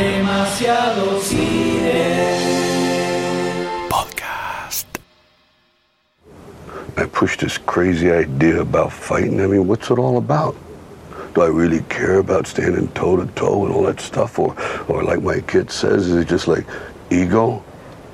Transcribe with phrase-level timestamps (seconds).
[0.00, 2.24] Demasiado cine.
[3.90, 4.86] Podcast.
[6.96, 9.42] I pushed this crazy idea about fighting.
[9.42, 10.56] I mean, what's it all about?
[11.34, 14.38] Do I really care about standing toe to toe and all that stuff?
[14.38, 14.56] Or,
[14.88, 16.64] or like my kid says, is it just like
[17.10, 17.62] ego?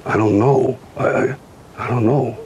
[0.05, 0.77] I don't know.
[0.97, 1.37] I, I,
[1.79, 2.37] I don't know.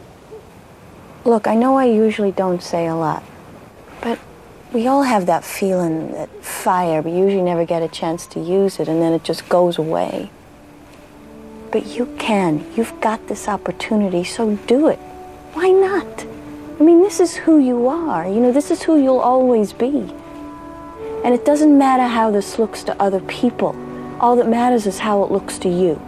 [1.24, 3.39] Look, I know I usually don't say a lot, but
[4.72, 8.78] we all have that feeling, that fire, but usually never get a chance to use
[8.78, 10.30] it, and then it just goes away.
[11.72, 12.64] But you can.
[12.76, 14.98] You've got this opportunity, so do it.
[15.54, 16.24] Why not?
[16.78, 18.26] I mean, this is who you are.
[18.26, 20.14] You know, this is who you'll always be.
[21.24, 23.76] And it doesn't matter how this looks to other people.
[24.20, 26.00] All that matters is how it looks to you.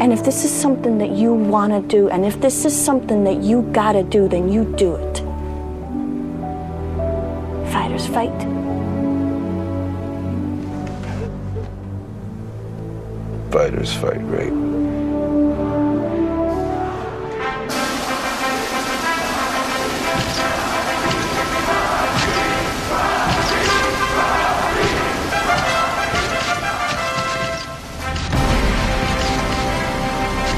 [0.00, 3.22] And if this is something that you want to do, and if this is something
[3.22, 5.31] that you gotta do, then you do it.
[8.02, 8.42] Fighters fight.
[13.52, 14.52] Fighters fight, right?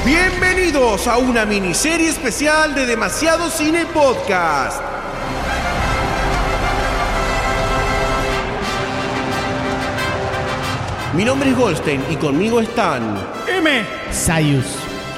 [0.05, 4.94] Bienvenidos a una miniserie especial de Demasiado Cine Podcast.
[11.17, 13.17] Mi nombre es Goldstein y conmigo están
[13.49, 13.85] M.
[14.11, 14.67] Sayus.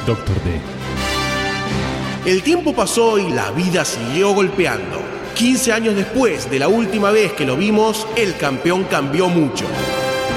[0.06, 0.60] Doctor D.
[2.30, 5.00] El tiempo pasó y la vida siguió golpeando.
[5.36, 9.64] 15 años después de la última vez que lo vimos, el campeón cambió mucho.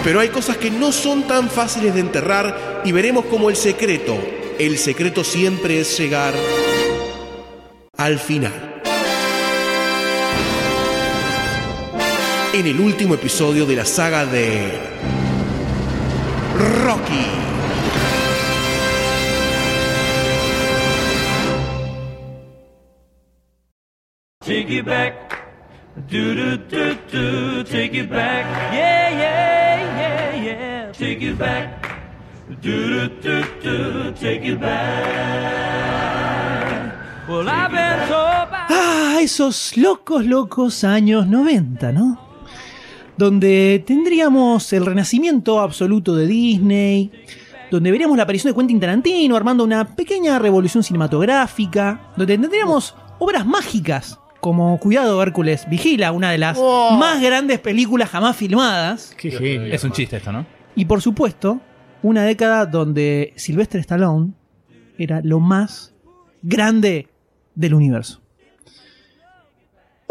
[0.02, 4.18] Pero hay cosas que no son tan fáciles de enterrar y veremos cómo el secreto,
[4.60, 6.34] el secreto siempre es llegar
[7.98, 8.82] al final.
[12.54, 15.28] En el último episodio de la saga de
[16.60, 17.25] Rocky.
[24.42, 25.14] Take it back.
[26.09, 27.64] Do do do do.
[27.64, 28.46] Take it back.
[28.74, 30.92] Yeah yeah yeah yeah.
[30.92, 31.68] Take it back.
[32.62, 34.12] Do do do do.
[34.14, 35.80] Take it back.
[37.30, 38.66] Well, I've been by.
[38.69, 42.28] Ah, esos locos, locos años 90, ¿no?
[43.19, 47.12] Donde tendríamos el renacimiento absoluto de Disney,
[47.69, 53.46] donde veríamos la aparición de Quentin Tarantino armando una pequeña revolución cinematográfica, donde tendríamos obras
[53.46, 56.57] mágicas como Cuidado Hércules Vigila, una de las
[56.97, 59.13] más grandes películas jamás filmadas,
[59.74, 60.46] Es un chiste esto, ¿no?
[60.78, 61.59] y por supuesto,
[62.01, 64.31] una década donde Sylvester Stallone
[64.97, 65.94] era lo más
[66.41, 67.09] grande
[67.53, 68.22] del universo.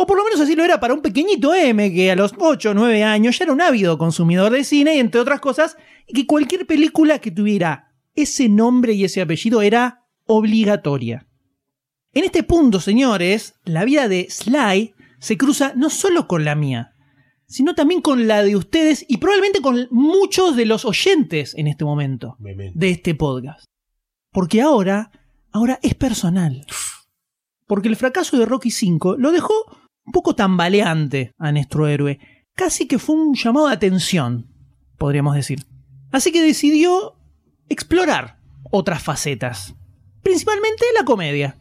[0.00, 2.70] O por lo menos así lo era para un pequeñito M que a los 8
[2.70, 5.76] o 9 años ya era un ávido consumidor de cine y entre otras cosas,
[6.06, 11.26] y que cualquier película que tuviera ese nombre y ese apellido era obligatoria.
[12.12, 16.94] En este punto, señores, la vida de Sly se cruza no solo con la mía,
[17.46, 21.84] sino también con la de ustedes y probablemente con muchos de los oyentes en este
[21.84, 23.64] momento de este podcast.
[24.30, 25.10] Porque ahora,
[25.50, 26.64] ahora es personal.
[27.66, 29.54] Porque el fracaso de Rocky V lo dejó
[30.08, 32.18] un poco tambaleante a nuestro héroe.
[32.54, 34.46] Casi que fue un llamado de atención,
[34.96, 35.66] podríamos decir.
[36.10, 37.18] Así que decidió
[37.68, 38.38] explorar
[38.70, 39.74] otras facetas.
[40.22, 41.58] Principalmente la comedia.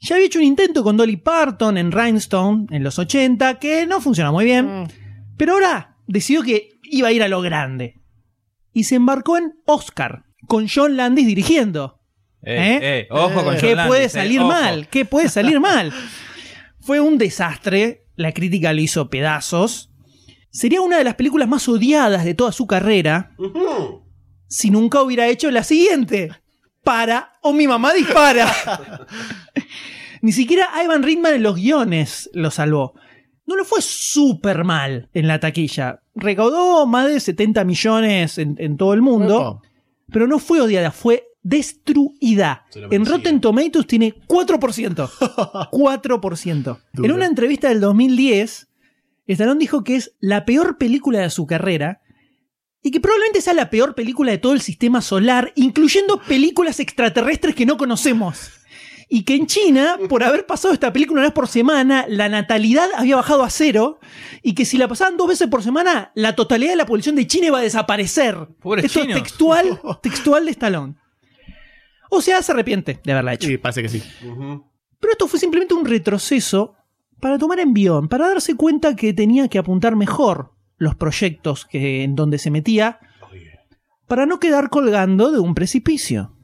[0.00, 4.00] Ya había hecho un intento con Dolly Parton en Rhinestone en los 80, que no
[4.00, 4.88] funcionó muy bien.
[5.36, 8.02] Pero ahora decidió que iba a ir a lo grande.
[8.72, 12.00] Y se embarcó en Oscar, con John Landis dirigiendo.
[12.42, 12.78] Eh, ¿Eh?
[12.82, 14.88] eh, ojo con ¿Qué John puede Landis, eh, salir mal?
[14.88, 15.92] ¿Qué puede salir mal?
[16.84, 18.06] Fue un desastre.
[18.14, 19.90] La crítica lo hizo pedazos.
[20.50, 23.34] Sería una de las películas más odiadas de toda su carrera
[24.46, 26.30] si nunca hubiera hecho la siguiente.
[26.82, 28.52] Para o mi mamá dispara.
[30.22, 32.94] Ni siquiera Ivan Reitman en los guiones lo salvó.
[33.46, 36.02] No lo fue súper mal en la taquilla.
[36.14, 39.62] Recaudó más de 70 millones en, en todo el mundo.
[40.12, 42.64] Pero no fue odiada, fue destruida.
[42.90, 45.08] En Rotten Tomatoes tiene 4%.
[45.70, 46.78] 4%.
[47.04, 48.68] En una entrevista del 2010,
[49.28, 52.00] Stallone dijo que es la peor película de su carrera
[52.82, 57.54] y que probablemente sea la peor película de todo el sistema solar, incluyendo películas extraterrestres
[57.54, 58.50] que no conocemos.
[59.08, 62.88] Y que en China, por haber pasado esta película una vez por semana, la natalidad
[62.96, 64.00] había bajado a cero.
[64.42, 67.26] Y que si la pasaban dos veces por semana, la totalidad de la población de
[67.26, 68.48] China iba a desaparecer.
[68.60, 69.16] Pobres Esto chinos.
[69.18, 70.94] es textual, textual de Stallone.
[72.14, 73.48] O sea, se arrepiente de haberla hecho.
[73.48, 74.02] Sí, parece que sí.
[74.20, 76.74] Pero esto fue simplemente un retroceso
[77.20, 82.14] para tomar envión, para darse cuenta que tenía que apuntar mejor los proyectos que, en
[82.14, 83.00] donde se metía
[84.06, 86.36] para no quedar colgando de un precipicio.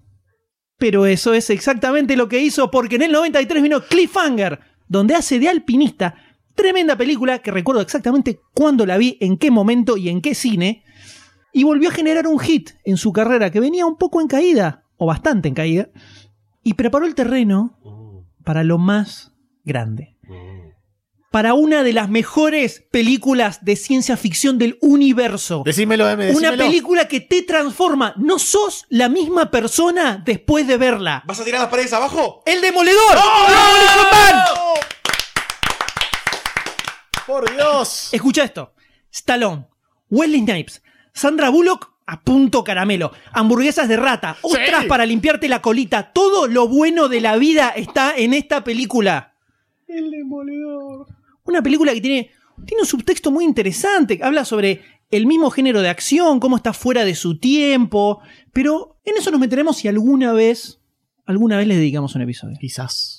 [0.79, 5.39] Pero eso es exactamente lo que hizo porque en el 93 vino Cliffhanger, donde hace
[5.39, 6.15] de alpinista.
[6.55, 10.85] Tremenda película que recuerdo exactamente cuándo la vi, en qué momento y en qué cine.
[11.53, 14.80] Y volvió a generar un hit en su carrera que venía un poco en caída,
[15.03, 15.89] o bastante en caída,
[16.63, 17.79] y preparó el terreno
[18.45, 19.33] para lo más
[19.65, 20.17] grande.
[21.33, 25.63] Para una de las mejores películas de ciencia ficción del universo.
[25.65, 26.57] Decímelo, M, Una decímelo.
[26.65, 28.15] película que te transforma.
[28.17, 31.23] No sos la misma persona después de verla.
[31.27, 32.43] ¿Vas a tirar las paredes abajo?
[32.47, 33.15] ¡El Demoledor!
[33.15, 34.45] ¡Demolition Man!
[37.27, 38.09] ¡Por Dios!
[38.13, 38.75] Escucha esto.
[39.13, 39.67] Stallone,
[40.11, 40.83] Wesley Snipes,
[41.15, 46.13] Sandra Bullock a punto caramelo, hamburguesas de rata, ostras para limpiarte la colita.
[46.13, 49.35] Todo lo bueno de la vida está en esta película.
[49.87, 51.07] El demoledor.
[51.45, 52.31] Una película que tiene,
[52.67, 54.19] tiene un subtexto muy interesante.
[54.23, 58.21] Habla sobre el mismo género de acción, cómo está fuera de su tiempo.
[58.53, 60.81] Pero en eso nos meteremos si alguna vez,
[61.27, 62.57] alguna vez le dedicamos un episodio.
[62.61, 63.17] Quizás.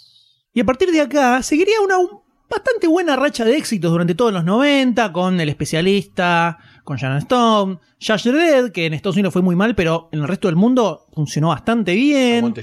[0.53, 2.19] Y a partir de acá seguiría una un-
[2.49, 7.79] bastante buena racha de éxitos durante todos los 90, con El Especialista, con Sharon Stone,
[7.99, 11.05] Judge Dredd, que en Estados Unidos fue muy mal, pero en el resto del mundo
[11.13, 12.53] funcionó bastante bien.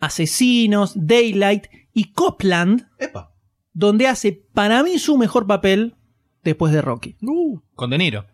[0.00, 3.32] Asesinos, Daylight y Copland, Epa.
[3.72, 5.94] donde hace para mí su mejor papel
[6.42, 7.16] después de Rocky.
[7.74, 8.26] Con De Niro.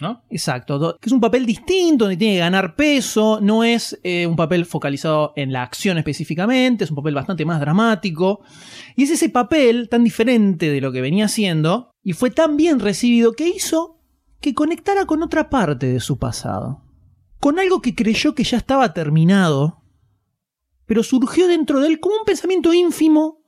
[0.00, 0.24] ¿No?
[0.28, 4.34] Exacto, que es un papel distinto, donde tiene que ganar peso, no es eh, un
[4.34, 8.40] papel focalizado en la acción específicamente, es un papel bastante más dramático,
[8.96, 12.80] y es ese papel tan diferente de lo que venía haciendo, y fue tan bien
[12.80, 13.93] recibido que hizo
[14.44, 16.82] que conectara con otra parte de su pasado,
[17.40, 19.80] con algo que creyó que ya estaba terminado,
[20.84, 23.38] pero surgió dentro de él como un pensamiento ínfimo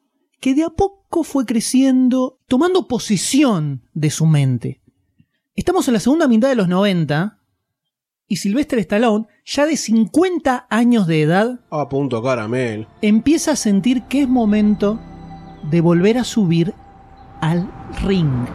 [0.40, 4.80] que de a poco fue creciendo, tomando posesión de su mente.
[5.54, 7.40] Estamos en la segunda mitad de los 90
[8.26, 12.86] y Sylvester Stallone, ya de 50 años de edad, A punto caramel.
[13.02, 14.98] empieza a sentir que es momento
[15.70, 16.72] de volver a subir
[17.42, 17.70] al
[18.02, 18.46] ring.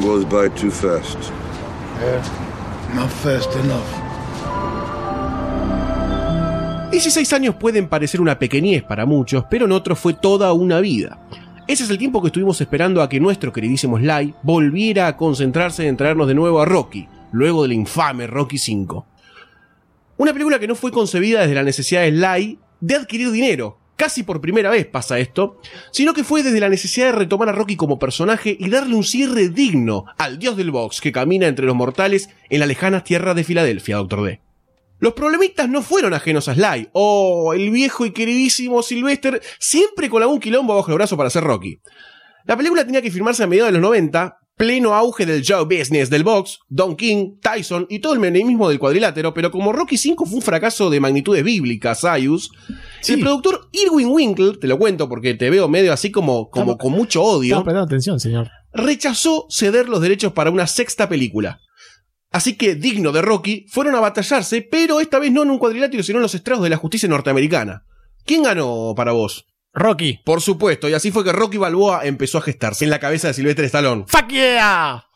[0.00, 1.18] Time goes by too fast.
[2.94, 3.84] Not fast enough.
[6.90, 11.18] 16 años pueden parecer una pequeñez para muchos, pero en otros fue toda una vida.
[11.66, 15.86] Ese es el tiempo que estuvimos esperando a que nuestro queridísimo Sly volviera a concentrarse
[15.86, 19.02] en traernos de nuevo a Rocky, luego del infame Rocky V.
[20.16, 24.22] Una película que no fue concebida desde la necesidad de Sly de adquirir dinero, casi
[24.22, 25.60] por primera vez pasa esto,
[25.90, 29.04] sino que fue desde la necesidad de retomar a Rocky como personaje y darle un
[29.04, 33.34] cierre digno al dios del box que camina entre los mortales en la lejana tierra
[33.34, 34.40] de Filadelfia, Doctor D.
[35.00, 36.88] Los problemitas no fueron ajenos a Sly.
[36.92, 41.44] Oh, el viejo y queridísimo Sylvester siempre con algún quilombo bajo el brazo para hacer
[41.44, 41.82] Rocky.
[42.46, 46.10] La película tenía que filmarse a mediados de los 90, pleno auge del show business
[46.10, 50.16] del box, Don King, Tyson y todo el menemismo del cuadrilátero, pero como Rocky V
[50.26, 52.52] fue un fracaso de magnitudes bíblicas, Sayus,
[53.08, 56.92] el productor Irwin Winkle, te lo cuento porque te veo medio así como, como con
[56.92, 58.50] mucho odio, atención, señor.
[58.74, 61.58] rechazó ceder los derechos para una sexta película.
[62.30, 66.02] Así que, digno de Rocky, fueron a batallarse, pero esta vez no en un cuadrilátero,
[66.02, 67.86] sino en los estrados de la justicia norteamericana.
[68.26, 69.46] ¿Quién ganó para vos?
[69.72, 70.20] Rocky.
[70.24, 73.34] Por supuesto, y así fue que Rocky Balboa empezó a gestarse en la cabeza de
[73.34, 74.04] Sylvester Stallone.
[74.06, 75.06] ¡Fuck yeah!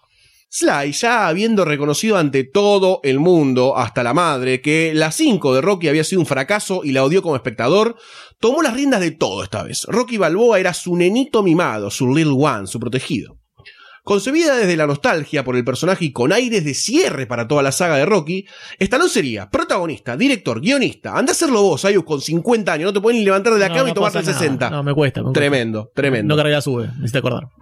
[0.48, 5.60] Sly, ya habiendo reconocido ante todo el mundo, hasta la madre, que la 5 de
[5.60, 7.96] Rocky había sido un fracaso y la odió como espectador,
[8.38, 9.82] tomó las riendas de todo esta vez.
[9.88, 13.36] Rocky Balboa era su nenito mimado, su little one, su protegido.
[14.04, 17.72] Concebida desde la nostalgia por el personaje y con aires de cierre para toda la
[17.72, 18.46] saga de Rocky,
[18.78, 21.16] Stallone sería protagonista, director, guionista.
[21.16, 22.88] Anda a hacerlo vos, Ayus, con 50 años.
[22.88, 24.38] No te pueden ni levantar de la No, cama y tomarte el nada.
[24.38, 24.70] 60.
[24.70, 25.20] No, me cuesta.
[25.20, 25.40] me cuesta.
[25.40, 26.34] tremendo, tremendo.
[26.34, 27.48] No cargué la sube, necesito acordar.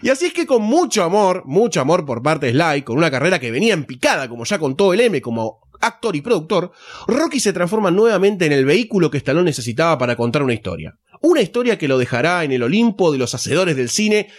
[0.00, 3.10] Y así es que con mucho amor, mucho amor por parte de Sly, con una
[3.10, 6.72] carrera que venía en picada, como ya contó el M como actor y productor,
[7.06, 10.98] Rocky se transforma nuevamente en el vehículo que Stallone necesitaba para contar una historia.
[11.20, 14.30] Una historia que lo dejará en el Olimpo de los hacedores del cine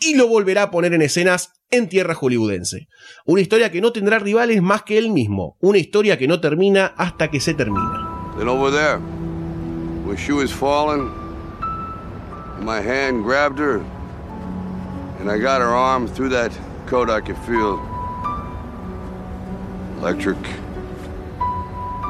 [0.00, 2.88] y lo volverá a poner en escenas en tierra hollywoodense.
[3.24, 5.56] Una historia que no tendrá rivales más que él mismo.
[5.60, 8.32] Una historia que no termina hasta que se termina.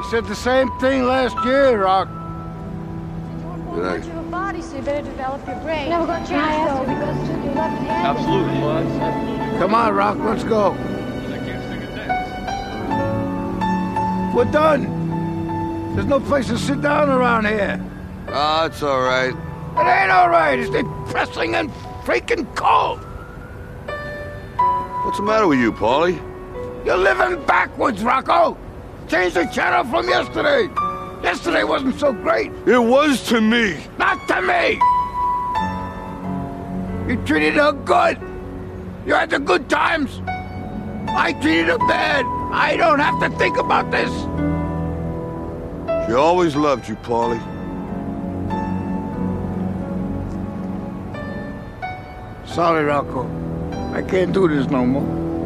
[0.03, 2.07] Said the same thing last year, Rock.
[3.73, 4.05] Good night.
[4.05, 5.89] your body, so you better develop your brain.
[5.89, 8.07] Never gonna change though, because it's your left hand.
[8.07, 9.59] Absolutely, Absolutely.
[9.59, 10.71] Come on, Rock, let's go.
[10.71, 12.29] I can't sing a dance.
[14.35, 14.87] We're done.
[15.95, 17.79] There's no place to sit down around here.
[18.29, 19.33] Ah, it's all right.
[19.33, 20.59] It ain't all right.
[20.59, 21.71] It's depressing and
[22.03, 22.99] freaking cold.
[25.05, 26.19] What's the matter with you, Paulie?
[26.85, 28.57] You're living backwards, Rocco.
[29.07, 30.67] Change the channel from yesterday.
[31.23, 32.51] Yesterday wasn't so great.
[32.65, 33.77] It was to me.
[33.97, 34.81] Not to me.
[37.09, 38.19] You treated her good.
[39.05, 40.21] You had the good times.
[41.07, 42.25] I treated her bad.
[42.51, 44.11] I don't have to think about this.
[46.05, 47.41] She always loved you, Paulie.
[52.45, 53.25] Sorry, Rocco.
[53.93, 55.36] I can't do this no more.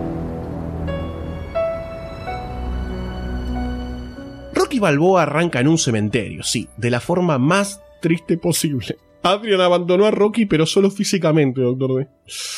[4.71, 8.95] Rocky Balboa arranca en un cementerio, sí, de la forma más triste posible.
[9.21, 12.07] Adrian abandonó a Rocky, pero solo físicamente, doctor D.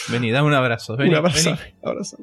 [0.09, 0.95] Vení, dame un abrazo.
[0.95, 1.15] Vení, Un
[1.83, 2.17] abrazo.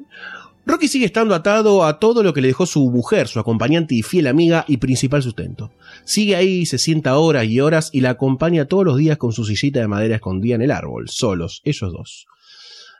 [0.65, 4.01] Rocky sigue estando atado a todo lo que le dejó su mujer, su acompañante y
[4.01, 5.73] fiel amiga y principal sustento.
[6.05, 9.43] Sigue ahí, se sienta horas y horas y la acompaña todos los días con su
[9.43, 12.27] sillita de madera escondida en el árbol, solos, ellos dos.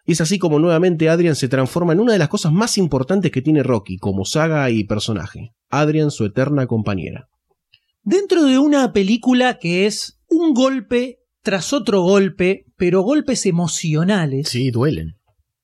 [0.06, 3.32] Y es así como nuevamente Adrian se transforma en una de las cosas más importantes
[3.32, 5.52] que tiene Rocky como saga y personaje.
[5.70, 7.28] Adrian, su eterna compañera.
[8.04, 14.50] Dentro de una película que es un golpe tras otro golpe, pero golpes emocionales.
[14.50, 15.16] Sí, duelen.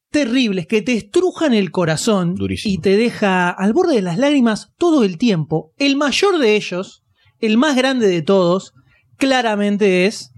[0.10, 2.74] terribles que te estrujan el corazón Durísimo.
[2.74, 5.74] y te deja al borde de las lágrimas todo el tiempo.
[5.78, 7.04] El mayor de ellos,
[7.40, 8.74] el más grande de todos,
[9.18, 10.32] claramente es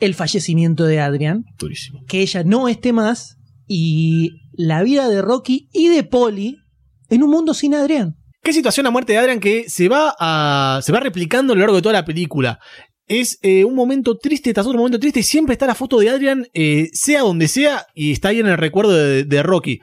[0.00, 2.02] el fallecimiento de Adrian, Durísimo.
[2.06, 3.36] que ella no esté más
[3.66, 6.58] y la vida de Rocky y de Polly
[7.08, 8.16] en un mundo sin Adrian.
[8.42, 11.60] Qué situación la muerte de Adrian que se va a, se va replicando a lo
[11.60, 12.60] largo de toda la película.
[13.08, 16.10] Es eh, un momento triste tras otro momento triste y siempre está la foto de
[16.10, 19.80] Adrian, eh, sea donde sea, y está ahí en el recuerdo de, de Rocky.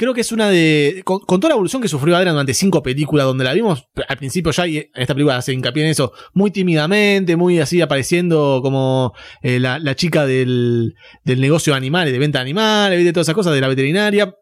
[0.00, 1.02] Creo que es una de.
[1.04, 4.50] Con, toda la evolución que sufrió Adrian durante cinco películas, donde la vimos al principio
[4.50, 9.12] ya, y en esta película hace hincapié en eso, muy tímidamente, muy así apareciendo como
[9.42, 13.34] eh, la, chica del, del negocio de animales, de venta de animales, de todas esas
[13.34, 14.34] cosas, de la veterinaria.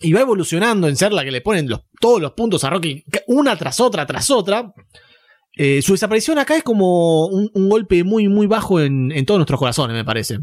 [0.00, 3.04] Y va evolucionando en ser la que le ponen los, todos los puntos a Rocky,
[3.28, 4.72] una tras otra, tras otra.
[5.56, 9.60] Eh, su desaparición acá es como un, golpe muy, muy bajo en, en todos nuestros
[9.60, 10.40] corazones, me parece.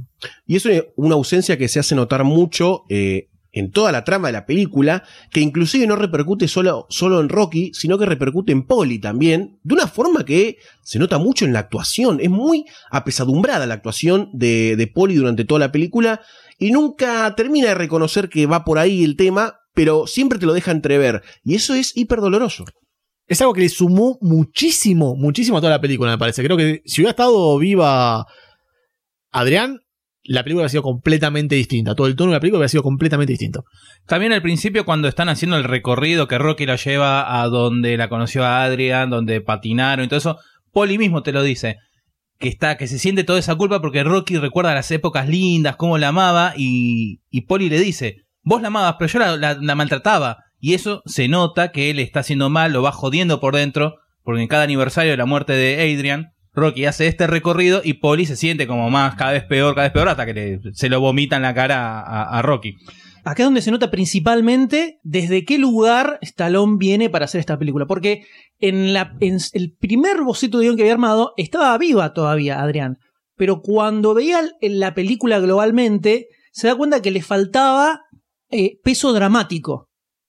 [0.48, 4.30] Y es una- una ausencia que se hace notar mucho eh, en toda la trama
[4.30, 8.66] de la película, que inclusive no repercute solo, solo en Rocky, sino que repercute en
[8.66, 12.20] Polly también, de una forma que se nota mucho en la actuación.
[12.22, 16.22] Es muy apesadumbrada la actuación de, de Polly durante toda la película
[16.58, 20.54] y nunca termina de reconocer que va por ahí el tema, pero siempre te lo
[20.54, 21.22] deja entrever.
[21.44, 22.66] Y eso es hiper doloroso.
[23.28, 26.44] Es algo que le sumó muchísimo, muchísimo a toda la película, me parece.
[26.44, 28.26] Creo que si hubiera estado viva
[29.32, 29.80] Adrián,
[30.24, 31.96] la película hubiera sido completamente distinta.
[31.96, 33.64] Todo el tono de la película hubiera sido completamente distinto.
[34.06, 38.10] También al principio cuando están haciendo el recorrido que Rocky la lleva a donde la
[38.10, 40.38] conoció a Adrian, donde patinaron y todo eso,
[40.72, 41.78] Polly mismo te lo dice.
[42.40, 45.98] Que está, que se siente toda esa culpa porque Rocky recuerda las épocas lindas, cómo
[46.00, 50.38] la amaba, y, y Polly le dice, vos la amabas, pero yo la- la maltrataba.
[50.60, 54.42] Y eso se nota que él está haciendo mal, lo va jodiendo por dentro, porque
[54.42, 58.36] en cada aniversario de la muerte de Adrian, Rocky hace este recorrido y Polly se
[58.36, 61.42] siente como más, cada vez peor, cada vez peor, hasta que se lo vomita en
[61.44, 62.76] la cara a- Rocky.
[63.24, 67.86] Acá es donde se nota principalmente desde qué lugar Stallone viene para hacer esta película.
[67.86, 68.26] Porque
[68.60, 72.98] en, la, en el primer boceto de guion que había armado estaba viva todavía Adrián.
[73.38, 78.02] Pero cuando veía la película globalmente, se da cuenta que le faltaba
[78.50, 79.88] eh, peso dramático.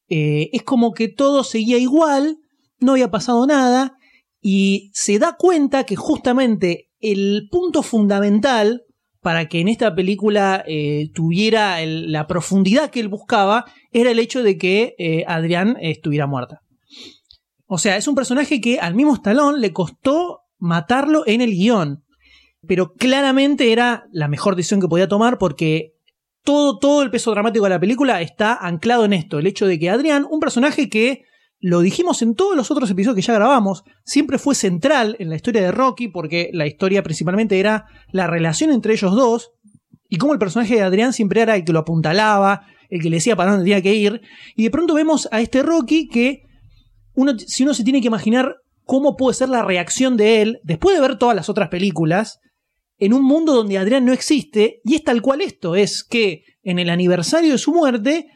[0.09, 2.37] Eh, es como que todo seguía igual,
[2.79, 3.95] no había pasado nada,
[4.43, 8.83] y se da cuenta que justamente el punto fundamental
[9.21, 14.43] para que en esta película eh, tuviera la profundidad que él buscaba era el hecho
[14.43, 16.61] de que eh, Adrián estuviera muerta.
[17.67, 22.05] O sea, es un personaje que al mismo Stallone le costó matarlo en el guion,
[22.67, 25.93] pero claramente era la mejor decisión que podía tomar porque
[26.43, 29.79] todo, todo el peso dramático de la película está anclado en esto, el hecho de
[29.79, 31.23] que Adrián, un personaje que
[31.63, 35.37] lo dijimos en todos los otros episodios que ya grabamos, siempre fue central en la
[35.37, 39.53] historia de Rocky, porque la historia principalmente era la relación entre ellos dos,
[40.09, 43.19] y cómo el personaje de Adrián siempre era el que lo apuntalaba, el que le
[43.19, 44.23] decía para dónde tenía que ir,
[44.57, 46.43] y de pronto vemos a este Rocky que
[47.15, 50.97] uno, si uno se tiene que imaginar cómo puede ser la reacción de él, después
[50.97, 52.41] de ver todas las otras películas,
[52.99, 56.81] en un mundo donde Adrián no existe, y es tal cual esto, es que en
[56.81, 58.27] el aniversario de su muerte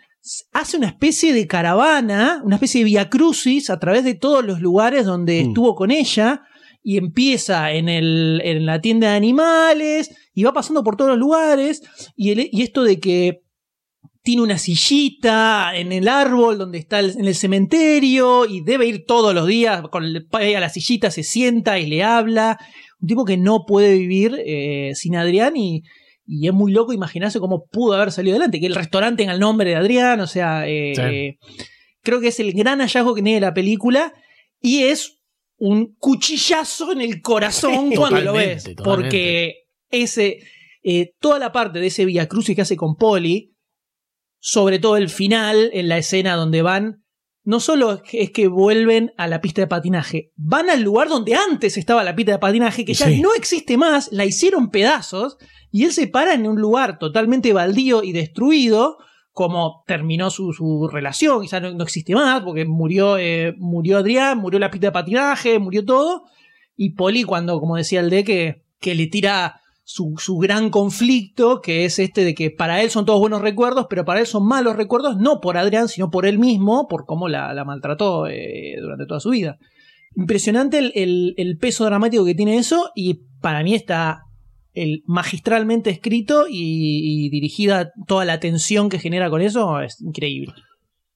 [0.53, 4.61] hace una especie de caravana, una especie de via crucis a través de todos los
[4.61, 5.49] lugares donde Mm.
[5.49, 6.43] estuvo con ella
[6.83, 11.19] y empieza en, el, en la tienda de animales y va pasando por todos los
[11.19, 11.83] lugares
[12.17, 13.43] y, el- y esto de que
[14.23, 19.05] tiene una sillita en el árbol donde está el- en el cementerio y debe ir
[19.07, 22.59] todos los días con el, a la sillita, se sienta y le habla.
[23.01, 25.83] Un tipo que no puede vivir eh, sin Adrián y,
[26.27, 28.59] y es muy loco imaginarse cómo pudo haber salido adelante.
[28.61, 31.01] Que el restaurante tenga el nombre de Adrián, o sea, eh, Sí.
[31.03, 31.39] eh,
[32.03, 34.13] creo que es el gran hallazgo que tiene la película
[34.61, 35.21] y es
[35.59, 38.65] un cuchillazo en el corazón Sí, cuando lo ves.
[38.65, 38.83] totalmente.
[38.85, 39.55] Porque
[39.91, 40.39] ese,
[40.83, 43.55] eh, toda la parte de ese Via Crucis que hace con Polly,
[44.39, 47.05] sobre todo el final, en la escena donde van,
[47.47, 51.77] no solo es que, vuelven a la pista de patinaje, van al lugar donde antes
[51.79, 53.21] estaba la pista de patinaje, que ya Sí.
[53.21, 55.39] no existe más, la hicieron pedazos,
[55.71, 58.99] y él se para en un lugar totalmente baldío y destruido,
[59.31, 64.39] como terminó su, su relación, quizás no, no existe más, porque murió, eh, murió Adrián,
[64.39, 66.25] murió la pista de patinaje, murió todo,
[66.77, 71.61] y Poli cuando, como decía el de, que, que le tira su, su gran conflicto,
[71.61, 74.45] que es este de que para él son todos buenos recuerdos, pero para él son
[74.45, 79.07] malos recuerdos, no por Adrián, sino por él mismo, por cómo la, maltrató eh, durante
[79.07, 79.59] toda su vida.
[80.17, 84.25] Impresionante el peso dramático que tiene eso, y para mí está
[84.75, 90.53] el magistralmente escrito y, y dirigida toda la tensión que genera con eso, es increíble.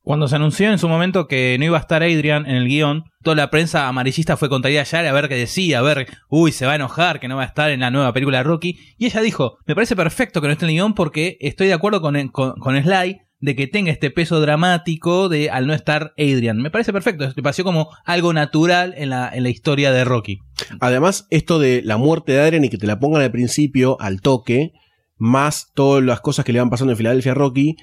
[0.02, 3.04] Cuando se anunció en su momento que no iba a estar Adrian en el guion,
[3.22, 6.52] toda la prensa amarillista fue con Talia Shire a ver qué decía, a ver, uy,
[6.52, 8.78] se va a enojar que no va a estar en la nueva película de Rocky.
[8.96, 11.74] Y ella dijo, me parece perfecto que no esté en el guion porque estoy de
[11.74, 16.12] acuerdo con, con, con Sly de que tenga este peso dramático de al no estar
[16.18, 16.58] Adrian.
[16.58, 20.38] Me parece perfecto, me pareció como algo natural en la, en la historia de Rocky.
[20.80, 24.20] Además, esto de la muerte de Adrian y que te la pongan al principio, al
[24.20, 24.72] toque,
[25.16, 27.76] más todas las cosas que le van pasando en Filadelfia a Rocky,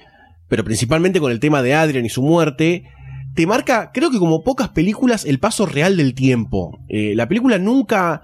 [0.48, 2.84] pero principalmente con el tema de Adrian y su muerte,
[3.38, 6.80] te marca, creo que como pocas películas, el paso real del tiempo.
[6.89, 8.24] Eh, la película nunca,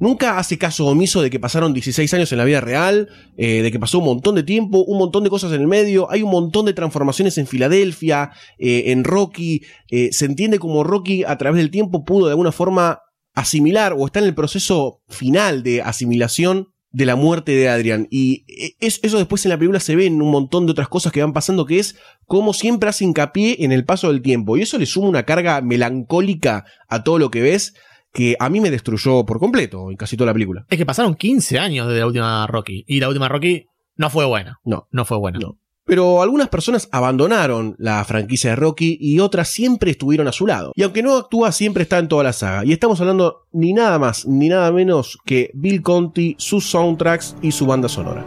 [0.00, 3.70] nunca hace caso omiso de que pasaron 16 años en la vida real, eh, de
[3.70, 6.30] que pasó un montón de tiempo, un montón de cosas en el medio, hay un
[6.30, 9.62] montón de transformaciones en Filadelfia, eh, en Rocky,
[10.10, 13.00] se entiende como Rocky a través del tiempo pudo de alguna forma
[13.34, 18.06] asimilar o está en el proceso final de asimilación de la muerte de Adrian.
[18.10, 18.44] Y
[18.80, 21.20] es- eso después en la película se ve en un montón de otras cosas que
[21.20, 24.56] van pasando, que es como siempre hace hincapié en el paso del tiempo.
[24.56, 27.74] Y eso le suma una carga melancólica a todo lo que ves
[28.12, 30.64] que a mí me destruyó por completo en casi toda la película.
[30.70, 32.84] Es que pasaron 15 años desde la última Rocky.
[32.86, 34.60] Y la última Rocky no fue buena.
[34.64, 34.86] No.
[34.92, 35.40] No fue buena.
[35.40, 35.58] No.
[35.94, 40.72] Pero algunas personas abandonaron la franquicia de Rocky y otras siempre estuvieron a su lado.
[40.74, 42.64] Y aunque no actúa, siempre está en toda la saga.
[42.64, 47.52] Y estamos hablando ni nada más ni nada menos que Bill Conti, sus soundtracks y
[47.52, 48.24] su banda sonora.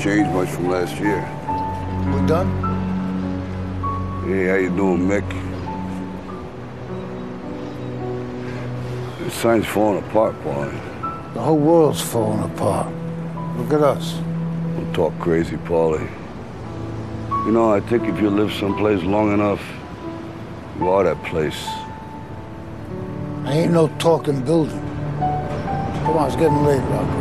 [0.00, 1.20] Changed much from last year.
[2.14, 2.48] We done?
[4.26, 5.47] Hey, how you doing, Mick?
[9.28, 10.72] The sign's falling apart, Paulie.
[11.34, 12.90] The whole world's falling apart.
[13.58, 14.14] Look at us.
[14.74, 16.08] Don't talk crazy, Paulie.
[17.44, 19.60] You know, I think if you live someplace long enough,
[20.78, 21.60] you are that place.
[23.44, 24.80] I ain't no talking building.
[26.04, 27.20] Come on, it's getting late, Rocco.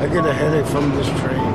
[0.00, 1.52] I get a headache from this train.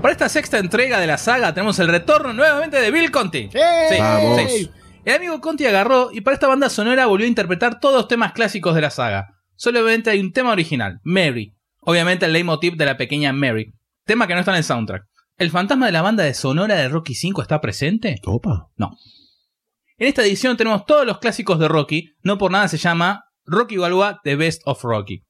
[0.00, 3.50] Para esta sexta entrega de la saga tenemos el retorno nuevamente de Bill Conti.
[3.52, 4.40] Sí, Vamos.
[4.50, 4.70] sí.
[5.04, 8.32] El amigo Conti agarró y para esta banda sonora volvió a interpretar todos los temas
[8.32, 9.40] clásicos de la saga.
[9.56, 11.54] Solamente hay un tema original, Mary.
[11.80, 13.72] Obviamente el leitmotiv de la pequeña Mary.
[14.04, 15.06] Tema que no está en el soundtrack.
[15.38, 18.20] ¿El fantasma de la banda de sonora de Rocky V está presente?
[18.26, 18.68] Opa.
[18.76, 18.90] No.
[19.96, 23.78] En esta edición tenemos todos los clásicos de Rocky, no por nada se llama Rocky
[23.78, 25.24] Balboa The Best of Rocky.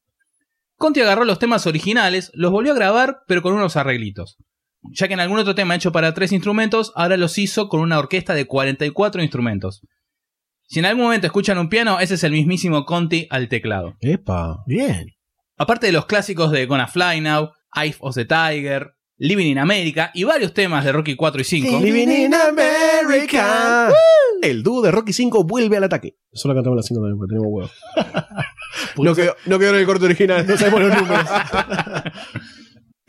[0.76, 4.36] Conti agarró los temas originales, los volvió a grabar, pero con unos arreglitos.
[4.82, 7.98] Ya que en algún otro tema hecho para tres instrumentos, ahora los hizo con una
[7.98, 9.82] orquesta de 44 instrumentos.
[10.68, 13.96] Si en algún momento escuchan un piano, ese es el mismísimo Conti al teclado.
[14.00, 14.62] Epa.
[14.66, 15.08] Bien.
[15.58, 20.10] Aparte de los clásicos de Gonna Fly Now, Eye of the Tiger, Living in America
[20.14, 21.80] y varios temas de Rocky 4 y 5.
[21.80, 23.92] Living in America.
[24.40, 26.16] El dúo de Rocky 5 vuelve al ataque.
[26.32, 27.72] Eso lo cantamos la 5 también, porque tenemos huevos.
[28.96, 31.26] no, quedó, no quedó en el corte original, no sabemos los números.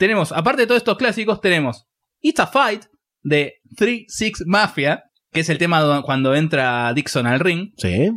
[0.02, 1.86] tenemos, aparte de todos estos clásicos, tenemos
[2.22, 2.86] It's a Fight
[3.22, 8.10] de 3-6 Mafia, que es el tema do- cuando entra Dixon al ring, sí.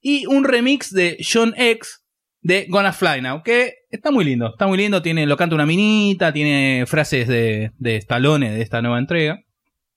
[0.00, 2.02] y un remix de John X
[2.42, 5.66] de Gonna Fly Now, que está muy lindo, está muy lindo, tiene, lo canta una
[5.66, 9.38] minita, tiene frases de, de Stallone de esta nueva entrega.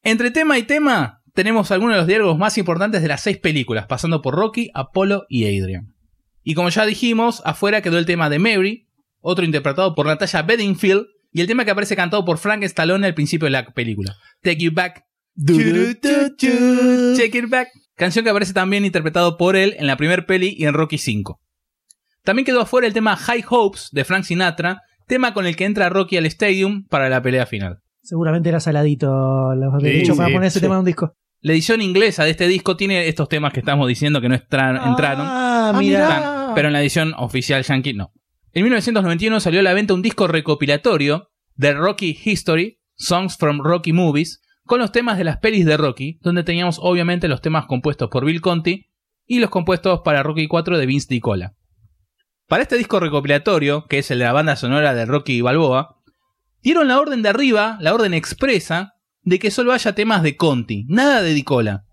[0.04, 3.88] Entre tema y tema, tenemos algunos de los diálogos más importantes de las seis películas,
[3.88, 5.96] pasando por Rocky, Apollo y Adrian.
[6.44, 8.88] Y como ya dijimos, afuera quedó el tema de Mary,
[9.22, 13.14] otro interpretado por Natasha Bedingfield, y el tema que aparece cantado por Frank Stallone al
[13.14, 14.16] principio de la película.
[14.42, 15.04] Take You Back.
[17.18, 17.70] Take It Back.
[17.96, 21.40] Canción que aparece también interpretado por él en la primer peli y en Rocky 5.
[22.24, 25.90] También quedó afuera el tema High Hopes de Frank Sinatra, tema con el que entra
[25.90, 27.80] Rocky al Stadium para la pelea final.
[28.02, 30.64] Seguramente era saladito los derechos para sí, poner ese sí.
[30.64, 31.14] tema en un disco.
[31.42, 34.82] La edición inglesa de este disco tiene estos temas que estamos diciendo que no estra-
[34.88, 35.26] entraron.
[35.30, 36.04] Ah, mira.
[36.04, 38.12] Están, pero en la edición oficial yankee no.
[38.56, 43.94] En 1991 salió a la venta un disco recopilatorio de Rocky History, Songs from Rocky
[43.94, 48.10] Movies, con los temas de las pelis de Rocky, donde teníamos obviamente los temas compuestos
[48.12, 48.92] por Bill Conti
[49.26, 51.56] y los compuestos para Rocky 4 de Vince DiCola.
[52.48, 55.98] Para este disco recopilatorio, que es el de la banda sonora de Rocky Balboa,
[56.62, 60.86] dieron la orden de arriba, la orden expresa, de que solo haya temas de Conti,
[60.88, 61.86] nada de DiCola.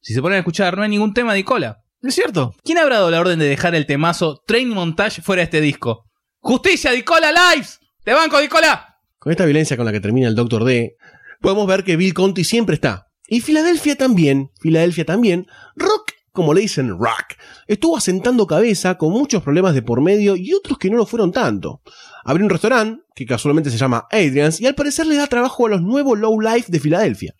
[0.00, 1.84] Si se ponen a escuchar, no hay ningún tema de DiCola.
[2.02, 2.56] ¿Es cierto?
[2.64, 6.07] ¿Quién habrá dado la orden de dejar el temazo Train Montage fuera de este disco?
[6.40, 7.80] ¡Justicia, Dicola Lives!
[8.04, 8.96] ¡Te banco, Dicola!
[9.18, 10.96] Con esta violencia con la que termina el Doctor D,
[11.40, 13.08] podemos ver que Bill Conti siempre está.
[13.26, 17.34] Y Filadelfia también, Filadelfia también, Rock, como le dicen Rock,
[17.66, 21.32] estuvo asentando cabeza con muchos problemas de por medio y otros que no lo fueron
[21.32, 21.82] tanto.
[22.24, 25.70] Abrió un restaurante, que casualmente se llama Adrian's, y al parecer le da trabajo a
[25.70, 27.34] los nuevos low life de Filadelfia.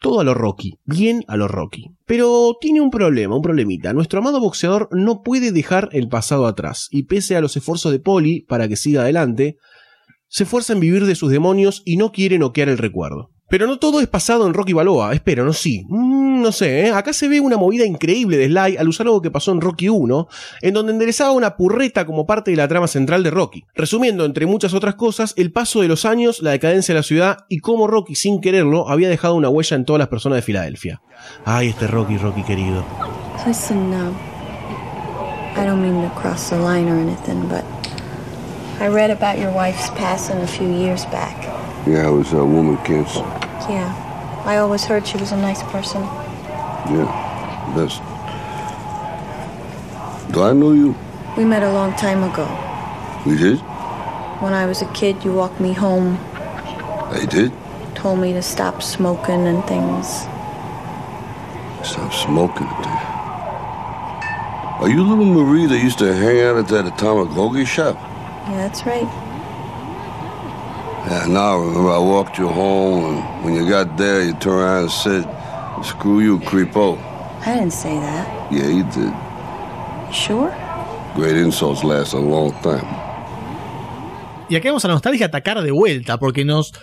[0.00, 1.90] Todo a lo Rocky, bien a lo Rocky.
[2.06, 3.92] Pero tiene un problema, un problemita.
[3.92, 7.98] Nuestro amado boxeador no puede dejar el pasado atrás, y pese a los esfuerzos de
[7.98, 9.56] Polly para que siga adelante,
[10.28, 13.30] se esfuerza en vivir de sus demonios y no quiere noquear el recuerdo.
[13.48, 15.86] Pero no todo es pasado en Rocky Balboa, espera, no sí.
[15.88, 16.90] Mm, no sé, ¿eh?
[16.90, 19.88] acá se ve una movida increíble de Sly al usar algo que pasó en Rocky
[19.88, 20.28] 1,
[20.62, 24.44] en donde enderezaba una purreta como parte de la trama central de Rocky, resumiendo entre
[24.44, 27.86] muchas otras cosas el paso de los años, la decadencia de la ciudad y cómo
[27.86, 31.00] Rocky sin quererlo había dejado una huella en todas las personas de Filadelfia.
[31.46, 32.84] Ay, este Rocky, Rocky querido.
[33.46, 34.14] Listen, um,
[35.56, 37.64] I don't mean to cross the line or anything, but
[38.80, 41.34] I read about your wife's passing a few years back.
[41.88, 43.20] Yeah, it was a woman cancer.
[43.70, 46.02] Yeah, I always heard she was a nice person.
[46.92, 47.08] Yeah,
[47.74, 48.02] best.
[50.30, 50.94] Do I know you?
[51.38, 52.44] We met a long time ago.
[53.24, 53.58] We did?
[54.42, 56.18] When I was a kid, you walked me home,
[57.10, 57.52] I did?
[57.94, 60.06] told me to stop smoking and things.
[61.82, 63.08] Stop smoking it, dude.
[64.82, 67.96] Are you little Marie that used to hang out at that atomic hoagie shop?
[67.96, 69.27] Yeah, that's right.
[71.08, 74.60] Yeah, now I remember I walked you home, and when you got there, you turned
[74.60, 75.24] around and said,
[75.82, 76.98] Screw you, creepo.
[77.46, 78.52] I didn't say that.
[78.52, 79.14] Yeah, you did.
[80.12, 80.52] Sure?
[81.14, 82.84] Great insults last a long time.
[84.50, 86.74] Y acá vamos a la nostalgia atacar de vuelta, porque nos,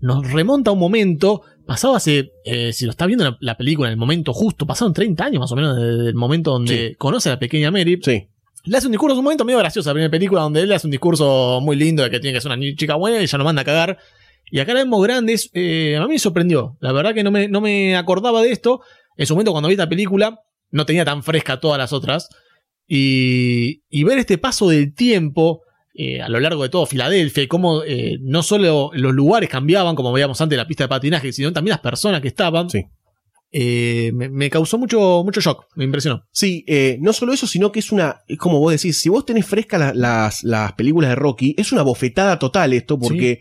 [0.00, 3.88] nos remonta a un momento, pasado hace, eh, si lo está viendo la, la película
[3.88, 7.30] en el momento justo, pasaron 30 años más o menos desde el momento donde conoce
[7.30, 7.98] a la pequeña Mary.
[8.00, 8.28] Sí.
[8.64, 10.86] Le hace un discurso, es un momento medio gracioso la primera película, donde él hace
[10.86, 13.44] un discurso muy lindo de que tiene que ser una chica buena y ella lo
[13.44, 13.98] manda a cagar.
[14.50, 16.76] Y acá la vemos grande, es, eh, a mí me sorprendió.
[16.80, 18.82] La verdad que no me, no me acordaba de esto.
[19.16, 22.28] En su momento, cuando vi esta película, no tenía tan fresca todas las otras.
[22.86, 25.62] Y, y ver este paso del tiempo
[25.94, 29.94] eh, a lo largo de todo Filadelfia y cómo eh, no solo los lugares cambiaban,
[29.94, 32.70] como veíamos antes la pista de patinaje, sino también las personas que estaban.
[32.70, 32.84] Sí.
[33.52, 36.24] Eh, me, me causó mucho, mucho shock, me impresionó.
[36.32, 39.26] Sí, eh, no solo eso, sino que es una, es como vos decís, si vos
[39.26, 43.40] tenés frescas la- las, las películas de Rocky, es una bofetada total esto, porque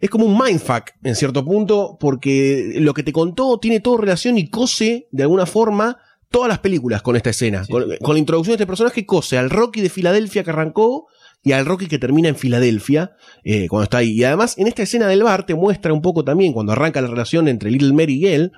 [0.00, 4.38] es como un mindfuck en cierto punto, porque lo que te contó tiene todo relación
[4.38, 5.98] y cose de alguna forma
[6.30, 7.64] todas las películas con esta escena.
[7.68, 11.06] Con, con la introducción de este personaje, cose al Rocky de Filadelfia que arrancó
[11.42, 14.12] y al Rocky que termina en Filadelfia eh, cuando está ahí.
[14.12, 17.08] Y además, en esta escena del bar te muestra un poco también, cuando arranca la
[17.08, 18.52] relación entre Little Mary y él,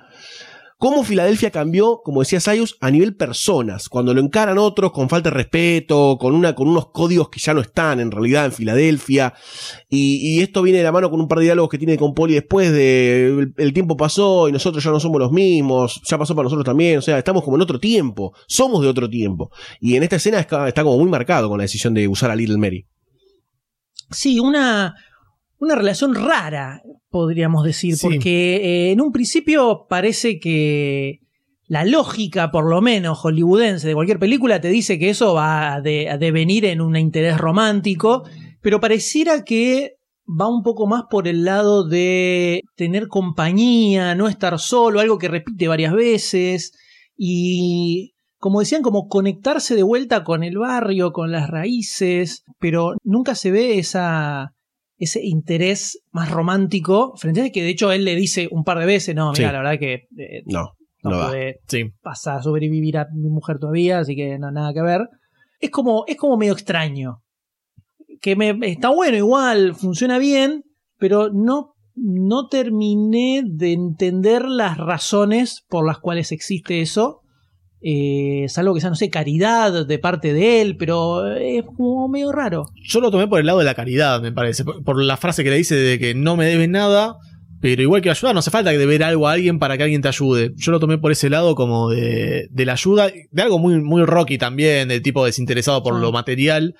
[0.83, 5.29] cómo Filadelfia cambió, como decía Sayus, a nivel personas, cuando lo encaran otros con falta
[5.29, 9.33] de respeto, con, una, con unos códigos que ya no están en realidad en Filadelfia,
[9.87, 12.33] y, esto viene de la mano con un par de diálogos que tiene con Poli
[12.33, 16.35] después de el, el tiempo pasó y nosotros ya no somos los mismos, ya pasó
[16.35, 19.95] para nosotros también, o sea, estamos como en otro tiempo, somos de otro tiempo, y
[19.95, 22.57] en esta escena está, está como muy marcado con la decisión de usar a Little
[22.57, 22.85] Mary.
[24.11, 24.95] Sí, una,
[25.59, 26.81] una relación rara,
[27.13, 28.07] podríamos decir, Sí.
[28.07, 31.19] porque eh, en un principio parece que
[31.67, 35.81] la lógica, por lo menos hollywoodense, de cualquier película te dice que eso va a,
[35.81, 38.23] de- a devenir en un interés romántico,
[38.61, 39.97] pero pareciera que
[40.27, 45.27] va un poco más por el lado de tener compañía, no estar solo, algo que
[45.27, 46.71] repite varias veces
[47.17, 53.35] y como decían, como conectarse de vuelta con el barrio, con las raíces, pero nunca
[53.35, 54.52] se ve esa,
[55.03, 58.85] ese interés más romántico frente a que de hecho él le dice un par de
[58.85, 59.53] veces, no, mira, Sí.
[59.53, 60.71] la verdad que eh, No,
[61.03, 61.83] no, pude Sí.
[62.01, 65.01] pasar a sobrevivir a mi mujer todavía, así que no nada que ver.
[65.59, 67.17] Es como, es como medio extraño.
[68.21, 70.63] Que me, está bueno igual, funciona bien,
[70.97, 77.19] pero no, no terminé de entender las razones por las cuales existe eso.
[77.85, 82.31] Eh, salvo que sea, no sé, caridad de parte de él, pero es como medio
[82.31, 82.65] raro.
[82.81, 84.63] Yo lo tomé por el lado de la caridad, me parece.
[84.63, 87.17] Por, por la frase que le dice de que no me debes nada,
[87.59, 90.01] pero igual que ayudar, no hace falta que deber algo a alguien para que alguien
[90.01, 90.51] te ayude.
[90.55, 94.03] Yo lo tomé por ese lado como de, de la ayuda, de algo muy, muy
[94.05, 95.99] rocky también, del tipo desinteresado por Ah.
[95.99, 96.75] lo material.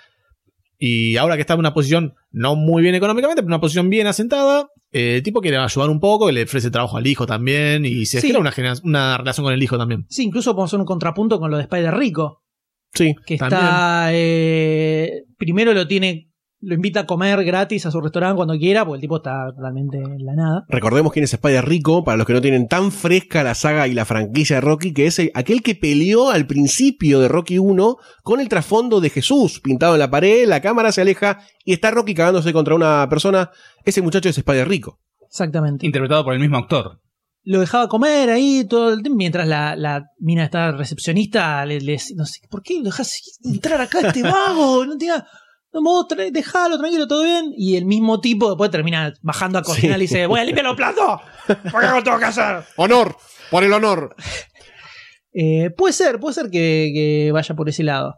[0.79, 4.07] Y ahora que está en una posición no muy bien económicamente, pero una posición bien
[4.07, 7.83] asentada, eh, el tipo quiere ayudar un poco, y le ofrece trabajo al hijo también,
[7.85, 8.27] y se Sí.
[8.27, 10.05] genera una, relación con el hijo también.
[10.09, 12.43] Sí, incluso podemos hacer un contrapunto con lo de Spider Rico.
[12.93, 13.61] Sí, que también.
[13.61, 16.29] está eh, primero lo tiene
[16.65, 19.97] lo invita a comer gratis a su restaurante cuando quiera porque el tipo está realmente
[19.97, 23.43] en la nada Recordemos quién es Spider Rico, para los que no tienen tan fresca
[23.43, 27.19] la saga y la franquicia de Rocky, que es el- aquel que peleó al principio
[27.19, 31.01] de Rocky 1 con el trasfondo de Jesús pintado en la pared, la cámara se
[31.01, 33.51] aleja y está Rocky cagándose contra una persona.
[33.83, 34.99] Ese muchacho es Spider Rico.
[35.27, 36.99] exactamente Interpretado por el mismo actor.
[37.45, 41.97] lo dejaba comer ahí todo el tiempo mientras la, la mina está recepcionista le, le-
[42.15, 43.11] no sé por qué lo dejas
[43.43, 45.15] entrar acá este vago no tiene
[45.73, 49.63] no, vos tra- dejalo tranquilo todo bien y el mismo tipo después termina bajando a
[49.63, 51.21] cocinar y dice voy a limpiar los platos
[51.71, 52.63] ¿por qué no tengo que hacer?
[52.77, 53.15] Honor,
[53.51, 54.15] por el honor.
[55.33, 58.17] Eh, puede ser puede ser que, que vaya por ese lado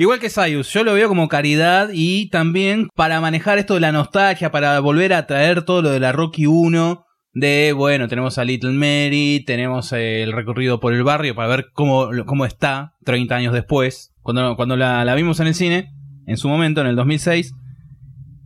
[0.00, 3.90] Igual que Sayus, yo lo veo como caridad y también para manejar esto de la
[3.90, 8.44] nostalgia, para volver a traer todo lo de la Rocky 1, de, bueno, tenemos a
[8.44, 13.34] Little Mary, tenemos eh, el recorrido por el barrio para ver cómo, cómo está 30
[13.34, 14.14] años después.
[14.22, 15.90] Cuando, cuando la, la vimos en el cine,
[16.28, 17.54] en su momento, en el 2006,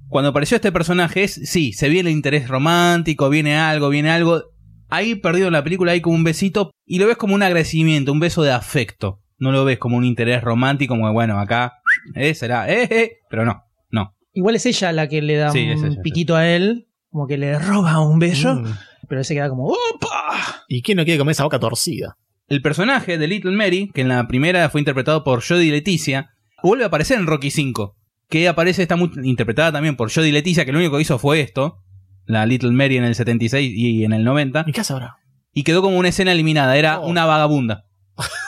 [0.08, 4.42] cuando apareció este personaje, es, sí, se viene el interés romántico, viene algo, viene algo.
[4.90, 8.12] Ahí perdido en la película hay como un besito y lo ves como un agradecimiento,
[8.12, 9.20] un beso de afecto.
[9.38, 11.74] No lo ves como un interés romántico, como bueno, acá,
[12.14, 14.14] eh, será, eh, eh, pero no, no.
[14.34, 17.38] Igual es ella la que le da Sí, un ella, piquito a él, como que
[17.38, 18.66] le roba un beso, Mm.
[19.08, 20.64] pero él se queda como ¡Opa!
[20.68, 22.16] ¿Y quién no quiere comer esa boca torcida?
[22.48, 26.31] El personaje de Little Mary, que en la primera fue interpretado por Jodie Leticia,
[26.62, 27.96] vuelve a aparecer en Rocky 5.
[28.28, 31.40] Que aparece, está muy interpretada también por Jodie Leticia, que lo único que hizo fue
[31.40, 31.78] esto.
[32.24, 34.64] La Little Mary en el 76 y en el 90.
[34.66, 35.16] ¿Y qué hace ahora?
[35.52, 36.76] Y quedó como una escena eliminada.
[36.76, 37.08] Era Oh.
[37.08, 37.84] una vagabunda.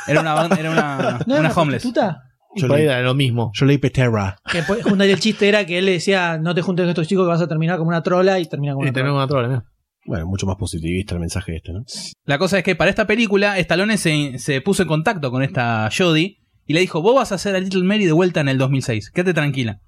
[0.06, 1.84] Era una, era una, ¿No era una homeless.
[1.84, 3.50] Y Yo por ahí le- era lo mismo.
[3.54, 4.36] Yo leí Peterra.
[4.50, 7.08] Que después, juntar el chiste era que él le decía, no te juntes con estos
[7.08, 9.48] chicos que vas a terminar como una trola y termina como Y una tenemos trola.
[9.48, 9.70] una trola, mira.
[10.06, 11.82] Bueno, mucho más positivista el mensaje este, ¿no?
[12.26, 15.88] La cosa es que para esta película, Stallone se, se puso en contacto con esta
[15.96, 18.58] Jodie y le dijo, vos vas a hacer a Little Mary de vuelta en el
[18.58, 19.80] 2006, quédate tranquila.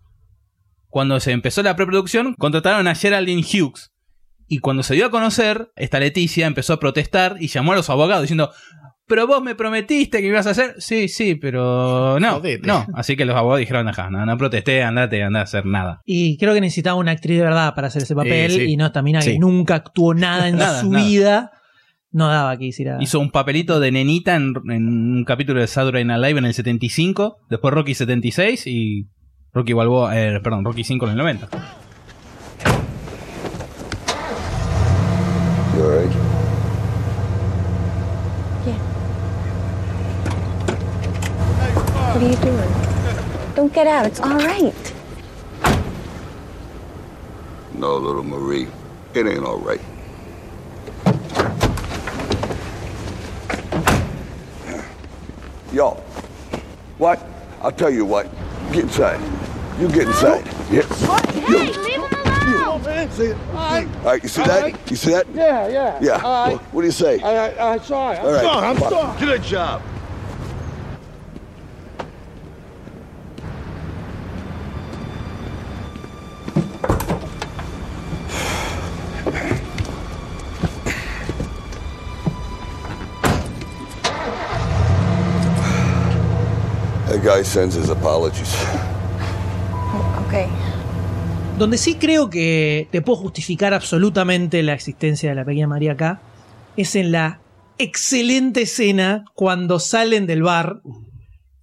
[0.89, 3.91] Cuando se empezó la preproducción, contrataron a Geraldine Hughes.
[4.49, 7.91] Y cuando se dio a conocer, esta Leticia empezó a protestar y llamó a los
[7.91, 8.51] abogados diciendo,
[9.09, 10.75] pero vos me prometiste que me ibas a hacer.
[10.79, 12.67] Sí, sí, pero no, Jodete.
[12.67, 12.87] no.
[12.95, 16.01] Así que los abogados dijeron, ajá, no, no protesté, andate, andá a hacer nada.
[16.05, 18.62] Y creo que necesitaba una actriz de verdad para hacer ese papel sí.
[18.62, 21.05] y no esta mina que nunca actuó nada en Nada, su nada.
[21.07, 21.51] vida.
[22.17, 22.97] No daba que hiciera.
[22.99, 26.55] Hizo un papelito de nenita en, en un capítulo de Saturday Night Live en el
[26.55, 29.07] 75, después Rocky 76 y
[29.53, 31.49] Rocky Balboa, eh, perdón, Rocky 5 en el 90.
[35.77, 36.11] You all right?
[42.15, 43.55] What are you doing?
[43.55, 44.07] Don't get out.
[44.07, 44.73] It's all right.
[47.79, 48.69] No, little Marie.
[49.13, 49.83] It ain't all right.
[56.99, 57.21] What?
[57.63, 58.27] I'll tell you what.
[58.73, 59.21] Get inside.
[59.81, 60.45] You get inside.
[60.71, 60.83] Yeah.
[61.47, 63.11] Hey, leave him alone!
[63.11, 63.37] See it?
[63.55, 64.91] All right, you see that?
[64.91, 65.27] You see that?
[65.35, 65.99] Yeah, yeah.
[66.01, 66.23] Yeah.
[66.23, 67.21] Well, what do you say?
[67.21, 68.19] I, I, I saw it.
[68.19, 68.43] I'm All right.
[68.43, 68.91] sorry, I'm Come on.
[68.91, 69.21] sorry.
[69.21, 69.83] Good job.
[87.47, 88.55] Sends his apologies.
[90.27, 90.47] Okay.
[91.59, 96.21] Donde sí creo que te puedo justificar absolutamente la existencia de la pequeña María acá
[96.77, 97.41] es en la
[97.79, 100.81] excelente escena cuando salen del bar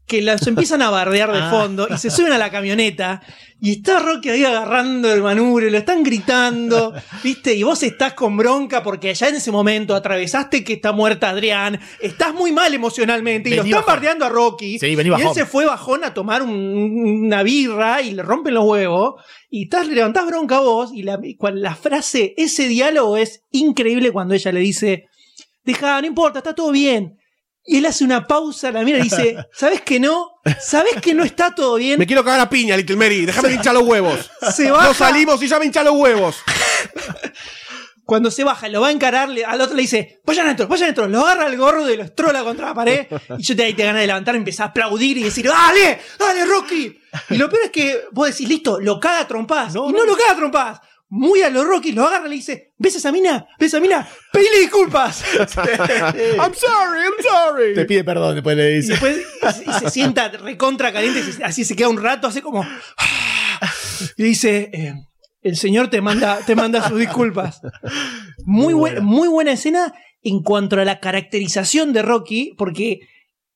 [0.08, 1.50] que los empiezan a bardear de Ah.
[1.50, 3.22] fondo y se suben a la camioneta
[3.62, 7.54] y está Rocky ahí agarrando el manubrio, lo están gritando, ¿viste?
[7.56, 11.80] Y vos estás con bronca porque ya en ese momento atravesaste que está muerta Adrián,
[12.02, 13.94] estás muy mal emocionalmente y Vení lo están bajón.
[13.96, 14.80] bardeando a Rocky.
[14.80, 18.54] Sí, vení y él se fue bajón a tomar un- una birra y le rompen
[18.54, 19.14] los huevos
[19.50, 21.18] y estás, le levantás bronca a vos y la,
[21.54, 25.06] la frase, ese diálogo es increíble cuando ella le dice,
[25.64, 27.18] deja, no importa, está todo bien.
[27.66, 30.32] Y él hace una pausa, la mira y dice, ¿sabes que no?
[30.60, 31.98] ¿Sabes que no está todo bien?
[31.98, 33.26] Me quiero cagar a piña, Little Mary.
[33.26, 34.30] Déjame de hinchar los huevos.
[34.54, 34.88] Se baja.
[34.88, 36.38] No salimos y ya me hincha los huevos.
[38.06, 41.08] Cuando se baja, lo va a encarar, al otro le dice, vayan adentro, vayan adentro,
[41.08, 43.08] lo agarra el gorro y lo estrola contra la pared.
[43.38, 46.02] Y yo te, ahí te ganas de levantar, empezás a aplaudir y decir, ¡dale!
[46.20, 47.00] ¡dale, Rocky!
[47.30, 49.74] Y lo peor es que vos decís, listo, lo caga a trompadas.
[49.76, 50.82] y no lo caga a trompadas.
[51.16, 53.46] Muy a lo Rocky, lo agarra y le dice, ¿ves a esa mina?
[53.60, 54.08] ¿Ves a esa mina?
[54.32, 55.24] ¡Pedile disculpas!
[55.38, 57.76] I'm sorry, I'm sorry.
[57.76, 58.94] Te pide perdón, después le dice.
[58.94, 62.42] y se, y se sienta recontra caliente, y se- así se queda un rato, hace
[62.42, 62.66] como.
[64.18, 64.94] Y dice: eh,
[65.44, 67.62] El señor te manda, te manda sus disculpas.
[68.46, 73.02] Muy, buen- muy buena escena en cuanto a la caracterización de Rocky, porque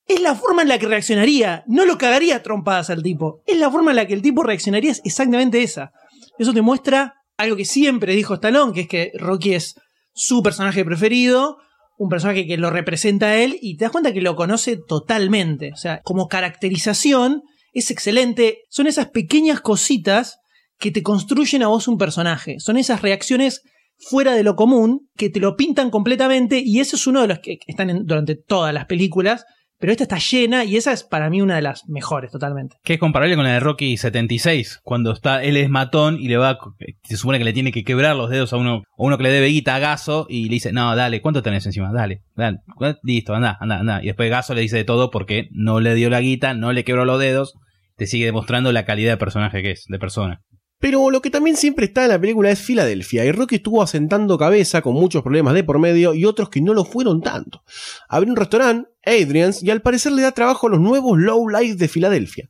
[0.06, 1.64] es la forma en la que reaccionaría.
[1.66, 3.42] No lo cagaría a trompadas al tipo.
[3.48, 5.92] Es la forma en la que el tipo reaccionaría, es exactamente esa.
[6.38, 9.76] Eso te muestra algo que siempre dijo Stallone, que es que Rocky es
[10.14, 11.58] su personaje preferido,
[11.98, 15.72] un personaje que lo representa a él y te das cuenta que lo conoce totalmente.
[15.74, 18.60] O sea, como caracterización es excelente.
[18.70, 20.38] Son esas pequeñas cositas
[20.80, 22.60] que te construyen a vos un personaje.
[22.60, 23.62] Son esas reacciones
[24.00, 27.40] fuera de lo común que te lo pintan completamente y eso es uno de los
[27.40, 29.44] que están en- durante todas las películas.
[29.80, 32.78] Pero esta está llena y esa es para mí una de las mejores totalmente.
[32.84, 36.38] Que es comparable con la de Rocky 76, cuando está, él es matón y le
[36.38, 36.58] va,
[37.04, 39.32] se supone que le tiene que quebrar los dedos a uno, a uno que le
[39.32, 41.92] debe guita a Gaso y le dice, no, dale, ¿cuánto tenés encima?
[41.94, 42.60] Dale, dale,
[43.04, 44.02] listo, anda, anda, anda.
[44.02, 46.84] Y después Gaso le dice de todo porque no le dio la guita, no le
[46.84, 47.54] quebró los dedos,
[47.98, 50.42] te sigue demostrando la calidad de personaje que es, de persona.
[50.80, 54.38] Pero lo que también siempre está en la película es Filadelfia, y Rocky estuvo asentando
[54.38, 57.64] cabeza con muchos problemas de por medio y otros que no lo fueron tanto.
[58.08, 61.76] Abrió un restaurante, Adrian's, y al parecer le da trabajo a los nuevos low life
[61.76, 62.48] de Filadelfia.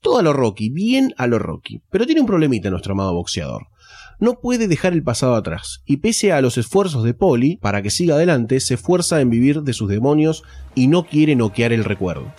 [0.00, 3.66] Todo a lo Rocky, bien a lo Rocky, pero tiene un problemita nuestro amado boxeador.
[4.20, 7.90] No puede dejar el pasado atrás, y pese a los esfuerzos de Polly para que
[7.90, 10.42] siga adelante, se esfuerza en vivir de sus demonios
[10.74, 12.32] y no quiere noquear el recuerdo.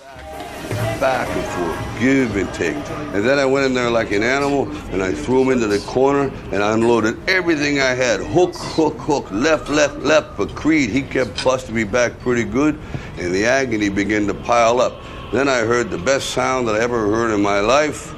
[1.99, 2.75] Give and take.
[3.13, 5.79] And then I went in there like an animal and I threw him into the
[5.79, 8.21] corner and I unloaded everything I had.
[8.21, 10.37] Hook, hook, hook, left, left, left.
[10.37, 12.79] But Creed, he kept busting me back pretty good
[13.17, 15.01] and the agony began to pile up.
[15.31, 18.15] Then I heard the best sound that I ever heard in my life.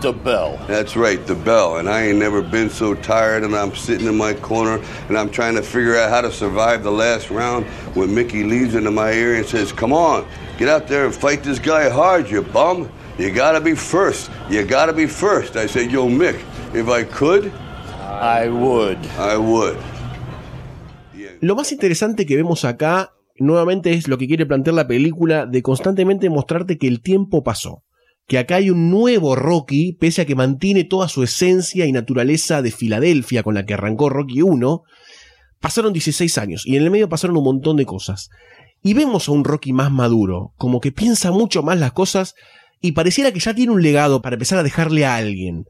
[0.00, 0.56] The bell.
[0.68, 1.78] That's right, the bell.
[1.78, 5.28] And I ain't never been so tired, and I'm sitting in my corner, and I'm
[5.28, 9.10] trying to figure out how to survive the last round when Mickey leads into my
[9.12, 10.26] ear and says, Come on,
[10.56, 12.88] get out there and fight this guy hard, you bum.
[13.18, 14.30] You gotta be first.
[14.48, 15.56] You gotta be first.
[15.56, 16.36] I said, Yo, Mick,
[16.72, 17.50] if I could,
[18.00, 18.98] I would.
[19.18, 19.76] I would.
[21.40, 25.62] Lo más interesante que vemos acá, nuevamente, es lo que quiere plantear la película de
[25.62, 27.82] constantemente mostrarte que el tiempo pasó.
[28.28, 32.62] Que acá hay un nuevo Rocky, pese a que mantiene toda su esencia y naturaleza
[32.62, 34.82] de Filadelfia con la que arrancó Rocky 1.
[35.58, 38.30] Pasaron 16 años y en el medio pasaron un montón de cosas.
[38.80, 42.36] Y vemos a un Rocky más maduro, como que piensa mucho más las cosas
[42.80, 45.64] y pareciera que ya tiene un legado para empezar a dejarle a alguien.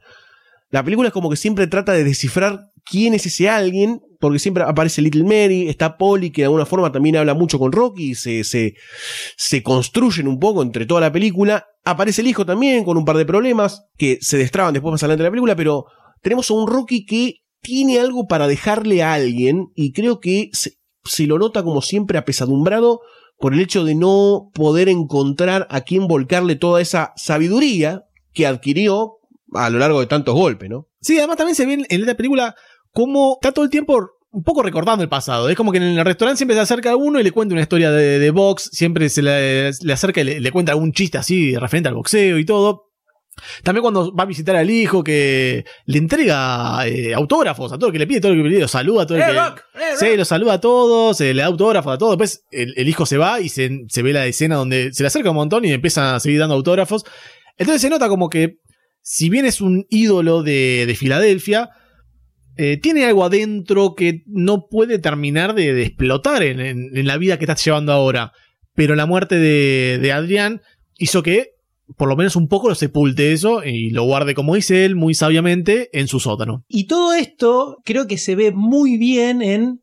[0.71, 4.65] La película es como que siempre trata de descifrar quién es ese alguien, porque siempre
[4.65, 8.45] aparece Little Mary, está Polly, que de alguna forma también habla mucho con Rocky, se,
[8.45, 11.65] se, construyen un poco entre toda la película.
[11.85, 15.23] Aparece el hijo también con un par de problemas que se destraban después más adelante
[15.23, 15.87] de la película, pero
[16.21, 21.27] tenemos a un Rocky que tiene algo para dejarle a alguien y creo que se
[21.27, 23.01] lo nota como siempre apesadumbrado
[23.39, 29.19] por el hecho de no poder encontrar a quién volcarle toda esa sabiduría que adquirió
[29.55, 30.89] a lo largo de tantos golpes, ¿no?
[31.01, 32.55] Sí, además también se ve en, esta película
[32.93, 35.49] cómo está todo el tiempo un poco recordando el pasado.
[35.49, 37.63] Es como que en el restaurante siempre se acerca a uno y le cuenta una
[37.63, 41.57] historia de, box, siempre se le, le acerca y le, le cuenta algún chiste así
[41.57, 42.88] referente al boxeo y todo.
[43.63, 47.93] También cuando va a visitar al hijo que le entrega eh, autógrafos a todo el
[47.93, 49.33] que le pide, todo el que le pide, lo saluda a todo el ¡Eh, que...
[49.33, 49.61] Rock!
[49.75, 49.99] ¡Eh, Rock!
[50.01, 52.13] Sí, lo saluda a todos, eh, le da autógrafos a todos.
[52.13, 55.07] Después el, el hijo se va y se, se ve la escena donde se le
[55.09, 57.05] acerca un montón y empieza a seguir dando autógrafos.
[57.57, 58.57] Entonces se nota como que,
[59.03, 61.71] si bien es un ídolo de, de Filadelfia,
[62.57, 67.17] eh, tiene algo adentro que no puede terminar de, de explotar en, en- en la
[67.17, 68.33] vida que estás llevando ahora.
[68.75, 70.61] Pero la muerte de, de Adrián
[70.99, 71.51] hizo que,
[71.97, 75.15] por lo menos un poco, lo sepulte eso y lo guarde, como dice él, muy
[75.15, 76.65] sabiamente, en su sótano.
[76.69, 79.83] Y todo esto creo que se ve muy bien en,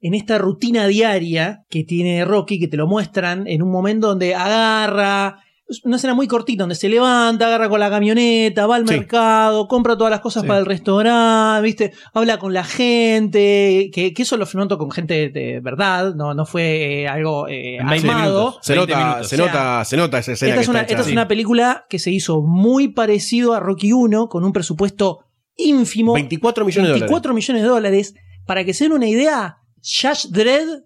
[0.00, 4.34] en esta rutina diaria que tiene Rocky, que te lo muestran en un momento donde
[4.34, 5.38] agarra,
[5.68, 8.94] es una escena muy cortita donde se levanta, agarra con la camioneta, va al Sí.
[8.94, 10.46] mercado, compra todas las cosas Sí.
[10.48, 11.92] para el restaurante, ¿viste?
[12.14, 16.46] Habla con la gente, que, que eso lo filmó con gente de verdad, no, no
[16.46, 18.58] fue eh, algo eh, En 20 armado.
[18.62, 20.80] Se 20 nota, se O sea, nota, se nota esa escena Esta que es, una,
[20.80, 21.08] está esta hecha.
[21.10, 25.20] es una película que se hizo muy parecido a Rocky 1, con un presupuesto
[25.56, 26.12] ínfimo.
[26.12, 27.00] 24 millones de dólares.
[27.10, 28.14] 24 millones de dólares.
[28.46, 30.82] Para que se den una idea, Judge Dredd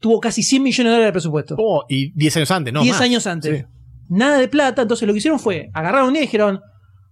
[0.00, 1.54] tuvo casi 100 millones de dólares de presupuesto.
[1.58, 2.82] Oh, y 10 años antes, ¿no?
[2.82, 3.02] 10 más.
[3.02, 3.60] años antes.
[3.60, 3.66] Sí.
[4.08, 4.82] Nada de plata.
[4.82, 6.60] Entonces lo que hicieron fue agarraron un día y dijeron,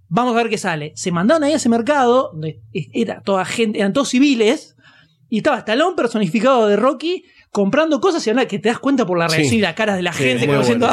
[0.09, 0.93] vamos a ver qué sale.
[0.95, 2.61] Se mandaron ahí a ese mercado, donde
[2.93, 4.77] era toda gente, eran todos civiles,
[5.29, 7.25] y estaba Stallone personificado de Rocky.
[7.51, 9.37] Comprando cosas y habla que te das cuenta por la Sí.
[9.37, 10.89] reacción y la cara de la Sí, gente, como diciendo,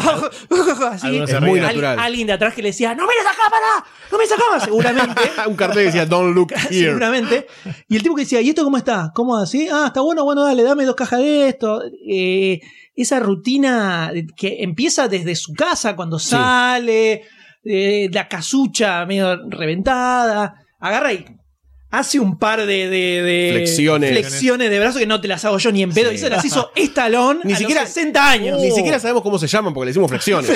[0.49, 0.85] bueno.
[0.91, 1.17] así.
[1.17, 1.97] Es muy natural.
[1.97, 5.21] Alguien de atrás que le decía, no mires a cámara, no mires a cámara, seguramente.
[5.47, 6.85] un cartel que decía Don't look here.
[6.89, 7.47] Seguramente.
[7.89, 9.11] Y el tipo que decía, ¿y esto cómo está?
[9.15, 9.69] ¿Cómo así?
[9.73, 11.81] Ah, está bueno, bueno, dale, dame dos cajas de esto.
[12.07, 12.61] Eh,
[12.95, 17.23] esa rutina que empieza desde su casa cuando sale,
[17.63, 21.25] eh, la casucha medio reventada, agarra y
[21.91, 24.11] hace un par de, de- de Flexiones.
[24.11, 26.11] flexiones de brazo que no te las hago yo ni en pedo.
[26.11, 28.61] Y se las hizo Estalón Ni a siquiera- los 60 años.
[28.61, 30.49] Ni siquiera sabemos cómo se llaman porque le hicimos flexiones.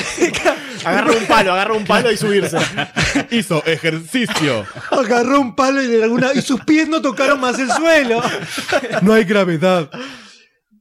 [0.86, 2.57] agarra un palo, agarra un palo y subirse.
[3.31, 4.65] Hizo ejercicio.
[4.91, 8.21] agarró un palo y, de alguna, y sus pies no tocaron más el suelo.
[9.01, 9.89] No hay gravedad.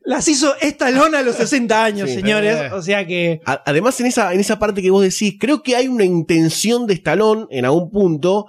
[0.04, 2.16] Las hizo Estalón a los 60 años, Sí.
[2.16, 2.56] señores.
[2.56, 2.70] Eh.
[2.72, 3.40] O sea que.
[3.44, 6.94] Además, en esa, en esa parte que vos decís, creo que hay una intención de
[6.94, 8.46] Stallone en algún punto.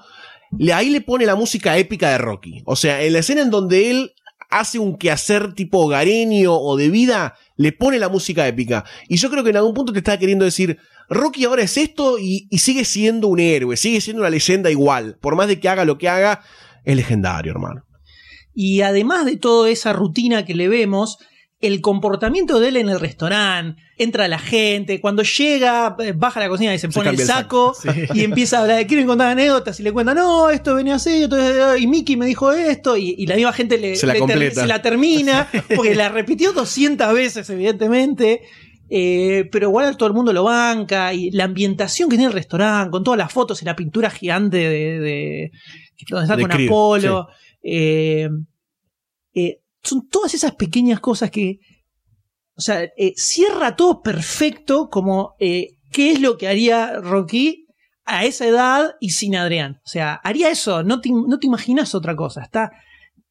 [0.58, 2.62] Le- ahí le pone la música épica de Rocky.
[2.66, 4.12] O sea, en la escena en donde él
[4.49, 8.86] hace un quehacer tipo hogareño o de vida, le pone la música épica.
[9.10, 10.78] Y yo creo que en algún punto te está queriendo decir,
[11.10, 15.18] Rocky ahora es esto y, y sigue siendo un héroe, sigue siendo una leyenda igual.
[15.20, 16.41] Por más de que haga lo que haga,
[16.84, 17.84] es legendario, hermano.
[18.53, 21.18] Y además de toda esa rutina que le vemos,
[21.68, 26.49] el comportamiento de él en el restaurante, entra la gente, cuando llega, eh, baja la
[26.49, 27.74] cocina y se, Se pone el saco,
[28.13, 31.76] y empieza a hablar, quieren contar anécdotas y le cuenta, no, esto venía así, eh,
[31.80, 34.28] y Mickey me dijo esto, y, y la misma gente le, Se la le ter-
[34.28, 34.61] completa.
[34.61, 38.41] se la termina, porque la repitió 200 veces, evidentemente.
[38.89, 42.91] eh, pero igual todo el mundo lo banca y la ambientación que tiene el restaurante
[42.91, 45.51] con todas las fotos y la pintura gigante de, de
[46.09, 47.28] donde está De con Apolo
[47.63, 48.30] eh,
[49.34, 51.60] eh, son todas esas pequeñas cosas que,
[52.56, 57.68] o sea, eh, cierra todo perfecto como eh, qué es lo que haría Rocky
[58.06, 59.80] a esa edad y sin Adrián.
[59.86, 62.42] O sea, haría eso, no te, no te imaginas otra cosa.
[62.42, 62.72] Está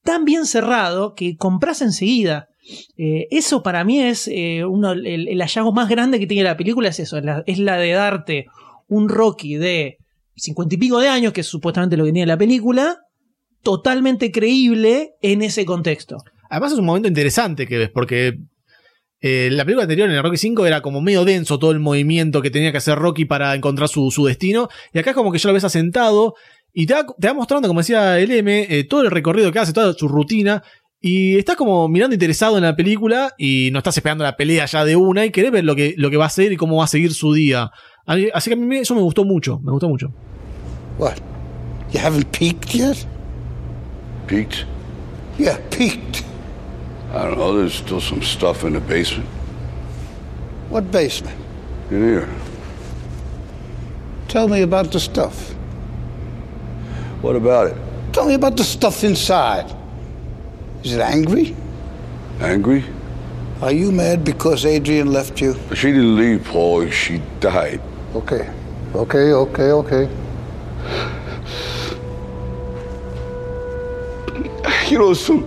[0.02, 2.48] tan bien cerrado que compras enseguida.
[2.96, 4.28] Eh, eso para mí es
[4.66, 7.76] uno, el, hallazgo más grande que tiene la película, es eso, es la, es la
[7.76, 8.46] de darte
[8.88, 9.98] un Rocky de
[10.36, 12.98] cincuenta y pico de años, que es supuestamente lo que tiene la película,
[13.62, 16.18] totalmente creíble en ese contexto.
[16.54, 18.38] Además es un momento interesante que ves, porque
[19.20, 22.40] eh, la película anterior, en el Rocky 5, era como medio denso todo el movimiento
[22.40, 24.68] que tenía que hacer Rocky para encontrar su, su destino.
[24.92, 26.34] Y acá es como que ya lo ves asentado
[26.72, 29.58] y te va, te va mostrando, como decía el M, eh, todo el recorrido que
[29.58, 30.62] hace, toda su rutina.
[31.00, 34.84] Y estás como mirando interesado en la película y no estás esperando la pelea ya
[34.84, 36.84] de una y querés ver lo que, lo que va a hacer y cómo va
[36.84, 37.72] a seguir su día.
[38.06, 40.14] Así que a mí eso me gustó mucho, me gustó mucho.
[40.98, 41.16] What?
[41.92, 43.08] You haven't peeked yet?
[44.28, 44.66] Peeked?
[45.36, 46.33] Yeah, peeked.
[47.14, 47.56] I don't know.
[47.56, 49.28] There's still some stuff in the basement.
[50.68, 51.38] What basement?
[51.90, 52.28] In here.
[54.26, 55.50] Tell me about the stuff.
[57.22, 57.76] What about it?
[58.12, 59.72] Tell me about the stuff inside.
[60.82, 61.54] Is it angry?
[62.40, 62.84] Angry?
[63.62, 65.54] Are you mad because Adrian left you?
[65.72, 66.90] She didn't leave, Paul.
[66.90, 67.80] She died.
[68.16, 68.50] Okay.
[68.92, 70.08] Okay, okay, okay.
[74.90, 75.46] You know, some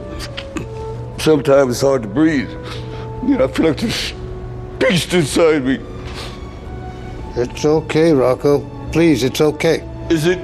[1.28, 2.50] sometimes it's hard to breathe.
[3.28, 4.14] You know, I feel like this
[4.80, 5.78] beast inside me.
[7.36, 8.62] It's okay, Rocco.
[8.94, 9.84] Please, it's okay.
[10.10, 10.40] Is it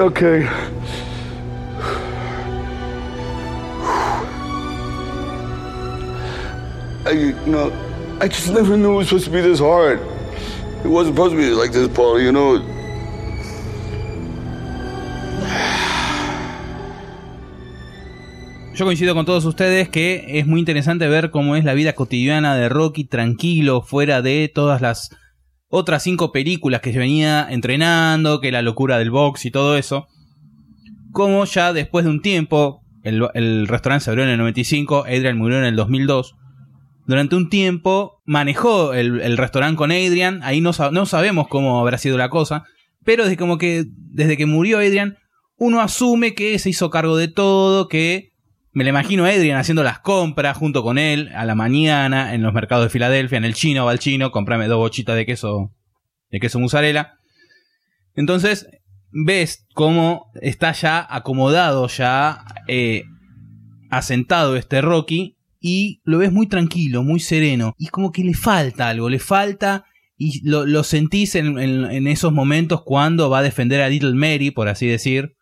[0.00, 0.48] okay?
[7.04, 7.70] I, you know,
[8.20, 10.00] I just never knew it was supposed to be this hard.
[10.84, 12.20] It wasn't supposed to be like this, Paul.
[12.20, 12.75] You know.
[18.76, 22.56] Yo coincido con todos ustedes que es muy interesante ver cómo es la vida cotidiana
[22.56, 25.16] de Rocky tranquilo, fuera de todas las
[25.68, 30.08] otras cinco películas que se venía entrenando, que la locura del box y todo eso.
[31.10, 35.56] Como ya después de un tiempo, el, restaurante se abrió en el 95, Adrian murió
[35.56, 36.34] en el 2002.
[37.06, 42.18] Durante un tiempo manejó el, restaurante con Adrian, ahí no, no sabemos cómo habrá sido
[42.18, 42.64] la cosa,
[43.06, 45.16] pero desde, como que, desde que murió Adrian,
[45.56, 48.35] uno asume que se hizo cargo de todo, que
[48.76, 52.42] Me la imagino a Adrian haciendo las compras junto con él a la mañana en
[52.42, 55.72] los mercados de Filadelfia, en el chino, va al chino, comprame dos bochitas de queso,
[56.30, 57.14] de queso mozzarella.
[58.14, 58.66] Entonces,
[59.10, 63.04] ves cómo está ya acomodado, ya eh,
[63.88, 67.72] asentado este Rocky y lo ves muy tranquilo, muy sereno.
[67.78, 69.86] Y como que le falta algo, le falta
[70.18, 74.12] y lo, lo sentís en, en- en esos momentos cuando va a defender a Little
[74.14, 75.35] Mary, por así decir,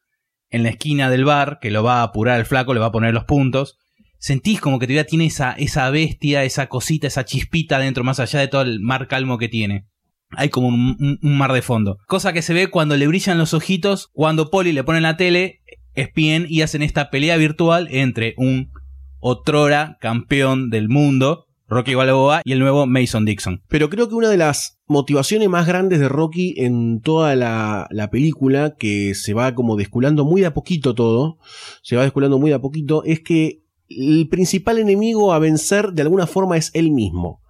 [0.55, 2.93] en la esquina del bar, que lo va a apurar el flaco, le va a
[2.93, 3.77] poner los puntos.
[4.19, 8.39] Sentís como que todavía tiene esa, esa bestia, esa cosita, esa chispita dentro, más allá
[8.39, 9.87] de todo el mar calmo que tiene.
[10.31, 11.99] Hay como un mar de fondo.
[12.07, 15.17] Cosa que se ve cuando le brillan los ojitos, cuando Polly le pone en la
[15.17, 15.61] tele,
[15.95, 18.71] espíen y hacen esta pelea virtual entre un
[19.19, 23.63] otrora campeón del mundo, Rocky Balboa, y el nuevo Mason Dixon.
[23.69, 28.11] Pero creo que una de las motivaciones más grandes de Rocky en toda la, la
[28.11, 31.39] película, que se va como desculando muy de a poquito todo,
[31.83, 36.03] se va desculando muy de a poquito, es que el principal enemigo a vencer de
[36.03, 37.41] alguna forma es él mismo,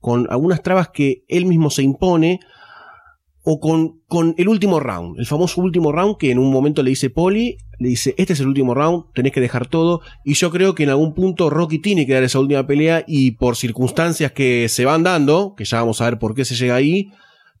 [0.00, 2.40] con algunas trabas que él mismo se impone,
[3.44, 6.90] o con, con el último round, el famoso último round que en un momento le
[6.90, 10.50] dice Polly, le dice, este es el último round, tenés que dejar todo, y yo
[10.50, 14.32] creo que en algún punto Rocky tiene que dar esa última pelea y por circunstancias
[14.32, 17.10] que se van dando, que ya vamos a ver por qué se llega ahí,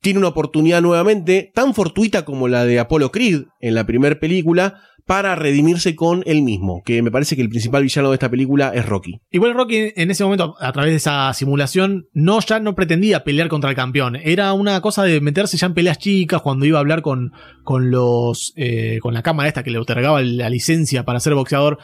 [0.00, 4.80] tiene una oportunidad nuevamente, tan fortuita como la de Apollo Creed en la primera película,
[5.12, 8.72] para redimirse con él mismo, que me parece que el principal villano de esta película
[8.74, 9.20] es Rocky.
[9.30, 13.48] Igual Rocky en ese momento, a través de esa simulación, no ya no pretendía pelear
[13.48, 14.16] contra el campeón.
[14.16, 17.32] Era una cosa de meterse ya en peleas chicas cuando iba a hablar con,
[17.62, 21.76] con los eh, con la cámara esta que le otorgaba la licencia para ser boxeador,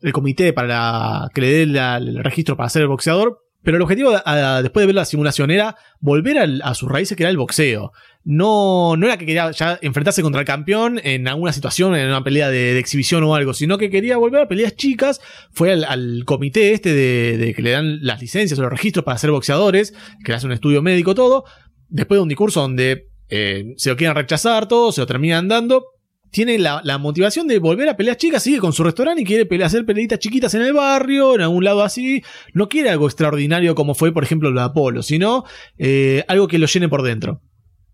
[0.00, 3.43] el comité para que le dé el registro para ser boxeador.
[3.64, 7.30] Pero el objetivo, después de ver la simulación, era volver a sus raíces, que era
[7.30, 7.92] el boxeo.
[8.24, 12.22] No, no era que quería ya enfrentarse contra el campeón en alguna situación, en una
[12.22, 15.20] pelea de, exhibición o algo, sino que quería volver a peleas chicas.
[15.50, 19.30] Fue al, comité este de, que le dan las licencias o los registros para ser
[19.30, 19.92] boxeadores,
[20.24, 21.44] que le hace un estudio médico, todo.
[21.88, 25.93] Después de un discurso donde eh, se lo quieren rechazar todo, se lo terminan dando.
[26.34, 29.62] Tiene la, motivación de volver a peleas chicas, sigue con su restaurante y quiere pele-
[29.62, 32.24] hacer peleitas chiquitas en el barrio, en algún lado así.
[32.54, 35.44] No quiere algo extraordinario como fue, por ejemplo, lo de Apolo, sino
[35.78, 37.40] eh, algo que lo llene por dentro.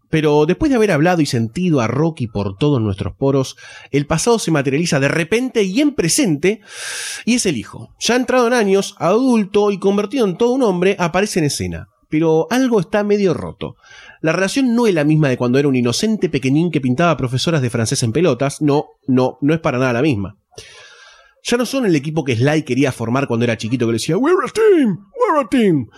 [0.08, 3.56] Pero después de haber hablado y sentido a Rocky por todos nuestros poros,
[3.90, 6.62] el pasado se materializa de repente y en presente,
[7.26, 7.90] y es el hijo.
[8.00, 11.88] Ya entrado en años, adulto y convertido en todo un hombre, aparece en escena.
[12.08, 13.76] Pero algo está medio roto.
[14.20, 17.62] La relación no es la misma de cuando era un inocente pequeñín que pintaba profesoras
[17.62, 18.60] de francés en pelotas.
[18.60, 20.36] No, no, no es para nada la misma.
[21.42, 24.18] Ya no son el equipo que Sly quería formar cuando era chiquito que le decía,
[24.18, 25.88] We're a team, we're a team.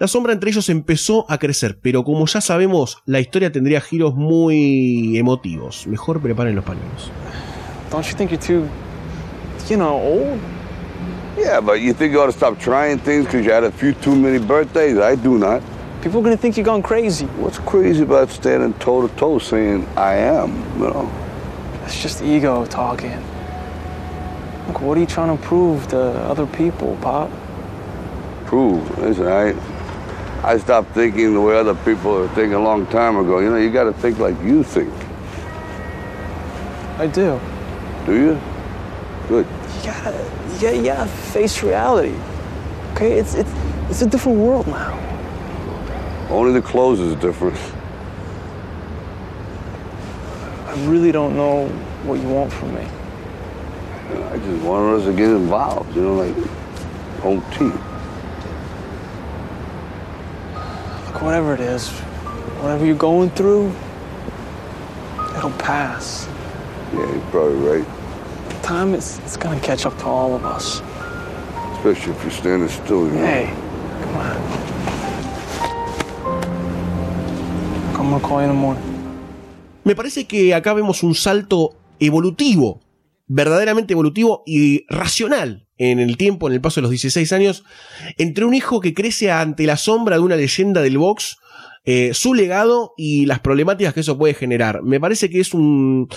[0.00, 4.14] La sombra entre ellos empezó a crecer, pero como ya sabemos, la historia tendría giros
[4.14, 5.86] muy emotivos.
[5.86, 7.10] Mejor preparen los pañuelos.
[7.90, 8.66] Don't you think you're too,
[9.68, 10.38] you know, old?
[11.38, 13.92] Yeah, but you think you ought to stop trying things because you had a few
[13.94, 14.98] too many birthdays?
[14.98, 15.62] I do not.
[16.02, 17.26] People are gonna think you're gone crazy.
[17.26, 21.10] What's crazy about standing toe to toe saying I am, you know?
[21.84, 23.20] It's just ego talking.
[24.68, 27.30] Look, what are you trying to prove to other people, Pop?
[28.46, 28.98] Prove.
[28.98, 29.54] Listen, I,
[30.44, 33.40] I stopped thinking the way other people are thinking a long time ago.
[33.40, 34.92] You know, you got to think like you think.
[36.98, 37.40] I do.
[38.06, 38.40] Do you?
[39.26, 39.46] Good.
[39.46, 42.14] You gotta, you gotta, you gotta face reality.
[42.92, 43.52] Okay, it's it's
[43.88, 45.07] it's a different world now.
[46.30, 47.56] Only the clothes is different.
[50.66, 51.68] I really don't know
[52.04, 52.86] what you want from me.
[54.30, 56.34] I just wanted us to get involved, you know, like
[57.20, 57.72] home team.
[61.06, 61.88] Look, whatever it is,
[62.60, 63.72] whatever you're going through,
[65.36, 66.28] it'll pass.
[66.92, 67.86] Yeah, you're probably right.
[68.62, 70.82] Time is it's gonna catch up to all of us.
[71.78, 73.24] Especially if you're standing still, you know.
[73.24, 73.54] Hey,
[74.02, 74.77] come on.
[79.84, 82.80] Me parece que acá vemos un salto evolutivo,
[83.26, 87.64] verdaderamente evolutivo y racional en el tiempo, en el paso de los 16 años,
[88.16, 91.38] entre un hijo que crece ante la sombra de una leyenda del box,
[91.84, 94.82] eh, su legado y las problemáticas que eso puede generar.
[94.82, 96.08] Me parece que es un,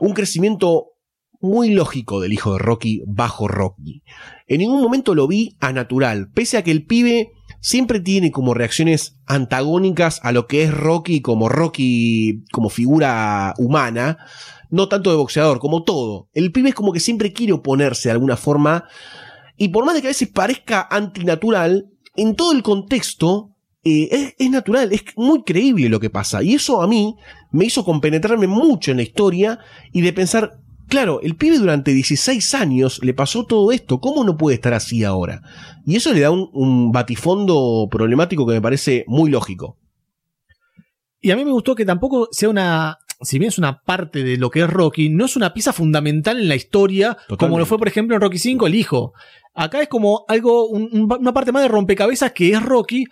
[0.00, 0.86] un crecimiento
[1.40, 4.02] muy lógico del hijo de Rocky bajo Rocky.
[4.46, 8.54] En ningún momento lo vi a natural, pese a que el pibe siempre tiene como
[8.54, 14.18] reacciones antagónicas a lo que es Rocky como Rocky como figura humana,
[14.70, 16.28] no tanto de boxeador, como todo.
[16.32, 18.84] El pibe es como que siempre quiere oponerse de alguna forma,
[19.56, 23.50] y por más de que a veces parezca antinatural, en todo el contexto
[23.84, 26.42] eh, es, es natural, es muy creíble lo que pasa.
[26.42, 27.16] Y eso a mí
[27.50, 29.58] me hizo compenetrarme mucho en la historia
[29.92, 30.60] y de pensar,
[30.90, 35.04] claro, el pibe durante 16 años le pasó todo esto, ¿cómo no puede estar así
[35.04, 35.40] ahora?
[35.86, 39.78] Y eso le da un, un batifondo problemático que me parece muy lógico.
[41.20, 42.98] Y a mí me gustó que tampoco sea una.
[43.22, 46.38] Si bien es una parte de lo que es Rocky, no es una pieza fundamental
[46.40, 49.12] en la historia, como lo fue, por ejemplo, en Rocky V, el hijo.
[49.54, 53.04] Acá es como algo, un- un- una parte más de rompecabezas que es Rocky,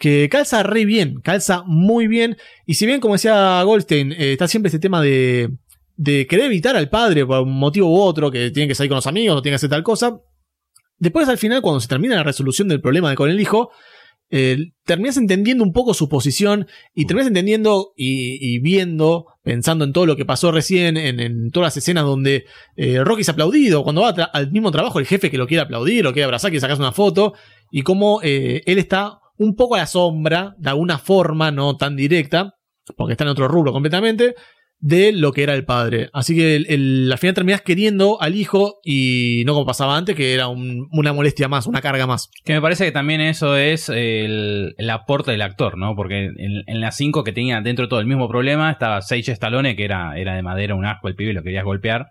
[0.00, 2.36] que calza re bien, calza muy bien.
[2.66, 5.50] Y si bien, como decía Goldstein, eh, está siempre este tema de,
[5.96, 8.96] de querer evitar al padre por un motivo u otro, que tiene que salir con
[8.96, 10.20] los amigos, o tiene que hacer tal cosa.
[10.98, 13.70] Después, al final, cuando se termina la resolución del problema con el hijo,
[14.34, 20.06] eh, terminas entendiendo un poco su posición y terminas entendiendo y, viendo, pensando en todo
[20.06, 24.08] lo que pasó recién, en, todas las escenas donde eh, Rocky es aplaudido, cuando va
[24.08, 26.92] al mismo trabajo el jefe que lo quiere aplaudir, lo quiere abrazar, quiere sacarse una
[26.92, 27.34] foto,
[27.70, 31.94] y cómo eh, él está un poco a la sombra, de alguna forma, no tan
[31.94, 32.54] directa,
[32.96, 34.34] porque está en otro rubro completamente,
[34.84, 36.10] de lo que era el padre.
[36.12, 40.48] Así que al final terminás queriendo al hijo y no como pasaba antes, que era
[40.48, 42.28] un- una molestia más, una carga más.
[42.44, 45.94] Que me parece que también eso es el, aporte del actor, ¿no?
[45.94, 49.30] Porque en, en la 5 que tenía dentro de todo el mismo problema estaba Sage
[49.30, 52.08] Stallone, que era, era de madera, un asco el pibe, lo querías golpear.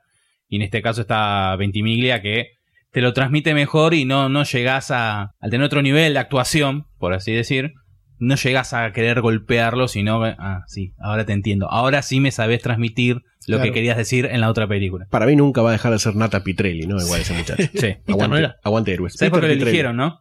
[0.47, 2.51] Y en este caso está Ventimiglia, que
[2.91, 6.85] te lo transmite mejor y no, no llegás a, al tener otro nivel de actuación,
[6.99, 7.73] por así decir,
[8.21, 11.69] no llegas a querer golpearlo, sino, ah, sí, ahora te entiendo.
[11.71, 13.15] Ahora sí me sabes transmitir
[13.47, 13.63] lo Claro.
[13.63, 15.07] que querías decir en la otra película.
[15.09, 17.01] Para mí nunca va a dejar de ser Nata Pitrelli, ¿no?
[17.01, 17.63] Igual ese muchacho.
[17.73, 17.95] Sí.
[18.07, 19.13] aguante, aguante héroes.
[19.15, 20.19] ¿Sabes por qué lo eligieron, no?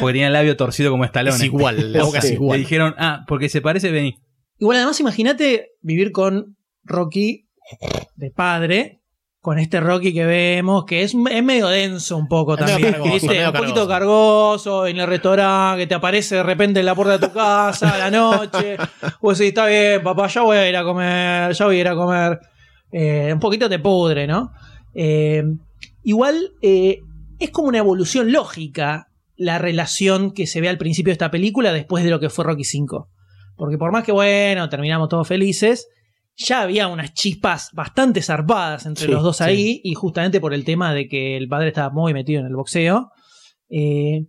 [0.00, 1.36] Porque tenía el labio torcido como Stallone.
[1.36, 2.58] Es igual, la boca es igual.
[2.58, 4.16] Le dijeron, ah, porque se parece, vení.
[4.58, 7.46] Igual, además, imagínate vivir con Rocky
[8.16, 8.99] de padre,
[9.40, 12.92] con este Rocky que vemos, que es, es medio denso un poco Es también.
[12.92, 13.28] cargoso, ¿viste?
[13.28, 17.16] medio un poquito cargoso en el restaurante, que te aparece de repente en la puerta
[17.16, 18.76] de tu casa a la noche.
[19.22, 21.88] O si está bien, papá, ya voy a ir a comer, ya voy a ir
[21.88, 22.40] a comer.
[22.92, 24.50] Eh, un poquito te pudre, ¿no?
[24.94, 25.42] Eh,
[26.02, 26.98] igual eh,
[27.38, 31.72] es como una evolución lógica la relación que se ve al principio de esta película
[31.72, 33.04] después de lo que fue Rocky V.
[33.56, 35.88] Porque por más que, bueno, terminamos todos felices,
[36.42, 39.44] ya había unas chispas bastante zarpadas entre Sí, los dos sí.
[39.44, 42.56] ahí, y justamente por el tema de que el padre estaba muy metido en el
[42.56, 43.10] boxeo.
[43.68, 44.26] Eh,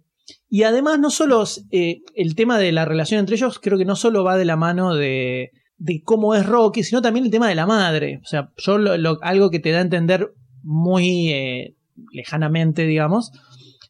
[0.50, 3.96] y además, no solo eh, el tema de la relación entre ellos, creo que no
[3.96, 7.56] solo va de la mano de, de cómo es Rocky, sino también el tema de
[7.56, 8.20] la madre.
[8.24, 10.34] O sea, yo lo- lo- algo que te da a entender
[10.64, 11.76] muy eh,
[12.12, 13.32] lejanamente, digamos,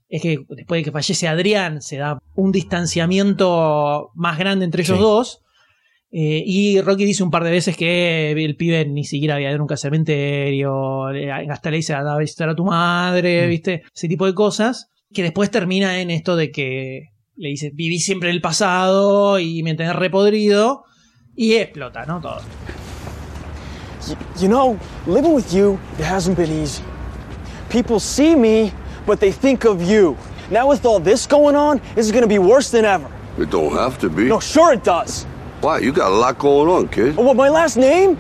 [0.10, 4.98] es que después de que fallece Adrián, se da un distanciamiento más grande entre ellos
[4.98, 5.02] Sí.
[5.04, 5.42] dos.
[6.14, 9.60] Eh, y Rocky dice un par de veces que el pibe ni siquiera había ido
[9.60, 11.06] nunca al cementerio,
[11.50, 13.84] hasta le dice a visitar a tu madre, ¿viste?
[13.96, 18.30] Ese tipo de cosas, que después termina en esto de que le dice, viví siempre
[18.30, 20.84] en el pasado y me tenés repodrido,
[21.36, 22.20] y explota, ¿no?
[22.20, 22.42] Todo.
[24.40, 26.84] You know, living with you, it hasn't been easy.
[27.70, 28.74] People see me,
[29.06, 30.18] but they think of you.
[30.50, 33.08] Now, with all this going on, this is gonna be worse than ever.
[33.38, 34.26] It don't have to be.
[34.26, 35.26] No, sure it does.
[35.62, 35.78] Why?
[35.78, 37.16] You got a lot going on, kid.
[37.20, 38.18] Oh, what, my last name?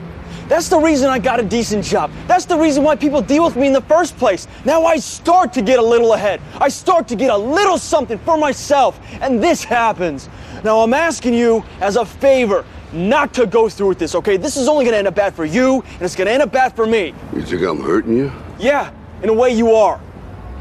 [0.47, 2.11] That's the reason I got a decent job.
[2.27, 4.47] That's the reason why people deal with me in the first place.
[4.63, 6.39] Now I start to get a little ahead.
[6.59, 8.99] I start to get a little something for myself.
[9.21, 10.29] And this happens.
[10.63, 12.63] Now I'm asking you as a favor
[12.93, 14.37] not to go through with this, okay?
[14.37, 16.75] This is only gonna end up bad for you, and it's gonna end up bad
[16.75, 17.13] for me.
[17.33, 18.31] You think I'm hurting you?
[18.59, 18.91] Yeah,
[19.23, 19.99] in a way you are.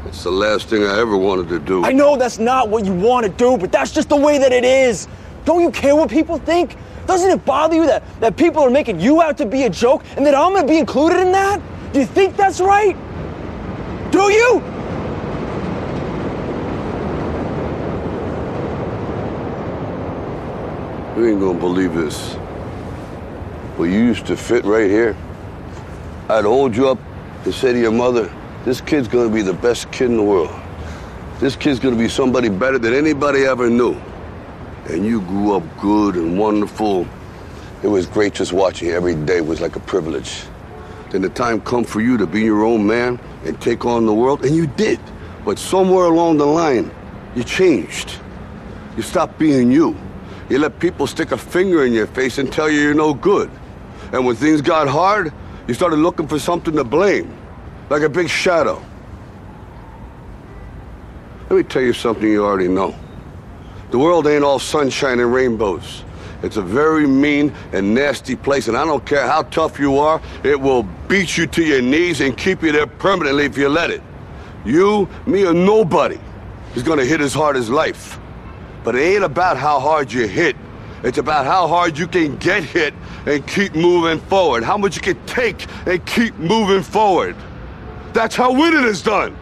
[0.05, 1.83] It's the last thing I ever wanted to do.
[1.83, 4.51] I know that's not what you want to do, but that's just the way that
[4.51, 5.07] it is.
[5.45, 6.75] Don't you care what people think?
[7.07, 10.03] Doesn't it bother you that, that people are making you out to be a joke
[10.15, 11.61] and that I'm gonna be included in that?
[11.93, 12.95] Do you think that's right?
[14.11, 14.63] Do you?
[21.17, 22.37] You ain't gonna believe this.
[23.77, 25.15] But you used to fit right here.
[26.29, 26.99] I'd hold you up
[27.43, 28.31] and say to your mother,
[28.63, 30.53] this kid's gonna be the best kid in the world.
[31.39, 33.99] This kid's gonna be somebody better than anybody ever knew.
[34.89, 37.07] And you grew up good and wonderful.
[37.83, 40.43] It was great just watching you every day was like a privilege.
[41.11, 44.13] Then the time come for you to be your own man and take on the
[44.13, 44.99] world, and you did.
[45.43, 46.91] But somewhere along the line,
[47.35, 48.17] you changed.
[48.95, 49.97] You stopped being you.
[50.49, 53.49] You let people stick a finger in your face and tell you you're no good.
[54.11, 55.31] And when things got hard,
[55.67, 57.37] you started looking for something to blame,
[57.89, 58.83] like a big shadow.
[61.49, 62.95] Let me tell you something you already know.
[63.91, 66.05] The world ain't all sunshine and rainbows.
[66.43, 70.21] It's a very mean and nasty place, and I don't care how tough you are,
[70.43, 73.91] it will beat you to your knees and keep you there permanently if you let
[73.91, 74.01] it.
[74.63, 76.19] You, me, or nobody
[76.73, 78.17] is gonna hit as hard as life.
[78.85, 80.55] But it ain't about how hard you hit.
[81.03, 82.93] It's about how hard you can get hit
[83.25, 84.63] and keep moving forward.
[84.63, 87.35] How much you can take and keep moving forward.
[88.13, 89.35] That's how winning is done.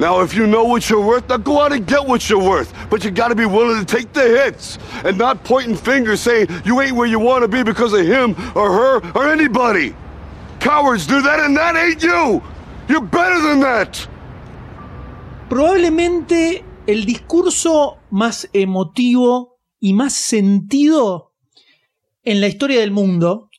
[0.00, 2.72] Now, if you know what you're worth, now go out and get what you're worth.
[2.90, 6.80] But you gotta be willing to take the hits and not pointing fingers saying you
[6.80, 9.94] ain't where you wanna be because of him or her or anybody.
[10.58, 12.42] Cowards do that and that ain't you.
[12.88, 14.08] You're better than that.
[15.48, 21.32] Probablemente el discurso más emotivo y más sentido
[22.24, 23.50] en la historia del mundo,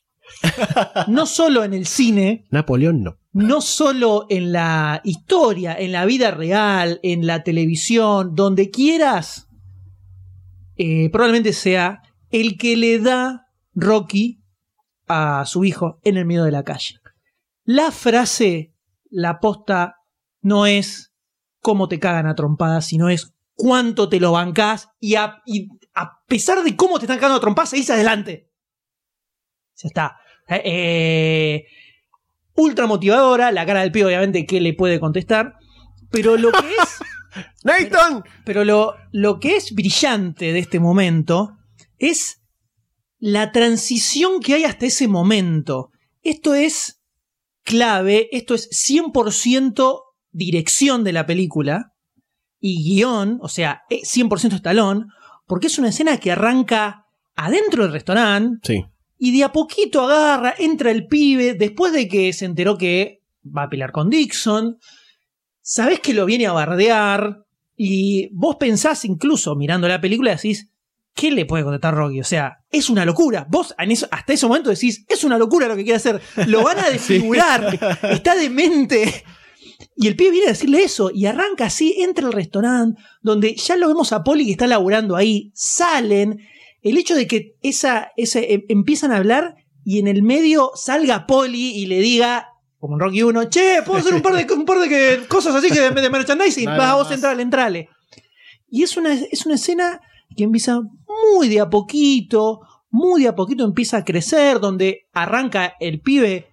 [1.08, 3.18] no solo en el cine, Napoleón no.
[3.32, 9.48] no solo en la historia, en la vida real, en la televisión, donde quieras,
[10.76, 14.42] eh, probablemente sea el que le da Rocky
[15.08, 16.96] a su hijo en el medio de la calle.
[17.64, 18.74] La frase,
[19.10, 19.96] la posta,
[20.40, 21.12] no es
[21.60, 26.20] cómo te cagan a trompadas, sino es cuánto te lo bancás y a, y a
[26.26, 28.45] pesar de cómo te están cagando a trompadas, seguís adelante.
[29.76, 30.16] Ya está.
[30.48, 31.64] Eh,
[32.54, 35.54] ultra motivadora, la cara del pibe obviamente que le puede contestar,
[36.10, 36.98] pero lo que es...
[37.64, 38.24] ¡Nathan!
[38.44, 41.56] Pero lo, lo que es brillante de este momento
[41.98, 42.42] es
[43.18, 45.90] la transición que hay hasta ese momento.
[46.22, 47.02] Esto es
[47.62, 50.00] clave, esto es 100%
[50.30, 51.92] dirección de la película
[52.60, 55.08] y guion, o sea, eh, 100% estalón,
[55.46, 58.84] porque es una escena que arranca adentro del restaurante, Sí.
[59.18, 63.64] Y de a poquito agarra, entra el pibe, después de que se enteró que va
[63.64, 64.78] a pelear con Dixon,
[65.62, 67.44] sabés que lo viene a bardear,
[67.76, 70.70] y vos pensás incluso mirando la película decís,
[71.14, 72.20] ¿qué le puede contestar Rocky?
[72.20, 73.46] O sea, es una locura.
[73.50, 76.62] Vos en eso- hasta ese momento decís, es una locura lo que quiere hacer, lo
[76.62, 77.78] van a desfigurar,
[78.10, 79.24] está demente.
[79.94, 83.76] Y el pibe viene a decirle eso, y arranca así, entra al restaurante, donde ya
[83.76, 86.40] lo vemos a Polly que está laburando ahí, salen,
[86.90, 91.26] el hecho de que esa, ese, em- empiezan a hablar y en el medio salga
[91.26, 94.64] Polly y le diga, como en Rocky 1, che, puedo hacer un par de, un
[94.64, 97.88] par de que- cosas así que de, de merchandising, vas vos entrale, entrale.
[98.68, 100.00] Y es una, es una escena
[100.36, 100.80] que empieza
[101.34, 102.60] muy de a poquito,
[102.90, 106.48] muy de a poquito empieza a crecer, donde arranca el pibe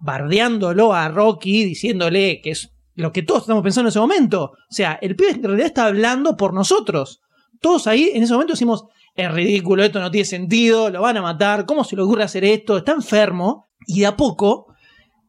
[0.00, 4.52] bardeándolo a Rocky, diciéndole que es lo que todos estamos pensando en ese momento.
[4.52, 7.20] O sea, el pibe en realidad está hablando por nosotros.
[7.60, 8.84] Todos ahí en ese momento decimos,
[9.14, 12.44] es ridículo, esto no tiene sentido, lo van a matar, ¿cómo se le ocurre hacer
[12.44, 12.76] esto?
[12.76, 13.68] Está enfermo.
[13.86, 14.74] Y de a poco,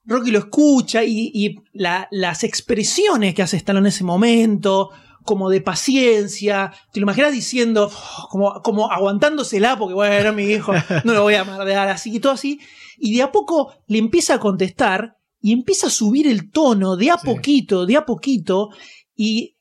[0.06, 4.90] Rocky lo escucha y, y la- las expresiones que hace Stallone en ese momento,
[5.24, 10.44] como de paciencia, te lo imaginas diciendo, "Oh", como, como aguantándosela, porque bueno, era mi
[10.46, 10.74] hijo,
[11.04, 12.60] no lo voy a mardear así y todo así.
[12.98, 17.12] Y de a poco le empieza a contestar y empieza a subir el tono de
[17.12, 18.70] a poquito, de a poquito.
[19.16, 19.55] Y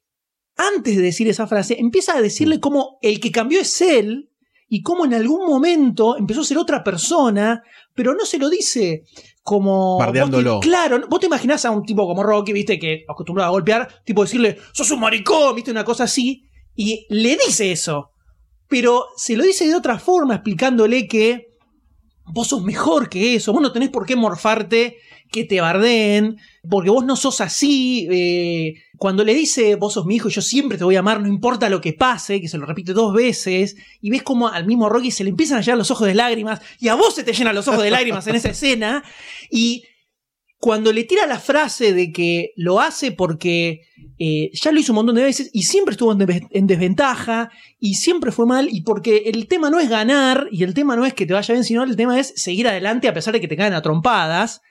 [0.57, 4.31] antes de decir esa frase, empieza a decirle cómo el que cambió es él
[4.69, 7.63] y cómo en algún momento empezó a ser otra persona,
[7.95, 9.05] pero no se lo dice
[9.43, 9.99] como...
[9.99, 10.55] Bardeándolo.
[10.55, 13.53] vos te- claro, vos te imaginás a un tipo como Rocky, viste, que acostumbrado a
[13.53, 16.45] golpear, tipo decirle, sos un maricón, viste, una cosa así,
[16.75, 18.11] y le dice eso,
[18.69, 21.49] pero se lo dice de otra forma, explicándole que
[22.27, 24.99] vos sos mejor que eso, vos no tenés por qué morfarte
[25.31, 28.07] que te bardeen, porque vos no sos así.
[28.11, 31.27] eh, cuando le dice, vos sos mi hijo yo siempre te voy a amar, no
[31.27, 34.89] importa lo que pase, que se lo repite dos veces, y ves como al mismo
[34.89, 37.33] Rocky se le empiezan a llenar los ojos de lágrimas, y a vos se te
[37.33, 39.03] llenan los ojos de lágrimas en esa escena,
[39.51, 39.85] y
[40.65, 43.83] cuando le tira la frase de que lo hace porque
[44.19, 47.51] eh, ya lo hizo un montón de veces y siempre estuvo en, desve- en desventaja
[47.79, 51.05] y siempre fue mal y porque el tema no es ganar y el tema no
[51.05, 53.49] es que te vaya bien, sino el tema es seguir adelante a pesar de que
[53.49, 54.63] te caen a trompadas.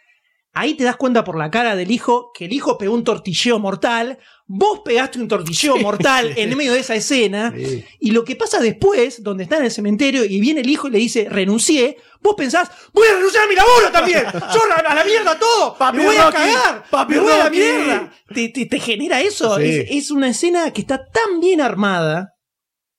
[0.52, 3.60] Ahí te das cuenta por la cara del hijo que el hijo pegó un tortilleo
[3.60, 7.54] mortal, vos pegaste un tortilleo mortal en medio de esa escena
[8.00, 10.92] y lo que pasa después, donde está en el cementerio y viene el hijo y
[10.92, 15.04] le dice renuncié, vos pensás, voy a renunciar a mi laburo también, yo a, la
[15.06, 18.14] mierda todo, Papi me voy a cagar, papi me voy a la mierda.
[18.34, 19.64] Te, te- te genera eso, Sí.
[19.64, 22.34] es, es una escena que está tan bien armada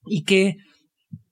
[0.07, 0.57] y que,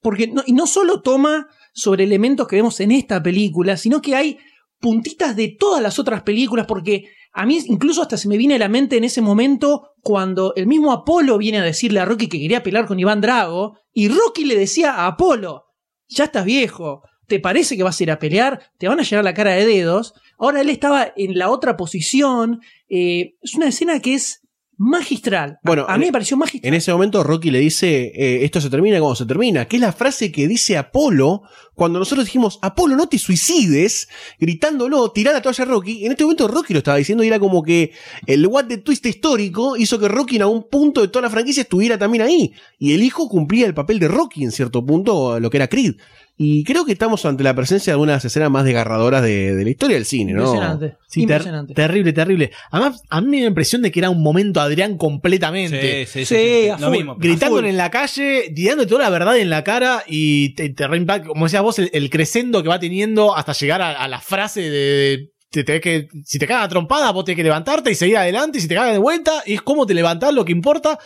[0.00, 4.14] porque no, y no solo toma sobre elementos que vemos en esta película, sino que
[4.14, 4.38] hay
[4.80, 8.58] puntitas de todas las otras películas, porque a mí incluso hasta se me viene a
[8.58, 12.38] la mente en ese momento cuando el mismo Apolo viene a decirle a Rocky que
[12.38, 15.66] quería pelear con Iván Drago, y Rocky le decía a Apolo,
[16.08, 18.70] ya estás viejo, ¿te parece que vas a ir a pelear?
[18.78, 20.14] Te van a llegar la cara de dedos.
[20.38, 22.60] Ahora él estaba en la otra posición.
[22.88, 24.41] eh, es una escena que es
[24.82, 25.60] magistral.
[25.62, 26.68] Bueno, a mí me pareció magistral.
[26.68, 29.82] En ese momento Rocky le dice, eh, esto se termina cuando se termina, que es
[29.82, 31.42] la frase que dice Apolo
[31.74, 34.08] cuando nosotros dijimos, Apolo, no te suicides,
[34.38, 36.04] gritándolo, tirar la toalla a Rocky.
[36.04, 37.92] En este momento Rocky lo estaba diciendo y era como que
[38.26, 41.62] el what de twist histórico hizo que Rocky en algún punto de toda la franquicia
[41.62, 42.52] estuviera también ahí.
[42.78, 45.94] Y el hijo cumplía el papel de Rocky en cierto punto, lo que era Creed.
[46.42, 49.70] Y creo que estamos ante la presencia de algunas escenas más desgarradoras de, de la
[49.70, 50.42] historia del cine, ¿no?
[50.44, 50.96] Impresionante.
[51.06, 51.74] Sí, ter- impresionante.
[51.74, 52.50] terrible, terrible.
[52.70, 56.06] Además, a mí me da la impresión de que era un momento Adrián completamente.
[56.06, 57.16] Sí, sí, Sí, sí, sí, a lo mismo.
[57.16, 60.86] Gritándole en la calle, tirando toda la verdad en la cara y te, te
[61.26, 64.68] como decías vos, el, el crescendo que va teniendo hasta llegar a, a la frase
[64.68, 68.16] de, te tenés que, si te cagan a trompada, vos tenés que levantarte y seguir
[68.16, 70.98] adelante, y si te cagan de vuelta, y es cómo te levantás lo que importa,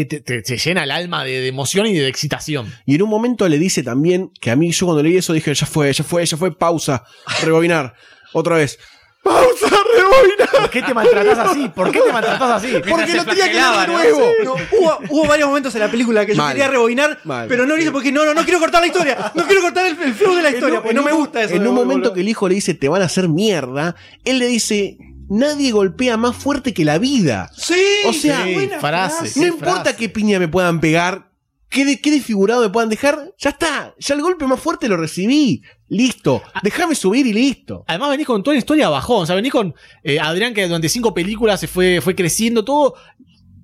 [0.00, 2.72] eh, te, te- te llena el alma de, de emoción y de excitación.
[2.86, 5.54] Y en un momento le dice también que a mí yo cuando leí eso dije,
[5.54, 7.04] ya fue, ya fue, ya fue, pausa,
[7.42, 7.94] rebobinar,
[8.32, 8.78] otra vez.
[9.22, 10.48] Pausa, rebobinar.
[10.62, 11.68] ¿Por qué te maltratás así?
[11.68, 12.72] ¿Por qué te maltratás así?
[12.88, 13.92] Porque lo tenía que leer de ¿no?
[13.92, 14.30] nuevo.
[14.44, 16.52] No, hubo, hubo varios momentos en la película que yo Mal.
[16.54, 17.46] quería rebobinar, Mal.
[17.46, 19.30] pero no lo hice porque no, no, no quiero cortar la historia.
[19.34, 21.54] No quiero cortar el, el flow de la historia, porque no me gusta eso.
[21.54, 22.14] En un momento boludo.
[22.14, 24.96] que el hijo le dice, te van a hacer mierda, él le dice,
[25.28, 27.50] nadie golpea más fuerte que la vida.
[27.56, 27.74] Sí,
[28.06, 29.16] O sea, sí, buena frase.
[29.18, 29.40] frase.
[29.40, 29.96] no importa frase.
[29.96, 31.30] qué piña me puedan pegar,
[31.68, 34.96] qué, de- qué desfigurado me puedan dejar, ya está, ya el golpe más fuerte lo
[34.96, 35.62] recibí.
[35.88, 37.84] Listo, déjame subir y listo.
[37.86, 40.88] Además venís con toda la historia bajón, o sea, venís con eh, Adrián que durante
[40.88, 42.94] cinco películas se fue, fue creciendo todo,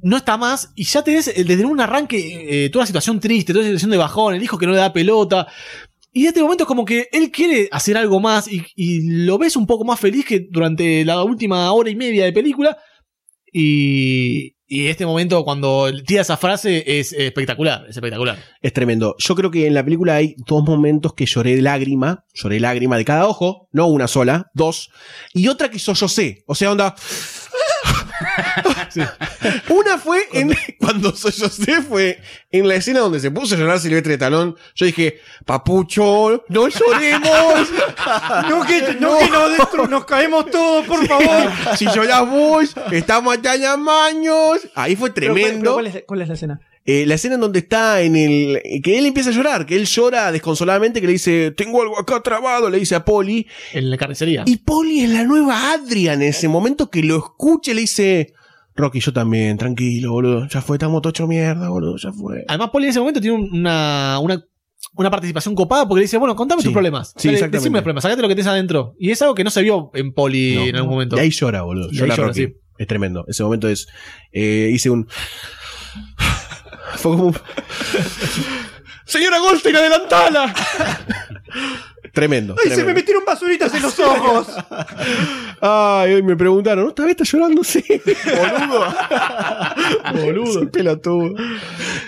[0.03, 3.53] no está más, y ya tenés eh, desde un arranque eh, toda la situación triste,
[3.53, 5.47] toda la situación de bajón, el hijo que no le da pelota.
[6.19, 8.65] Y este momento es como que él quiere hacer algo más y,
[9.25, 12.77] lo ves un poco más feliz que durante la última hora y media de película.
[13.53, 18.37] Y, y este momento cuando tira esa frase es espectacular, es espectacular.
[18.61, 19.15] Es tremendo.
[19.21, 22.25] Yo creo que en la película hay dos momentos que lloré lágrima.
[22.35, 24.91] Lloré lágrima de cada ojo, no una sola, dos.
[25.35, 26.43] Y otra que sollocé.
[26.49, 26.97] O sea, onda.
[29.69, 32.21] Una fue en, cuando sollocé fue
[32.51, 34.57] en la escena donde se puso a llorar Silvestre de Talón.
[34.75, 37.69] Yo dije, papucho, no lloremos.
[38.49, 41.51] No, que, no, que nos, destru- nos caemos todos, por favor.
[41.77, 43.77] si llorás vos, estamos acá ya
[44.07, 44.61] años.
[44.75, 45.61] Ahí fue Pero, ¿cuál- tremendo.
[45.63, 46.61] pero ¿cuál, es, cuál es la escena?
[46.91, 48.63] Eh, la escena en donde está en el.
[48.83, 52.23] que él empieza a llorar, que él llora desconsoladamente, que le dice, tengo algo acá
[52.23, 53.47] trabado, le dice a Polly.
[53.75, 54.43] En la carnicería.
[54.47, 58.33] Y Polly es la nueva Adrian en ese momento que lo escucha y le dice,
[58.75, 60.49] Rocky, yo también, tranquilo, boludo.
[60.49, 62.45] Ya fue, estamos tocho mierda, boludo, ya fue.
[62.49, 64.43] Además, Poli en ese momento tiene una, una,
[64.95, 66.69] una participación copada porque le dice, bueno, contame Sí.
[66.69, 67.09] tus problemas.
[67.19, 67.59] Sí, Dale, exactamente.
[67.59, 68.95] Decime los problemas, sacate lo que tenés adentro.
[68.99, 71.17] Y es algo que no se vio en Poli No, en algún momento.
[71.17, 71.89] Y ahí llora, boludo.
[71.93, 72.55] Y ahí Llora, sí.
[72.79, 73.27] Es tremendo.
[73.29, 73.89] Ese momento es.
[74.33, 75.07] eh, hice un.
[76.97, 77.37] Fue como un.
[79.05, 80.55] Señora Goldstein, adelantala.
[82.13, 82.55] tremendo.
[82.59, 82.87] ¡Ay, se tremendo.
[82.89, 84.49] me metieron basuritas en los ojos!
[85.63, 86.89] Ay, hoy me preguntaron, ¿no?
[86.91, 87.65] ¿Esta vez está llorando?
[87.65, 87.83] Sí.
[87.89, 88.95] Boludo.
[90.25, 90.61] Boludo.
[90.61, 91.31] Sí, pelotudo.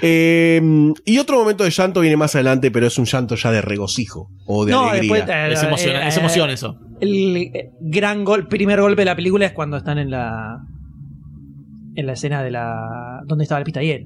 [0.03, 0.61] Eh,
[1.07, 4.28] y otro momento de llanto viene más adelante, pero es un llanto ya de regocijo
[4.47, 5.14] o de No, alegría.
[5.24, 6.76] después, eh, Es emoción, eh, es emoción eso.
[7.01, 10.59] El eh, gran gol, primer golpe de la película es cuando están en la
[11.97, 14.03] en la escena de la donde estaba el pitayer.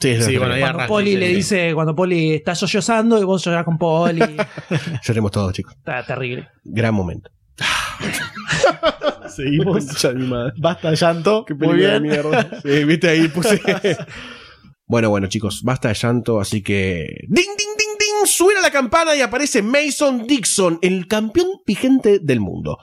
[0.00, 1.34] Sí, bueno, ahí Cuando arranca, Poli sí, le sí.
[1.34, 4.20] dice, cuando Poli está sollozando y vos llorás con Poli.
[5.04, 5.74] Lloremos todos, chicos.
[5.76, 6.48] está terrible.
[6.64, 7.30] Gran momento.
[9.28, 9.86] Seguimos.
[10.58, 11.44] Basta de llanto.
[11.44, 12.12] Qué Muy película de bien.
[12.12, 12.60] mierda.
[12.62, 13.60] Sí, viste ahí puse.
[14.86, 17.06] bueno, bueno, chicos, basta de llanto, así que.
[17.28, 18.26] ¡Ding, ding, ding, ding!
[18.26, 22.78] Suena la campana y aparece Mason Dixon, el campeón vigente del mundo.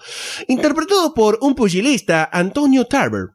[0.47, 3.29] Interpretado por un pugilista, Antonio Tarver.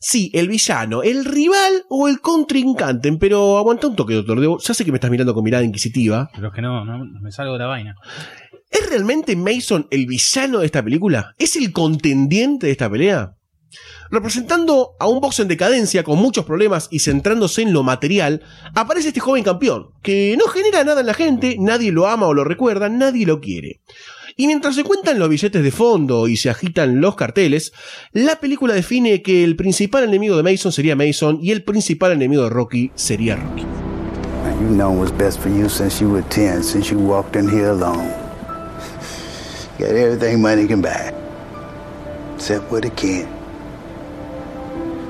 [0.00, 4.38] Sí, el villano, el rival o el contrincante, pero aguanta un toque, doctor.
[4.40, 6.28] Debo- Ya sé que me estás mirando con mirada inquisitiva.
[6.34, 7.94] Pero es que no, no, me salgo de la vaina.
[8.70, 11.34] ¿Es realmente Mason el villano de esta película?
[11.38, 13.32] ¿Es el contendiente de esta pelea?
[14.10, 18.42] Representando a un box en decadencia con muchos problemas y centrándose en lo material,
[18.74, 22.34] aparece este joven campeón, que no genera nada en la gente, nadie lo ama o
[22.34, 23.80] lo recuerda, nadie lo quiere.
[24.38, 27.72] Y mientras se cuentan los billetes de fondo y se agitan los carteles,
[28.12, 32.42] la película define que el principal enemigo de Mason sería Mason y el principal enemigo
[32.42, 33.64] de Rocky sería Rocky.
[34.60, 37.70] You know what's best for you since you were 10, since you walked in here
[37.70, 38.10] alone.
[39.78, 41.12] Got everything money can buy,
[42.34, 43.28] except what it can't.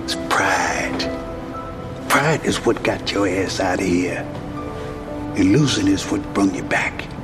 [0.04, 1.10] It's pride.
[2.08, 4.24] Pride is what got your ass out of here.
[5.36, 7.15] And losing is what brung you back.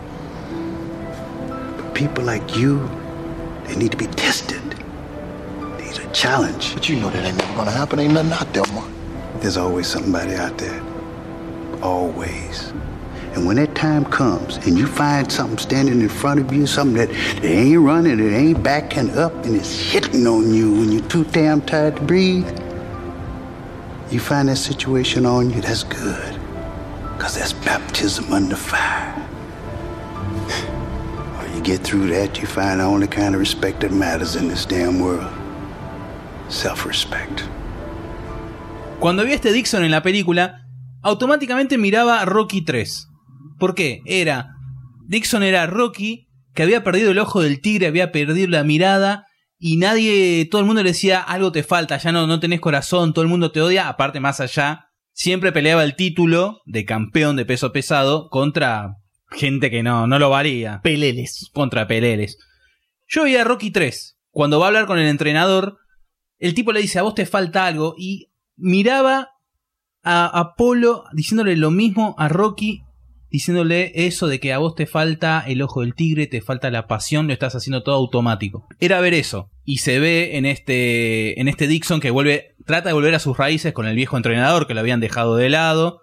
[1.94, 2.88] People like you,
[3.64, 4.62] they need to be tested.
[5.78, 6.74] Need a challenge.
[6.74, 8.00] But you know that ain't never gonna happen.
[8.00, 8.90] Ain't nothing out there, Mark.
[9.40, 10.82] There's always somebody out there.
[11.82, 12.72] Always.
[13.34, 16.96] And when that time comes and you find something standing in front of you, something
[16.96, 21.08] that it ain't running, it ain't backing up, and it's hitting on you when you're
[21.08, 22.48] too damn tired to breathe,
[24.10, 26.38] You find that situation on you, that's good.
[27.16, 29.14] Because that's baptism under fire.
[38.98, 40.66] Cuando vi este Dixon en la película,
[41.02, 43.08] automáticamente miraba Rocky 3.
[43.60, 44.02] ¿Por qué?
[44.06, 44.56] Era.
[45.06, 49.76] Dixon era Rocky, que había perdido el ojo del tigre, había perdido la mirada, y
[49.76, 53.22] nadie, todo el mundo le decía, algo te falta, ya no, no tenés corazón, todo
[53.22, 57.70] el mundo te odia, aparte más allá, siempre peleaba el título de campeón de peso
[57.70, 58.96] pesado contra
[59.34, 60.80] gente que no, no lo valía.
[60.82, 61.50] Peleles.
[61.52, 62.38] Contra peleles.
[63.08, 64.18] Yo veía a Rocky 3.
[64.30, 65.78] Cuando va a hablar con el entrenador,
[66.38, 69.28] el tipo le dice, a vos te falta algo, y miraba
[70.02, 72.82] a Apolo diciéndole lo mismo a Rocky,
[73.30, 76.86] diciéndole eso de que a vos te falta el ojo del tigre, te falta la
[76.86, 78.66] pasión, lo estás haciendo todo automático.
[78.78, 79.50] Era ver eso.
[79.64, 83.36] Y se ve en este, en este Dixon que vuelve, trata de volver a sus
[83.36, 86.00] raíces con el viejo entrenador que lo habían dejado de lado.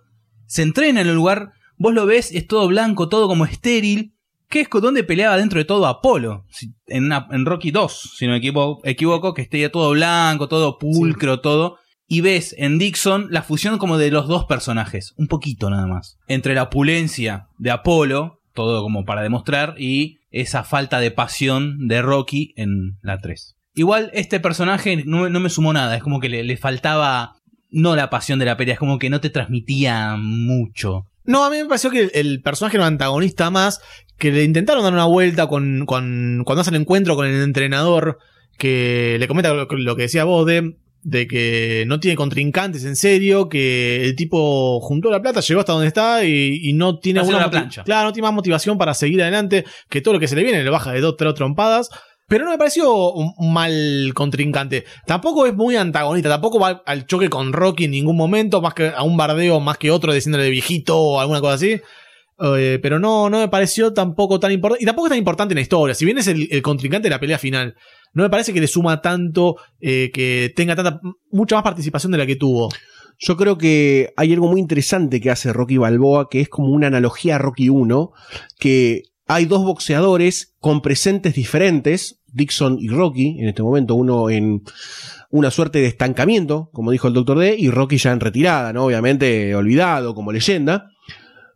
[0.48, 4.14] Se entrena en el lugar, vos lo ves, es todo blanco, todo como estéril,
[4.50, 6.46] que es con donde peleaba dentro de todo Apolo,
[6.88, 10.78] en, una- en Rocky 2, si no me equivo- equivoco, que esté todo blanco, todo
[10.78, 11.78] pulcro, todo.
[12.08, 16.18] Y ves en Dixon la fusión como de los dos personajes, un poquito nada más.
[16.28, 22.02] Entre la opulencia de Apolo, todo como para demostrar, y esa falta de pasión de
[22.02, 23.56] Rocky en la 3.
[23.76, 27.36] Igual este personaje no, no me sumó nada, es como que le, le faltaba
[27.70, 31.04] no la pasión de la pelea, es como que no te transmitía mucho.
[31.30, 33.80] No, a mí me pareció que el, el personaje era un antagonista más,
[34.18, 38.18] que le intentaron dar una vuelta con, con- cuando hace el encuentro con el entrenador,
[38.58, 42.96] que le comenta lo, lo que decía vos de, de que no tiene contrincantes en
[42.96, 47.20] serio, que el tipo juntó la plata, llegó hasta donde está y, y no tiene
[47.38, 47.84] una plancha.
[47.86, 50.64] Claro, no tiene más motivación para seguir adelante, que todo lo que se le viene
[50.64, 51.90] le baja de dos, tres trompadas.
[52.30, 54.86] Pero no me pareció un, mal contrincante.
[55.06, 58.94] Tampoco es muy antagonista, tampoco va al choque con Rocky en ningún momento, más que
[58.96, 61.82] a un bardeo más que otro diciéndole viejito o alguna cosa así.
[62.42, 64.84] Eh, pero no, no me pareció tampoco tan importante.
[64.84, 65.96] Y tampoco es tan importante en la historia.
[65.96, 67.76] Si bien es el, el contrincante de la pelea final,
[68.14, 71.02] no me parece que le suma tanto, eh, que tenga tanta,
[71.32, 72.70] mucha más participación de la que tuvo.
[73.18, 76.88] Yo creo que hay algo muy interesante que hace Rocky Balboa, que es como una
[76.88, 78.12] analogía a Rocky 1,
[78.58, 84.64] que hay dos boxeadores con presentes diferentes, Dixon y Rocky, en este momento, uno en
[85.32, 87.40] una suerte de estancamiento, como dijo el Dr.
[87.40, 88.86] D, y Rocky ya en retirada, ¿no?
[88.86, 90.90] Obviamente olvidado como leyenda.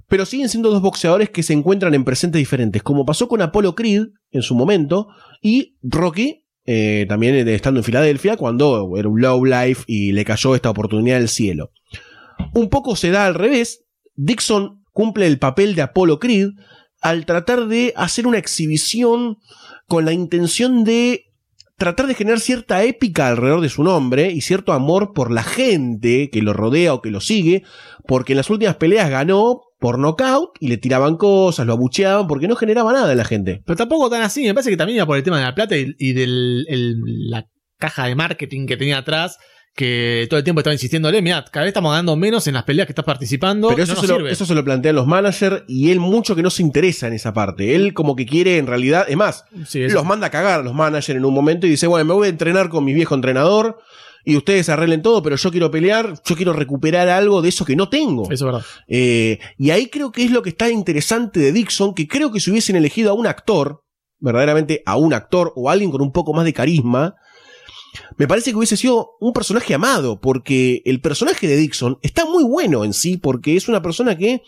[0.08, 3.74] Pero siguen siendo dos boxeadores que se encuentran en presentes diferentes, como pasó con Apollo
[3.74, 5.08] Creed en su momento,
[5.42, 10.56] y Rocky, eh, también estando en Filadelfia, cuando era un low life y le cayó
[10.56, 11.72] esta oportunidad del cielo.
[12.54, 13.86] Un poco se da al revés.
[14.16, 16.50] Dixon cumple el papel de Apollo Creed
[17.02, 19.38] al tratar de hacer una exhibición
[19.88, 21.26] con la intención de
[21.78, 26.30] tratar de generar cierta épica alrededor de su nombre y cierto amor por la gente
[26.32, 27.64] que lo rodea o que lo sigue,
[28.08, 32.48] porque en las últimas peleas ganó por knockout y le tiraban cosas, lo abucheaban porque
[32.48, 33.64] no generaba nada en la gente.
[33.66, 35.76] Pero tampoco tan así, me parece que también iba por el tema de la plata
[35.76, 39.38] y, y de la caja de marketing que tenía atrás,
[39.76, 42.86] que todo el tiempo estaba insistiéndole, mira, cada vez estamos ganando menos en las peleas
[42.86, 43.70] que estás participando.
[43.70, 44.32] Pero eso, no se lo, sirve.
[44.32, 47.34] eso se lo plantean los managers y él mucho que no se interesa en esa
[47.34, 47.74] parte.
[47.74, 50.74] Él como que quiere en realidad, es más, Sí, los manda a cagar a los
[50.74, 53.80] managers en un momento y dice, bueno, me voy a entrenar con mi viejo entrenador
[54.24, 57.76] y ustedes arreglen todo, pero yo quiero pelear, yo quiero recuperar algo de eso que
[57.76, 58.24] no tengo.
[58.26, 58.62] Eso es verdad.
[58.88, 62.40] Eh, y ahí creo que es lo que está interesante de Dixon, que creo que
[62.40, 63.82] si hubiesen elegido a un actor,
[64.20, 67.16] verdaderamente a un actor o alguien con un poco más de carisma,
[68.18, 72.44] me parece que hubiese sido un personaje amado, porque el personaje de Dixon está muy
[72.44, 74.42] bueno en sí, porque es una persona que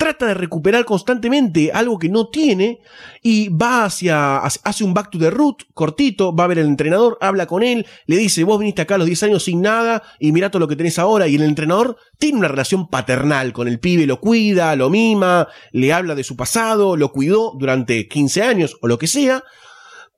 [0.00, 2.80] trata de recuperar constantemente algo que no tiene
[3.22, 7.18] y va hacia, hace un back to the root cortito, va a ver al entrenador,
[7.20, 10.32] habla con él, le dice, vos viniste acá a los 10 años sin nada y
[10.32, 13.78] mirá todo lo que tenés ahora y el entrenador tiene una relación paternal con el
[13.78, 18.76] pibe, lo cuida, lo mima, le habla de su pasado, lo cuidó durante 15 años
[18.80, 19.44] o lo que sea.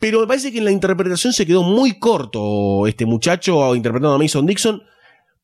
[0.03, 4.19] Pero me parece que en la interpretación se quedó muy corto este muchacho interpretando a
[4.19, 4.83] Mason Dixon.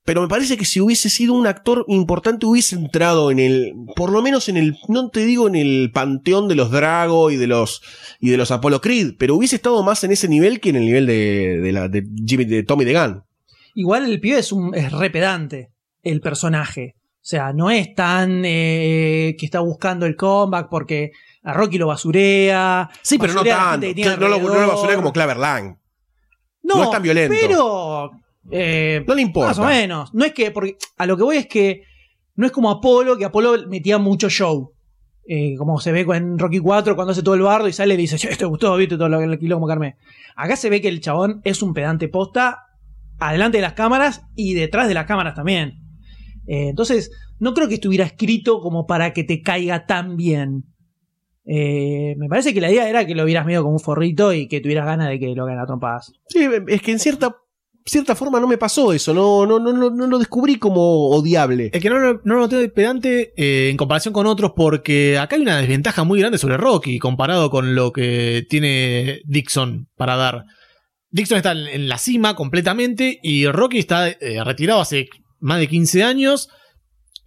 [0.04, 4.10] Pero me parece que si hubiese sido un actor importante hubiese entrado en el, por
[4.10, 7.46] lo menos en el, no te digo en el panteón de los Drago y de
[7.46, 7.82] los
[8.18, 10.86] y de los Apollo Creed, pero hubiese estado más en ese nivel que en el
[10.86, 13.22] nivel de, de, la, de Jimmy, de Tommy DeGan.
[13.76, 15.68] Igual el pibe es, un, es re pedante,
[16.02, 16.96] el personaje.
[16.96, 21.12] O sea, no es tan eh, que está buscando el comeback porque
[21.48, 22.90] a Rocky lo basurea.
[23.02, 23.86] Sí, pero no basurea tanto.
[23.94, 25.78] que No lo, no lo basurea como Claver Lang.
[26.62, 27.34] No, no es tan violento.
[27.40, 28.10] Pero.
[28.50, 29.48] eh, No le importa.
[29.48, 30.12] Más o menos.
[30.14, 30.50] No es que.
[30.50, 31.84] Porque a lo que voy es que.
[32.36, 34.72] No es como Apolo, que Apolo metía mucho show.
[35.26, 37.96] Eh, como se ve en Rocky 4 cuando hace todo el bardo y sale y
[37.96, 39.94] le dice, che, te gustó, viste todo lo que lo como Carmen.
[40.36, 42.60] Acá se ve que el chabón es un pedante posta
[43.18, 45.80] adelante de las cámaras y detrás de las cámaras también.
[46.46, 50.64] Eh, entonces, no creo que estuviera escrito como para que te caiga tan bien.
[51.50, 54.48] Eh, me parece que la idea era que lo vieras medio como un forrito y
[54.48, 56.12] que tuvieras ganas de que lo hagan a trompadas.
[56.28, 57.36] Sí, es que en cierta,
[57.86, 61.70] cierta forma no me pasó eso, no, no, no, no, no lo descubrí como odiable.
[61.72, 65.36] Es que no, lo- no lo noté pedante eh, en comparación con otros porque acá
[65.36, 70.44] hay una desventaja muy grande sobre Rocky comparado con lo que tiene Dixon para dar.
[71.10, 75.08] Dixon está en, en la cima completamente y Rocky está eh, retirado hace
[75.40, 76.50] más de 15 años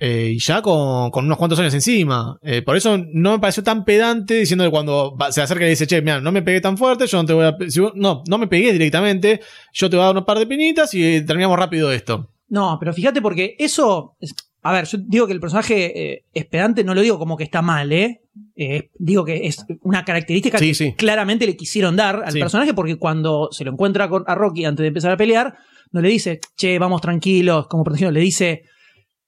[0.04, 2.38] eh, y ya con, con unos cuantos años encima.
[2.42, 5.86] Eh, por eso no me pareció tan pedante diciendo que cuando se acerca y dice,
[5.86, 7.56] che, mira, no me pegué tan fuerte, yo no te voy a...
[7.56, 9.42] pe- si vos- no, no me pegué directamente,
[9.74, 12.32] yo te voy a dar un par de pinitas y terminamos rápido esto.
[12.50, 14.16] No, pero fíjate porque eso.
[14.20, 14.34] es-
[14.64, 17.44] a ver, yo digo que el personaje eh, es pedante, no lo digo como que
[17.44, 18.22] está mal, ¿eh?
[18.56, 20.94] Eh, digo que es una característica Sí, que sí.
[20.96, 22.40] claramente le quisieron dar al Sí.
[22.40, 25.56] personaje porque cuando se lo encuentra con, a Rocky antes de empezar a pelear,
[25.92, 28.64] no le dice, che, vamos tranquilos, como protegido, le dice,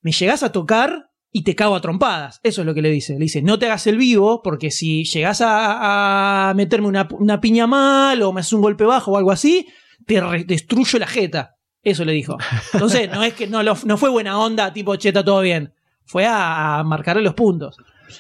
[0.04, 2.39] me llegás a tocar y te cago a trompadas.
[2.43, 3.14] Eso es lo que le dice.
[3.14, 7.41] Le dice, no te hagas el vivo porque si llegás a, a meterme una, una
[7.41, 9.66] piña mal o me haces un golpe bajo o algo así,
[10.06, 11.56] te destruyo la jeta.
[11.82, 12.38] Eso le dijo.
[12.74, 15.74] Entonces, no es que no, lo- no fue buena onda, tipo, cheta, todo bien.
[16.06, 17.78] Fue a, a marcarle los puntos.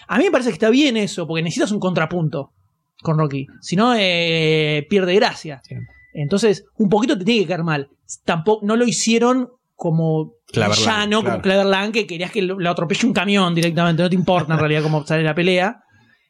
[0.07, 2.51] A mí me parece que está bien eso, porque necesitas un contrapunto
[3.03, 3.45] con Rocky.
[3.61, 5.61] Si no, eh, pierde gracia.
[6.13, 7.89] Entonces, un poquito te tiene que caer mal.
[8.25, 11.31] Tampoco, no lo hicieron como Clever Lang, llano, claro.
[11.35, 14.03] como Clever Lang, que querías que lo, lo atropelle un camión directamente.
[14.03, 15.81] No te importa en realidad cómo sale la pelea.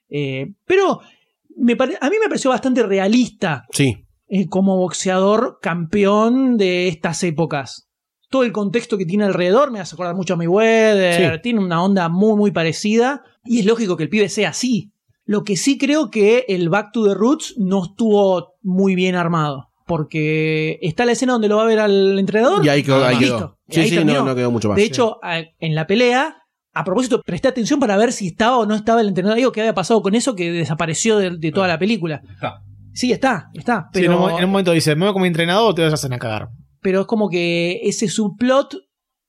[0.09, 0.99] Eh, pero
[1.57, 4.05] me pare- a mí me pareció bastante realista Sí.
[4.27, 7.89] eh, como boxeador campeón de estas épocas.
[8.29, 11.39] Todo el contexto que tiene alrededor me hace acordar mucho a Mayweather, Sí.
[11.43, 14.91] tiene una onda muy muy parecida y es lógico que el pibe sea así.
[15.25, 19.69] Lo que sí creo que el Back to the Roots no estuvo muy bien armado.
[19.85, 22.65] Porque está la escena donde lo va a ver al entrenador.
[22.65, 23.03] Y ahí quedó.
[23.05, 23.52] ahí quedó.
[23.73, 24.19] Sí, ahí sí, terminó.
[24.19, 24.77] no, no quedó mucho más.
[24.77, 25.19] De hecho,
[25.59, 26.37] en la pelea,
[26.73, 29.37] a propósito, presté atención para ver si estaba o no estaba el entrenador.
[29.37, 32.21] Digo, ¿qué había pasado con eso que desapareció de, de toda la película?
[32.93, 33.89] Sí, está, está.
[33.93, 35.91] Sí, en, un, Pero, en un momento dice, me voy como entrenador o te vas
[35.91, 36.49] a hacer a cagar.
[36.81, 38.75] pero es como que ese subplot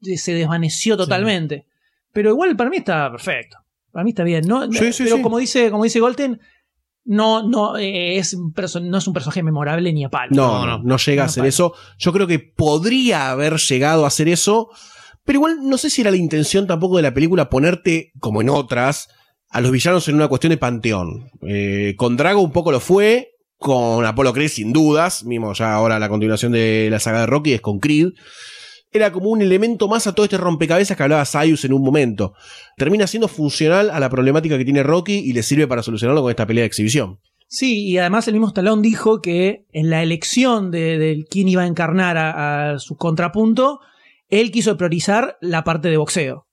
[0.03, 1.67] eh, se desvaneció totalmente.
[2.13, 3.57] Pero igual para mí está perfecto.
[3.91, 4.45] Para mí está bien.
[4.47, 4.71] ¿no?
[4.71, 5.23] Sí, sí, pero sí.
[5.23, 6.41] como dice, como dice Golten,
[7.05, 8.53] no, no, eh, es un
[8.83, 10.31] no es un personaje memorable ni a palo.
[10.35, 11.49] No, no, no llega a No, hacer para.
[11.49, 11.75] eso.
[11.99, 14.69] Yo creo que podría haber llegado a hacer eso,
[15.25, 18.49] pero igual no sé si era la intención tampoco de la película ponerte, como en
[18.51, 19.09] otras,
[19.51, 21.31] a los villanos en una cuestión de panteón.
[21.47, 25.99] Eh, con Drago un poco lo fue, con Apolo Creed sin dudas, mismo ya ahora
[25.99, 28.09] la continuación de la saga de Rocky es con Creed.
[28.95, 32.33] Era como un elemento más a todo este rompecabezas que hablaba Sayus en un momento.
[32.77, 36.31] Termina siendo funcional a la problemática que tiene Rocky y le sirve para solucionarlo con
[36.31, 37.19] esta pelea de exhibición.
[37.49, 41.63] Sí, y además el mismo Stallone dijo que en la elección de, de quién iba
[41.63, 43.81] a encarnar a, a su contrapunto,
[44.29, 46.47] él quiso priorizar la parte de boxeo.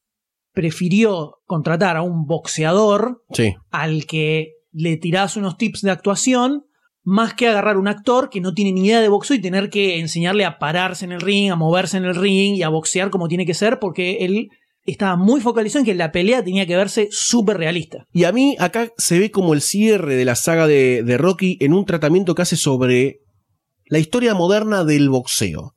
[0.52, 3.54] Prefirió contratar a un boxeador Sí.
[3.70, 6.66] al que le tirás unos tips de actuación,
[7.04, 10.00] más que agarrar un actor que no tiene ni idea de boxeo y tener que
[10.00, 13.28] enseñarle a pararse en el ring, a moverse en el ring y a boxear como
[13.28, 14.50] tiene que ser, porque él
[14.86, 18.08] estaba muy focalizado en que la pelea tenía que verse súper realista.
[18.12, 21.58] Y a mí acá se ve como el cierre de la saga de, de Rocky
[21.60, 23.22] en un tratamiento que hace sobre
[23.86, 25.74] la historia moderna del boxeo.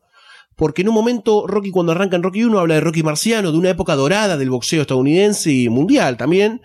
[0.56, 3.58] Porque en un momento Rocky cuando arranca en Rocky 1 habla de Rocky Marciano, de
[3.58, 6.62] una época dorada del boxeo estadounidense y mundial también,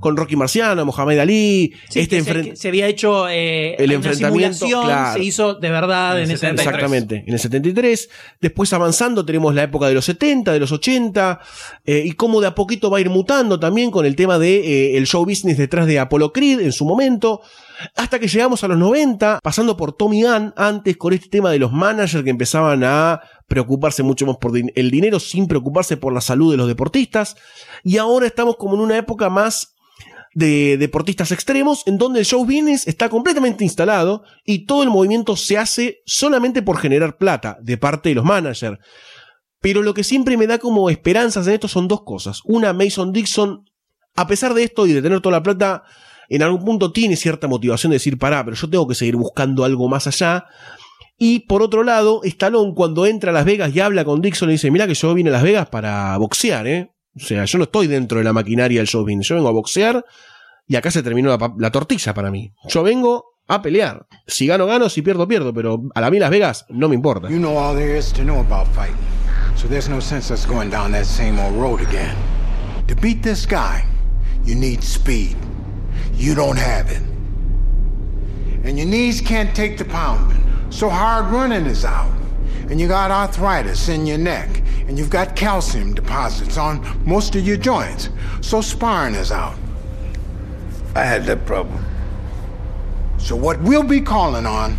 [0.00, 5.12] con Rocky Marciano, Mohamed Ali, Sí, este se, se había hecho eh, El enfrentamiento, claro.
[5.12, 6.66] se hizo de verdad en, En el ese 73.
[6.66, 8.10] Exactamente, en el 73.
[8.40, 11.40] Después avanzando tenemos la época de los 70, de los 80,
[11.84, 14.56] eh, y cómo de a poquito va a ir mutando también con el tema de
[14.56, 17.42] eh, el show business detrás de Apollo Creed en su momento,
[17.94, 21.58] hasta que llegamos a los 90, pasando por Tommy Gunn antes con este tema de
[21.58, 26.20] los managers que empezaban a preocuparse mucho más por el dinero sin preocuparse por la
[26.20, 27.36] salud de los deportistas,
[27.84, 29.74] y ahora estamos como en una época más
[30.32, 32.46] de deportistas extremos en donde el show
[32.86, 38.10] está completamente instalado y todo el movimiento se hace solamente por generar plata de parte
[38.10, 38.78] de los managers.
[39.60, 42.40] Pero lo que siempre me da como esperanzas en esto son dos cosas.
[42.44, 43.68] Una, Mason Dixon,
[44.14, 45.82] a pesar de esto y de tener toda la plata,
[46.28, 49.64] en algún punto tiene cierta motivación de decir, pará, pero yo tengo que seguir buscando
[49.64, 50.46] algo más allá.
[51.18, 54.52] Y por otro lado, Stallone cuando entra a Las Vegas y habla con Dixon le
[54.52, 56.92] dice, mira que yo vine a Las Vegas para boxear, ¿eh?
[57.14, 59.52] O sea, yo no estoy dentro de la maquinaria del show business, yo vengo a
[59.52, 60.04] boxear
[60.70, 62.54] y acá se terminó la, la para mí.
[62.68, 64.06] Yo vengo a pelear.
[64.28, 67.28] Si gano, gano, si pierdo, pierdo, pero a la mí Las Vegas no me importa.
[67.28, 68.94] You know all there is to know about fighting.
[69.56, 72.16] So there's no sense us going down that same old road again.
[72.86, 73.84] To beat this guy,
[74.44, 75.36] you need speed.
[76.14, 77.02] You don't have it.
[78.64, 80.40] And your knees can't take the pounding.
[80.70, 82.12] So hard running is out.
[82.70, 87.44] and you got arthritis in your neck, and you've got calcium deposits on most of
[87.44, 88.10] your joints.
[88.40, 89.56] So sparring is out.
[90.94, 91.84] I had that problem.
[93.18, 94.76] So what we'll be calling on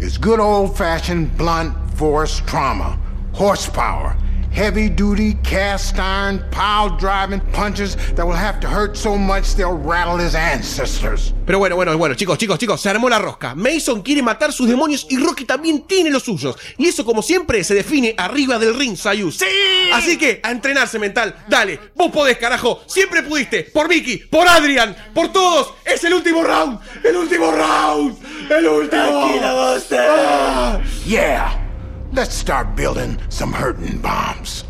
[0.00, 2.98] is good old-fashioned blunt force trauma,
[3.32, 4.16] horsepower,
[4.52, 10.16] heavy-duty cast iron pile driving punches that will have to hurt so much they'll rattle
[10.18, 11.32] his ancestors.
[11.46, 13.54] Pero bueno, bueno, bueno, chicos, chicos, chicos, se armó la rosca.
[13.54, 16.56] Mason quiere matar sus demonios y Rocky también tiene los suyos.
[16.78, 19.38] Y eso, como siempre, se define arriba del ring, Sayus.
[19.38, 19.90] ¡Sí!
[19.92, 21.34] Así que, a entrenarse mental.
[21.48, 22.82] Dale, vos podés, carajo.
[22.86, 23.64] Siempre pudiste.
[23.64, 25.74] Por Mickey, por Adrian, por todos.
[25.84, 26.78] Es el último round.
[27.02, 28.16] El último round.
[28.50, 29.02] El último.
[29.02, 31.71] Tranquilo, Ah, yeah.
[32.14, 34.64] Let's start building some hurting bombs.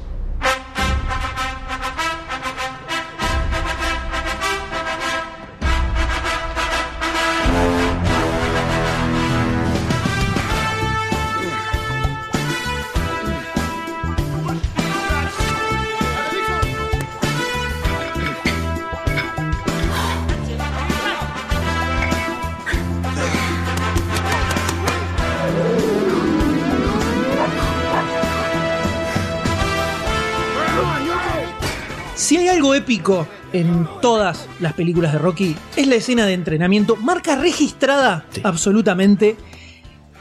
[32.33, 36.97] Si hay algo épico en todas las películas de Rocky, es la escena de entrenamiento,
[36.97, 39.37] marca registrada absolutamente.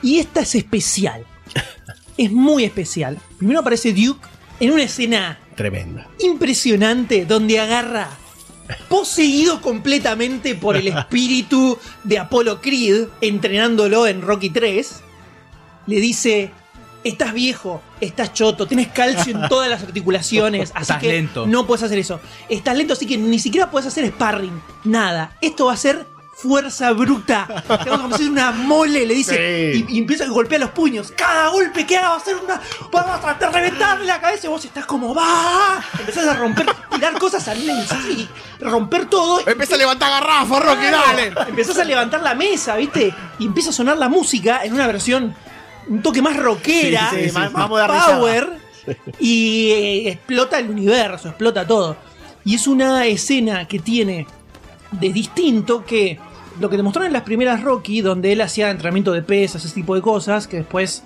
[0.02, 1.24] Y esta es especial.
[2.18, 3.18] es muy especial.
[3.38, 4.28] Primero aparece Duke
[4.60, 6.10] en una escena Tremenda.
[6.20, 8.10] impresionante donde agarra,
[8.90, 15.02] poseído completamente por el espíritu de Apollo Creed, entrenándolo en Rocky 3,
[15.88, 16.52] le dice,
[17.04, 21.48] estás viejo, estás choto, tienes calcio en todas las articulaciones, así Estás que lento.
[21.48, 22.20] no puedes hacer eso.
[22.50, 25.36] Estás lento, así que ni siquiera puedes hacer sparring, nada.
[25.42, 27.46] Esto va a ser fuerza bruta.
[27.84, 29.86] Te vamos a hacer una mole, le dice, Sí.
[29.90, 31.14] y, y empieza a golpear los puños.
[31.16, 32.60] Cada golpe que haga va a ser una.
[32.92, 35.84] Vamos a tratar de reventarle la cabeza y vos estás como, va.
[36.00, 36.66] Empezás a romper,
[36.96, 38.28] tirar cosas al y
[38.60, 39.48] romper todo.
[39.48, 41.34] Empieza a levantar garrafas, Rocky, dale.
[41.50, 43.14] Empezás a levantar la mesa, ¿viste?
[43.38, 45.36] Y empieza a sonar la música en una versión
[45.88, 48.48] un toque más rockera, Sí, sí, sí, más, power.
[49.20, 51.96] Y eh, explota el universo, explota todo.
[52.44, 54.26] Y es una escena que tiene
[54.92, 56.18] de distinto que
[56.60, 59.74] lo que te mostraron en las primeras Rocky, donde él hacía entrenamiento de pesas, ese
[59.76, 61.04] tipo de cosas, que después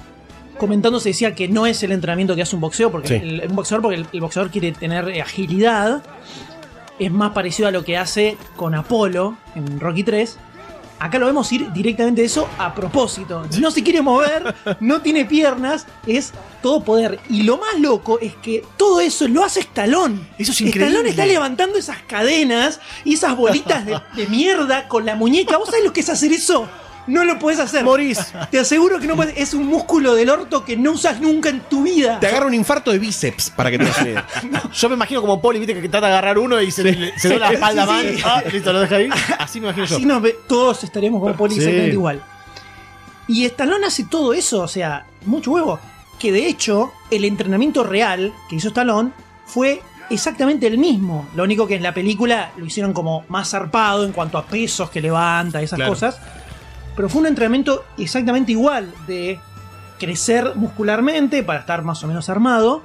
[0.57, 3.15] comentando se decía que no es el entrenamiento que hace un boxeo, porque Sí.
[3.15, 6.01] el, un boxeador, porque el, el boxeador quiere tener eh, agilidad.
[6.97, 10.37] Es más parecido a lo que hace con Apolo en Rocky 3.
[10.99, 13.43] Acá lo vemos ir directamente de eso a propósito.
[13.59, 16.31] No se quiere mover, no tiene piernas, es
[16.61, 17.19] todo poder.
[17.29, 20.27] Y lo más loco es que todo eso lo hace Stallone.
[20.37, 21.09] Eso es increíble.
[21.09, 25.57] está levantando esas cadenas y esas bolitas de, de mierda con la muñeca.
[25.57, 26.67] ¿Vos sabés lo que es hacer eso?
[27.07, 27.83] No lo puedes hacer.
[27.83, 28.33] Morís.
[28.49, 29.37] Te aseguro que no puedes.
[29.37, 32.19] Es un músculo del orto que no usas nunca en tu vida.
[32.19, 34.25] Te agarra un infarto de bíceps, para que te idea.
[34.73, 37.29] Yo me imagino como Poli, viste, que trata de agarrar uno y se, le- se
[37.29, 38.15] da la espalda Sí, mal.
[38.15, 38.21] sí.
[38.25, 39.09] Ah, listo, lo deja ahí.
[39.39, 39.95] Así me imagino yo.
[39.97, 41.59] Así nos ve- todos estaríamos como poli Sí.
[41.59, 42.21] exactamente igual.
[43.27, 45.79] Y Stallone hace todo eso, o sea, mucho huevo.
[46.19, 49.11] Que de hecho, el entrenamiento real que hizo Stallone
[49.45, 51.27] fue exactamente el mismo.
[51.35, 54.89] Lo único que en la película lo hicieron como más zarpado en cuanto a pesos
[54.89, 55.91] que levanta, esas Claro.
[55.91, 56.19] cosas.
[56.95, 59.39] Pero fue un entrenamiento exactamente igual de
[59.99, 62.81] crecer muscularmente para estar más o menos armado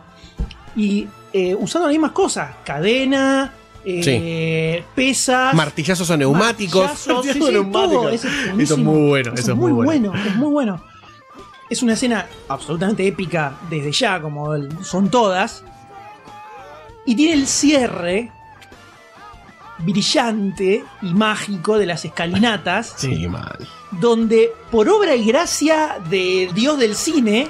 [0.77, 3.53] y eh, usando las mismas cosas, cadena,
[3.85, 6.83] eh, pesas, Martillazos a neumáticos.
[6.83, 7.93] martillazos, sí, Martillazos sí, neumáticos.
[8.03, 8.93] todo, eso es Eso es buenísimo.
[8.93, 10.13] muy bueno, eso es muy bueno.
[10.15, 10.83] es muy bueno.
[11.69, 14.49] Es una escena absolutamente épica desde ya, como
[14.83, 15.63] son todas.
[17.07, 18.33] Y tiene el cierre
[19.79, 23.57] brillante y mágico de las escalinatas Sí, mal.
[23.93, 27.49] Donde por obra y gracia de Dios del cine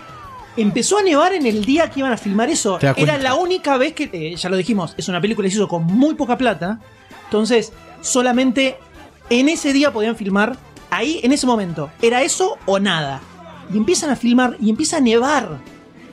[0.57, 2.79] empezó a nevar en el día que iban a filmar eso.
[2.97, 5.69] Era la única vez que, eh, ya lo dijimos, es una película que se hizo
[5.69, 6.81] con muy poca plata.
[7.25, 8.77] Entonces, solamente
[9.29, 10.57] en ese día podían filmar,
[10.91, 11.91] ahí, en ese momento.
[12.03, 13.21] Era eso o nada.
[13.73, 15.59] Y empiezan a filmar y empieza a nevar.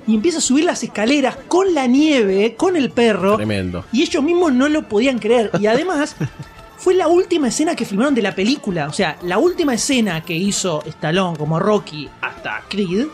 [0.05, 3.35] Y empieza a subir las escaleras con la nieve, con el perro.
[3.35, 3.83] Tremendo.
[3.91, 5.51] Y ellos mismos no lo podían creer.
[5.59, 6.15] Y además,
[6.77, 8.87] fue la última escena que filmaron de la película.
[8.87, 13.07] O sea, la última escena que hizo Stallone como Rocky hasta Creed.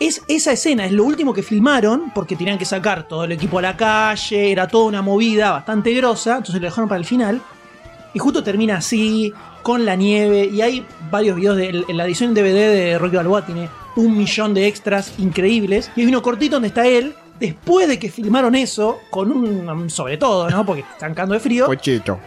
[0.00, 3.60] Es esa escena, es lo último que filmaron porque tenían que sacar todo el equipo
[3.60, 7.40] a la calle, era toda una movida bastante grosa, entonces lo dejaron para el final.
[8.12, 9.32] Y justo termina así,
[9.62, 13.46] con la nieve, y hay varios videos de en la edición DVD de Rocky Balboa
[13.46, 15.90] tiene un millón de extras increíbles.
[15.94, 20.16] Y hay uno cortito donde está él, después de que filmaron eso, con un sobre
[20.16, 20.66] todo, ¿no?
[20.66, 22.18] Porque cagando de frío Pochito.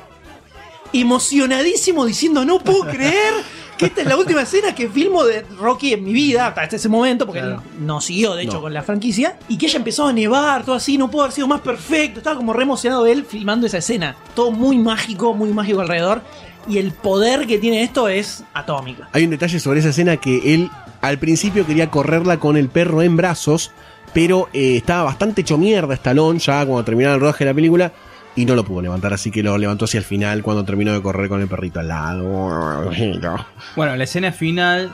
[0.94, 3.34] Emocionadísimo diciendo no puedo creer
[3.78, 6.90] que esta es la última escena que filmo de Rocky en mi vida, hasta ese
[6.90, 7.44] momento, porque
[7.80, 8.62] no siguió, de hecho, No.
[8.62, 11.48] con la franquicia, y que ella empezó a nevar, todo así, no pudo haber sido
[11.48, 14.16] más perfecto, estaba como re emocionado él filmando esa escena.
[14.34, 16.24] Todo muy mágico, muy mágico alrededor,
[16.68, 19.04] y el poder que tiene esto es atómico.
[19.14, 23.04] Hay un detalle sobre esa escena que él al principio quería correrla con el perro
[23.04, 23.70] en brazos,
[24.12, 27.92] pero eh, estaba bastante hecho mierda Stallone ya cuando terminaba el rodaje de la película
[28.38, 31.02] y no lo pudo levantar, así que lo levantó hacia el final cuando terminó de
[31.02, 32.90] correr con el perrito al lado.
[33.76, 34.92] Bueno, la escena final,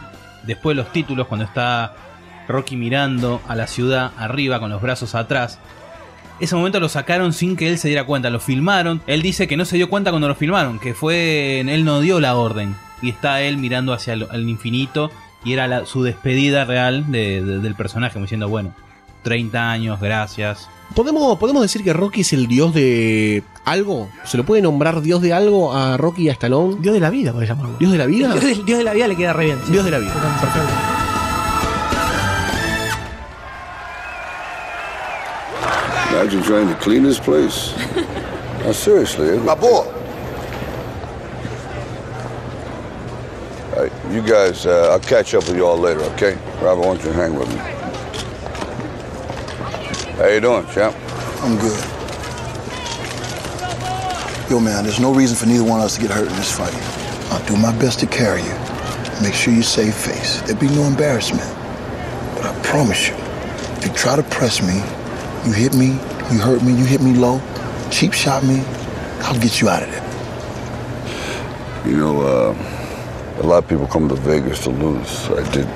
[0.48, 1.94] después de los títulos, cuando está
[2.48, 5.60] Rocky mirando a la ciudad arriba con los brazos atrás.
[6.40, 9.02] Ese momento lo sacaron sin que él se diera cuenta, lo filmaron.
[9.08, 11.60] Él dice que no se dio cuenta cuando lo filmaron, que fue.
[11.62, 12.76] Él no dio la orden.
[13.02, 15.12] Y está él mirando hacia el, infinito.
[15.46, 18.74] Y era la- su despedida real de- del personaje, como diciendo, bueno,
[19.24, 20.70] 30 años, gracias.
[20.96, 24.10] ¿Podemos, ¿Podemos decir que Rocky es el dios de algo?
[24.26, 26.76] ¿Se lo puede nombrar dios de algo a Rocky y a Stallone?
[26.80, 27.78] Dios de la vida, podés llamarlo.
[27.80, 28.28] ¿Dios de la vida?
[28.34, 29.58] Dios, del- Dios de la vida le queda re bien.
[29.66, 29.72] sí.
[29.72, 30.14] Dios de la vida.
[30.14, 30.70] Perfecto.
[36.12, 37.74] Imagine trying to clean this place.
[38.64, 39.38] Now, seriously.
[39.40, 39.84] My boy.
[43.76, 46.38] All right, you guys, uh, I'll catch up with you all later, okay?
[46.62, 47.73] Robert, why don't you hang with me?
[50.18, 50.96] How you doing, champ?
[51.42, 51.84] I'm good.
[54.48, 56.56] Yo, man, there's no reason for neither one of us to get hurt in this
[56.56, 56.72] fight.
[57.32, 58.54] I'll do my best to carry you.
[59.24, 60.40] Make sure you save face.
[60.42, 61.50] There'll be no embarrassment.
[62.36, 63.16] But I promise you,
[63.78, 64.76] if you try to press me,
[65.48, 65.94] you hit me,
[66.32, 67.42] you hurt me, you hit me low,
[67.90, 68.62] cheap shot me,
[69.22, 70.04] I'll get you out of there.
[71.90, 75.28] You know, uh, a lot of people come to Vegas to lose.
[75.30, 75.68] I did.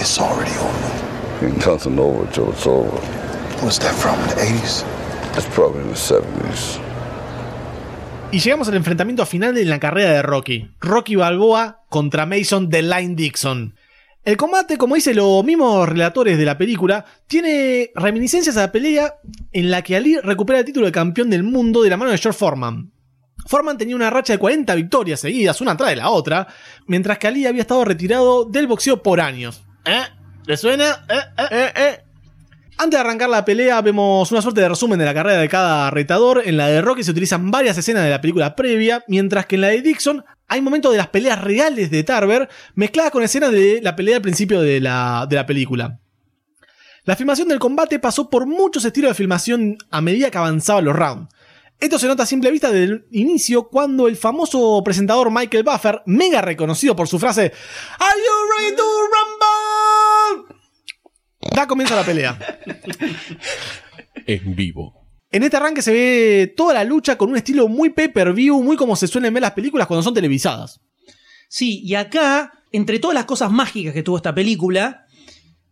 [0.00, 1.46] It's already over.
[1.46, 3.21] Ain't nothing over till it's over.
[3.62, 4.84] What's that from, the 80s?
[5.36, 6.80] It's probably the 70s.
[8.32, 10.68] Y llegamos al enfrentamiento final de la carrera de Rocky.
[10.80, 13.76] Rocky Balboa contra Mason The Line Dixon.
[14.24, 19.14] El combate, como dicen los mismos relatores de la película, tiene reminiscencias a la pelea
[19.52, 22.18] en la que Ali recupera el título de campeón del mundo de la mano de
[22.18, 22.90] George Foreman.
[23.46, 26.48] Foreman tenía una racha de 40 victorias seguidas, una atrás de la otra,
[26.88, 29.62] mientras que Ali había estado retirado del boxeo por años.
[29.84, 30.02] ¿Eh?
[30.46, 31.06] ¿Le suena?
[31.08, 31.20] ¿Eh?
[31.38, 31.46] ¿Eh?
[31.52, 31.72] ¿Eh?
[31.76, 32.01] ¿Eh?
[32.82, 35.88] Antes de arrancar la pelea, vemos una suerte de resumen de la carrera de cada
[35.92, 36.42] retador.
[36.44, 39.60] En la de Rocky se utilizan varias escenas de la película previa, mientras que en
[39.60, 43.78] la de Dixon hay momentos de las peleas reales de Tarver mezcladas con escenas de
[43.80, 46.00] la pelea al principio de la, de la película.
[47.04, 50.96] La filmación del combate pasó por muchos estilos de filmación a medida que avanzaban los
[50.96, 51.32] rounds.
[51.78, 56.02] Esto se nota a simple vista desde el inicio cuando el famoso presentador Michael Buffer,
[56.06, 57.52] mega reconocido por su frase
[58.00, 60.01] ¿Are you ready to rumble?
[61.50, 62.38] Da comienzo a la pelea.
[64.26, 64.94] En vivo.
[65.30, 68.96] En este arranque se ve toda la lucha con un estilo muy pay-per-view, muy como
[68.96, 70.80] se suelen ver las películas cuando son televisadas.
[71.48, 75.06] Sí, y acá, entre todas las cosas mágicas que tuvo esta película,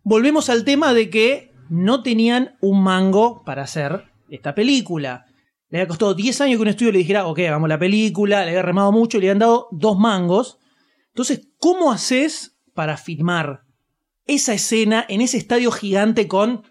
[0.02, 5.26] volvemos al tema de que no tenían un mango para hacer esta película.
[5.68, 8.50] Le había costado 10 años que un estudio le dijera, ok, hagamos la película, le
[8.50, 10.58] había remado mucho, le habían dado dos mangos.
[11.08, 13.62] Entonces, ¿cómo haces para filmar
[14.30, 16.62] esa escena en ese estadio gigante con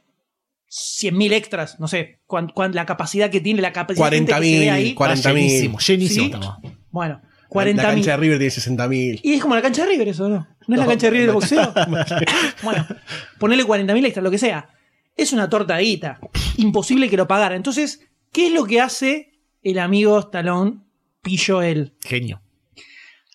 [0.70, 1.80] 100.000 extras?
[1.80, 4.70] No sé, cuán- cuán- la capacidad que tiene, la capacidad de gente que se ve
[4.70, 4.96] ahí.
[4.96, 5.36] 40.000, 40.000.
[5.50, 6.32] llenísimo, llenísimo Sí.
[6.34, 6.60] estaba.
[6.92, 7.82] Bueno, La 40.000.
[7.96, 9.20] cancha de River tiene 60.000.
[9.24, 10.48] Y es como la cancha de River, eso, ¿no?
[10.68, 11.74] ¿No es la cancha de River de boxeo?
[12.64, 12.86] bueno,
[13.40, 14.70] ponerle 40.000 extras, lo que sea.
[15.16, 16.20] Es una tortadita.
[16.58, 17.56] Imposible que lo pagara.
[17.56, 19.32] Entonces, ¿qué es lo que hace
[19.64, 20.82] el amigo Stallone,
[21.22, 21.94] Pillo él?
[22.02, 22.42] Genio.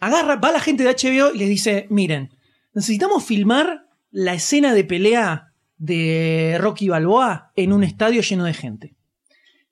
[0.01, 2.31] Agarra, va la gente de HBO y les dice: Miren,
[2.73, 3.84] necesitamos filmar
[4.15, 8.95] la escena de pelea de Rocky Balboa en un estadio lleno de gente.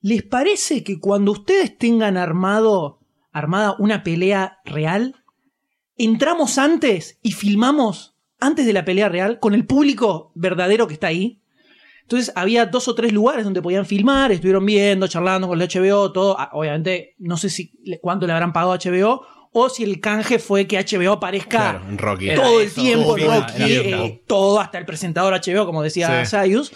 [0.01, 2.99] ¿Les parece que cuando ustedes tengan armado,
[3.31, 5.15] armada una pelea real,
[5.97, 11.07] entramos antes y filmamos antes de la pelea real con el público verdadero que está
[11.07, 11.41] ahí?
[12.01, 16.11] Entonces había dos o tres lugares donde podían filmar, estuvieron viendo, charlando con el HBO,
[16.11, 16.35] todo.
[16.37, 20.39] Ah, Obviamente, no sé si cuánto le habrán pagado a HBO o si el canje
[20.39, 21.49] fue que HBO aparezca
[21.79, 22.35] Claro, en Rocky.
[22.35, 25.35] todo Era el eso, tiempo todo en era- Rocky, era eh, todo hasta el presentador
[25.35, 26.31] HBO, como decía Sí.
[26.31, 26.73] Sayus.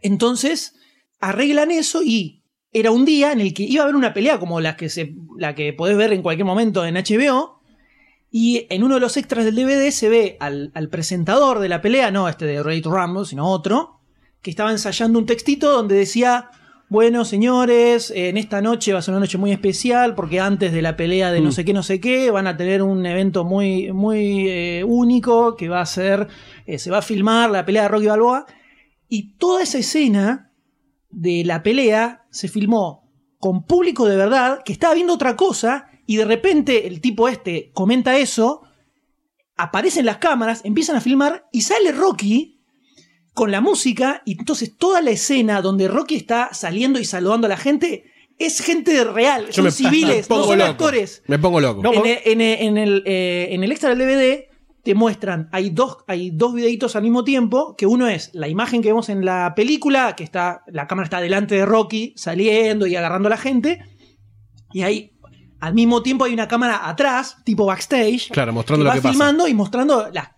[0.00, 0.74] Entonces,
[1.20, 2.42] arreglan eso y
[2.72, 5.14] era un día en el que iba a haber una pelea como la que, se,
[5.38, 7.60] la que podés ver en cualquier momento en HBO.
[8.30, 11.80] Y en uno de los extras del DVD se ve al, al presentador de la
[11.80, 14.00] pelea, no este de to Rumble, sino otro,
[14.42, 16.50] que estaba ensayando un textito donde decía,
[16.88, 20.82] bueno señores, en esta noche va a ser una noche muy especial porque antes de
[20.82, 23.92] la pelea de no sé qué, no sé qué, van a tener un evento muy,
[23.92, 26.28] muy eh, único que va a ser,
[26.66, 28.46] eh, se va a filmar la pelea de Rocky Balboa.
[29.08, 30.52] Y toda esa escena
[31.10, 33.04] de la pelea se filmó
[33.38, 37.70] con público de verdad que estaba viendo otra cosa y de repente el tipo este
[37.72, 38.62] comenta eso
[39.56, 42.53] aparecen las cámaras, empiezan a filmar y sale Rocky
[43.34, 47.50] con la música y entonces toda la escena donde Rocky está saliendo y saludando a
[47.50, 48.04] la gente
[48.38, 50.70] es gente real, Yo son me- civiles, me no son loco.
[50.70, 51.22] actores.
[51.26, 51.82] Me pongo loco.
[51.92, 54.44] en, e- en en el, eh, en el extra del DVD
[54.82, 58.82] te muestran, hay dos, hay dos videitos al mismo tiempo, que uno es la imagen
[58.82, 62.94] que vemos en la película, que está, la cámara está delante de Rocky, saliendo y
[62.94, 63.80] agarrando a la gente,
[64.74, 65.12] y ahí
[65.60, 69.00] al mismo tiempo hay una cámara atrás, tipo backstage, Claro, mostrando que lo va que
[69.00, 69.12] pasa.
[69.12, 70.28] filmando y mostrando las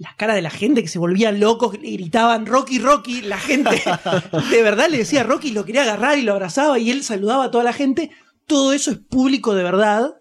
[0.00, 3.82] las caras de la gente que se volvían locos, le gritaban Rocky, Rocky, la gente
[4.50, 7.50] de verdad le decía Rocky, lo quería agarrar y lo abrazaba y él saludaba a
[7.50, 8.10] toda la gente.
[8.46, 10.14] Todo eso es público de verdad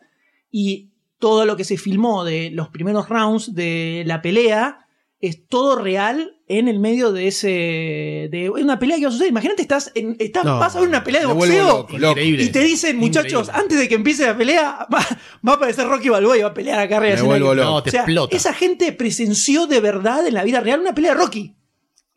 [0.51, 4.85] y todo lo que se filmó de los primeros rounds de la pelea
[5.21, 9.29] es todo real en el medio de ese de una pelea que va a suceder.
[9.31, 12.59] Imagínate, estás, en, estás No, vas a ver una pelea de boxeo loco, y te
[12.61, 14.99] dicen, muchachos, antes de que empiece la pelea, va,
[15.47, 17.21] va a aparecer Rocky Balboa y va a pelear acá arriba.
[17.23, 17.55] Me loco.
[17.55, 18.35] No, te O sea, explota.
[18.35, 21.55] Esa gente presenció de verdad en la vida real una pelea de Rocky.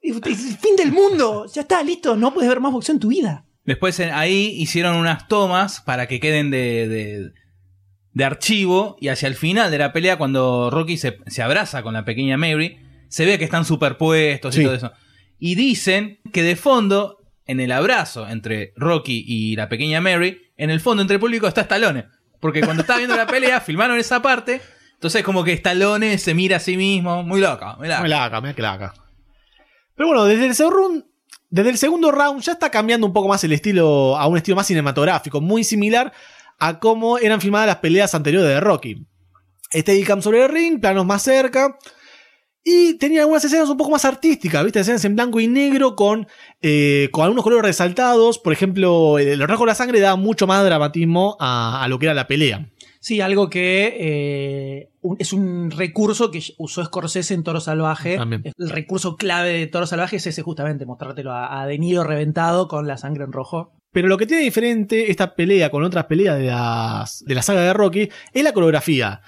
[0.00, 1.46] Y- y- Fin del mundo.
[1.52, 2.16] Ya está, listo.
[2.16, 3.44] No puedes ver más boxeo en tu vida.
[3.64, 7.30] Después en- ahí hicieron unas tomas para que queden de, de,
[8.14, 11.92] de archivo y hacia el final de la pelea cuando Rocky se, se abraza con
[11.94, 12.78] la pequeña Mary,
[13.12, 14.62] se ve que están superpuestos Sí.
[14.62, 14.92] y todo eso.
[15.38, 20.70] Y dicen que de fondo, en el abrazo entre Rocky y la pequeña Mary, en
[20.70, 22.06] el fondo entre el público está Stallone.
[22.40, 24.62] Porque cuando estaba viendo la pelea, filmaron esa parte.
[24.94, 27.22] Entonces como que Stallone se mira a sí mismo.
[27.22, 28.02] Muy loco, muy loco.
[28.02, 28.94] Me laca, me laca.
[29.94, 31.04] Pero bueno, desde el, segundo,
[31.50, 34.56] desde el segundo round ya está cambiando un poco más el estilo a un estilo
[34.56, 36.14] más cinematográfico, muy similar
[36.58, 39.06] a cómo eran filmadas las peleas anteriores de Rocky.
[39.70, 41.76] Steadicam sobre el ring, planos más cerca.
[42.64, 44.80] Y tenía algunas escenas un poco más artísticas, ¿viste?
[44.80, 46.28] Escenas en blanco y negro con,
[46.60, 48.38] eh, con algunos colores resaltados.
[48.38, 51.98] Por ejemplo, el, el rasgo de la sangre daba mucho más dramatismo a, a lo
[51.98, 52.68] que era la pelea.
[53.00, 58.16] Sí, algo que eh, un- es un recurso que usó Scorsese en Toro Salvaje.
[58.16, 58.44] También.
[58.56, 62.68] El recurso clave de Toro Salvaje es ese justamente, mostrártelo a, a De Niro reventado
[62.68, 63.72] con la sangre en rojo.
[63.90, 67.60] Pero lo que tiene diferente esta pelea con otras peleas de, las, de la saga
[67.62, 69.20] de Rocky es la coreografía.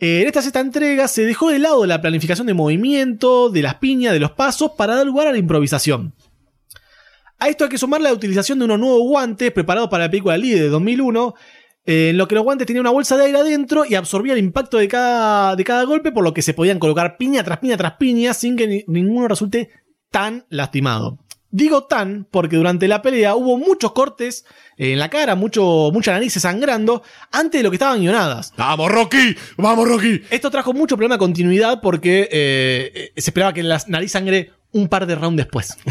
[0.00, 4.12] Eh, en esta entrega se dejó de lado la planificación de movimiento, de las piñas,
[4.14, 6.14] de los pasos, para dar lugar a la improvisación.
[7.38, 10.36] A esto hay que sumar la utilización de unos nuevos guantes preparados para la película
[10.36, 11.34] Lee de 2001,
[11.86, 14.38] eh, en lo que los guantes tenían una bolsa de aire adentro y absorbía el
[14.38, 17.76] impacto de cada, de cada golpe, por lo que se podían colocar piña tras piña
[17.76, 19.70] tras piña sin que ni- ninguno resulte
[20.10, 21.18] tan lastimado.
[21.52, 24.44] Digo tan porque durante la pelea hubo muchos cortes
[24.76, 27.02] en la cara, mucho, muchas narices sangrando
[27.32, 28.52] antes de lo que estaban guionadas.
[28.56, 29.36] ¡Vamos, Rocky!
[29.56, 30.22] ¡Vamos, Rocky!
[30.30, 34.52] Esto trajo mucho problema de continuidad porque eh, eh, se esperaba que la nariz sangre
[34.72, 35.76] un par de rounds después.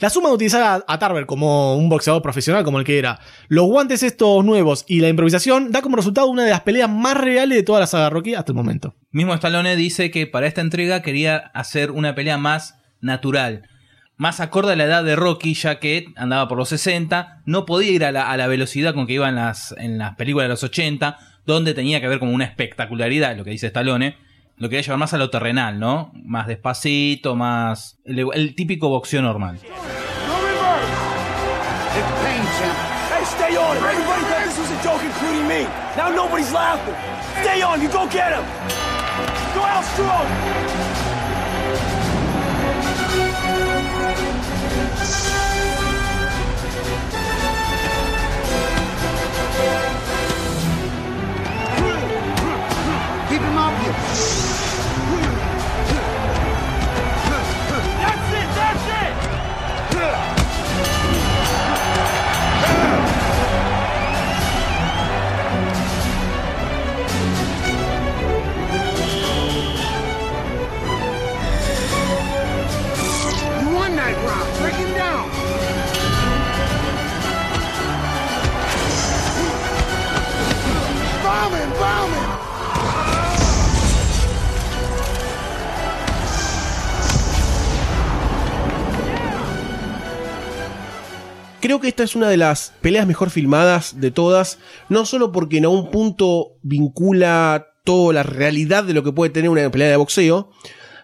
[0.00, 3.20] La suma de utilizar a, a Tarver como un boxeador profesional como el que era,
[3.46, 7.16] los guantes estos nuevos y la improvisación da como resultado una de las peleas más
[7.16, 8.96] reales de toda la saga Rocky hasta el momento.
[9.12, 13.68] Mismo Stallone dice que para esta entrega quería hacer una pelea más natural,
[14.16, 17.90] más acorde a la edad de Rocky, ya que andaba por los 60, no podía
[17.90, 20.50] ir a la, a la velocidad con que iba en las, en las películas de
[20.50, 24.16] los 80, donde tenía que haber como una espectacularidad, lo que dice Stallone.
[24.58, 26.12] Lo quería llevar más a lo terrenal, ¿no?
[26.14, 27.98] Más despacito, más.
[28.04, 29.58] el, típico boxeo normal.
[40.74, 40.91] It's
[53.28, 53.92] Keep him up here.
[58.00, 58.48] That's it.
[58.56, 59.12] That's it.
[73.60, 74.48] You won that round.
[74.60, 75.41] Break him down.
[91.60, 95.58] Creo que esta es una de las peleas mejor filmadas de todas, no solo porque
[95.58, 99.96] en algún punto vincula toda la realidad de lo que puede tener una pelea de
[99.96, 100.50] boxeo,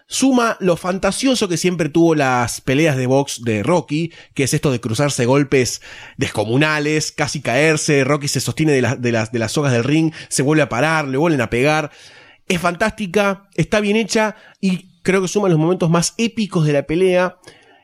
[0.09, 4.71] suma lo fantasioso que siempre tuvo las peleas de box de Rocky, que es esto
[4.71, 5.81] de cruzarse golpes
[6.17, 10.11] descomunales, casi caerse, Rocky se sostiene de, las de, las, de las sogas del ring,
[10.27, 11.91] se vuelve a parar, le vuelven a pegar.
[12.47, 16.83] Es fantástica, está bien hecha y creo que suma los momentos más épicos de la
[16.83, 17.37] pelea.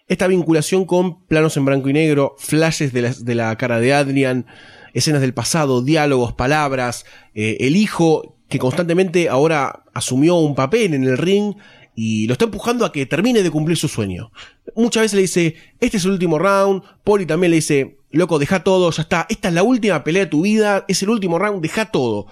[0.08, 3.94] Esta vinculación con planos en blanco y negro, flashes de la, de la cara de
[3.94, 4.48] Adrian,
[4.96, 11.04] escenas del pasado, diálogos, palabras, eh, el hijo que constantemente ahora asumió un papel en
[11.04, 11.56] el ring
[11.96, 14.32] y lo está empujando a que termine de cumplir su sueño.
[14.76, 18.64] Muchas veces le dice, este es el último round, Poli también le dice, loco, deja
[18.64, 21.62] todo, ya está, esta es la última pelea de tu vida, es el último round,
[21.62, 22.28] deja todo.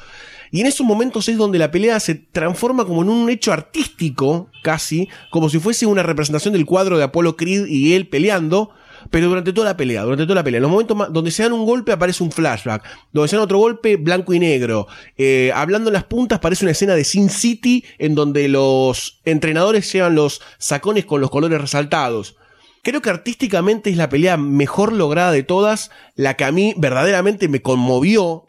[0.51, 4.49] Y en esos momentos es donde la pelea se transforma como en un hecho artístico,
[4.61, 8.69] casi, como si fuese una representación del cuadro de Apollo Creed y él peleando,
[9.09, 10.57] pero durante toda la pelea, durante toda la pelea.
[10.57, 13.43] En los momentos ma- donde se dan un golpe aparece un flashback, donde se dan
[13.45, 14.87] otro golpe blanco y negro.
[15.17, 19.91] Eh, hablando en las puntas parece una escena de Sin City en donde los entrenadores
[19.91, 22.35] llevan los sacones con los colores resaltados.
[22.81, 27.47] Creo que artísticamente es la pelea mejor lograda de todas, la que a mí verdaderamente
[27.47, 28.45] me conmovió.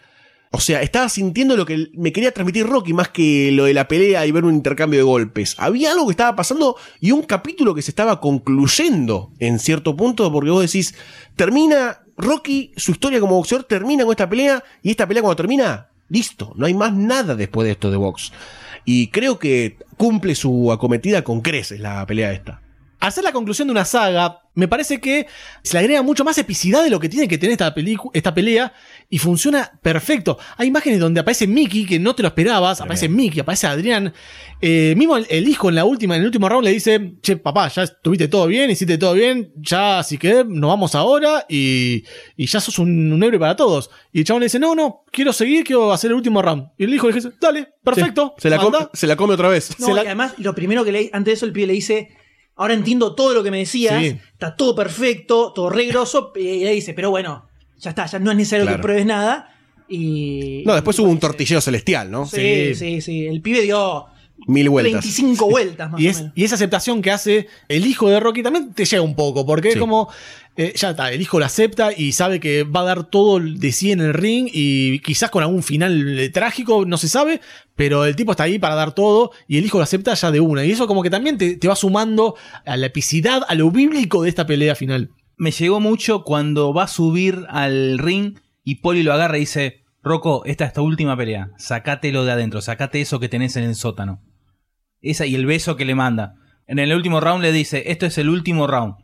[0.55, 3.89] O sea, estaba sintiendo lo que me quería transmitir Rocky más que lo de la
[3.89, 5.57] pelea y ver un intercambio de golpes.
[5.59, 10.31] Había algo que estaba pasando y un capítulo que se estaba concluyendo en cierto punto,
[10.31, 10.95] porque vos decís,
[11.35, 15.89] termina Rocky, su historia como boxeador termina con esta pelea y esta pelea cuando termina,
[16.09, 18.31] listo, no hay más nada después de esto de box.
[18.85, 22.63] Y creo que cumple su acometida con creces la pelea esta.
[23.01, 25.27] hacer la conclusión de una saga, me parece que
[25.63, 27.75] se le agrega mucho más epicidad de lo que tiene que tener esta,
[28.13, 28.73] esta pelea
[29.11, 30.39] y funciona perfecto.
[30.57, 34.13] Hay imágenes donde aparece Mickey que no te lo esperabas, aparece Mickey, aparece Adrián.
[34.61, 37.37] Eh, mismo el, el hijo en la última, en el último round le dice, che,
[37.37, 42.05] papá, ya estuviste todo bien, hiciste todo bien, ya si querés nos vamos ahora y,
[42.37, 43.91] y ya sos un, un héroe para todos.
[44.13, 46.69] Y el chabón le dice, no, no, quiero seguir, quiero hacer el último round.
[46.79, 48.35] Y el hijo le dice, dale, perfecto.
[48.39, 48.91] Se la, come, anda".
[48.95, 49.79] se la come otra vez.
[49.81, 52.17] No, y además, lo primero que le antes de eso, el pibe le dice.
[52.57, 54.01] Ahora entiendo todo lo que me decías.
[54.01, 54.19] Sí.
[54.33, 56.33] Está todo perfecto, todo re grosso.
[56.37, 57.49] Y le dice, pero bueno,
[57.79, 58.79] ya está, ya no es necesario Claro.
[58.79, 59.51] que pruebes nada.
[59.89, 60.63] Y.
[60.65, 62.27] No, después hubo un tortillero celestial, ¿no?
[62.27, 63.27] Sí, sí, sí.
[63.27, 64.07] El pibe dio
[64.47, 64.93] Mil vueltas.
[65.05, 66.32] 25 vueltas más Y, o menos.
[66.35, 69.70] y esa aceptación que hace el hijo de Rocky también te llega un poco, porque
[69.70, 70.09] es como,
[70.56, 73.73] eh, ya está, el hijo lo acepta y sabe que va a dar todo de
[73.73, 77.40] sí en el ring y quizás con algún final eh, trágico, no se sabe,
[77.74, 80.40] pero el tipo está ahí para dar todo y el hijo lo acepta ya de
[80.40, 80.65] una.
[80.65, 82.35] Y eso como que también te, te va sumando
[82.66, 85.11] a la epicidad, a lo bíblico de esta pelea final.
[85.36, 89.84] Me llegó mucho cuando va a subir al ring y Poli lo agarra y dice,
[90.05, 93.75] Rocco, esta es tu última pelea, sacátelo de adentro, sacate eso que tenés en el
[93.75, 94.23] sótano.
[95.01, 96.35] Esa y el beso que le manda.
[96.67, 98.97] En el último round le dice, esto es el último round.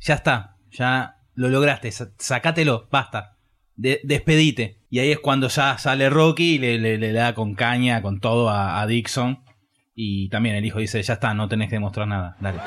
[0.00, 3.36] Ya está, ya lo lograste, sa- sacátelo, basta.
[3.76, 4.82] De- despedite.
[4.90, 8.20] Y ahí es cuando ya sale Rocky y le, le- le da con caña, con
[8.20, 9.42] todo a, a Dixon.
[9.96, 12.58] Y también el hijo dice, ya está, no tenés que demostrar nada, dale.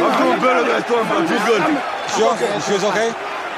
[0.00, 1.62] I'm doing better than I thought, but I feel good.
[2.14, 2.60] She okay?
[2.60, 3.10] She's okay?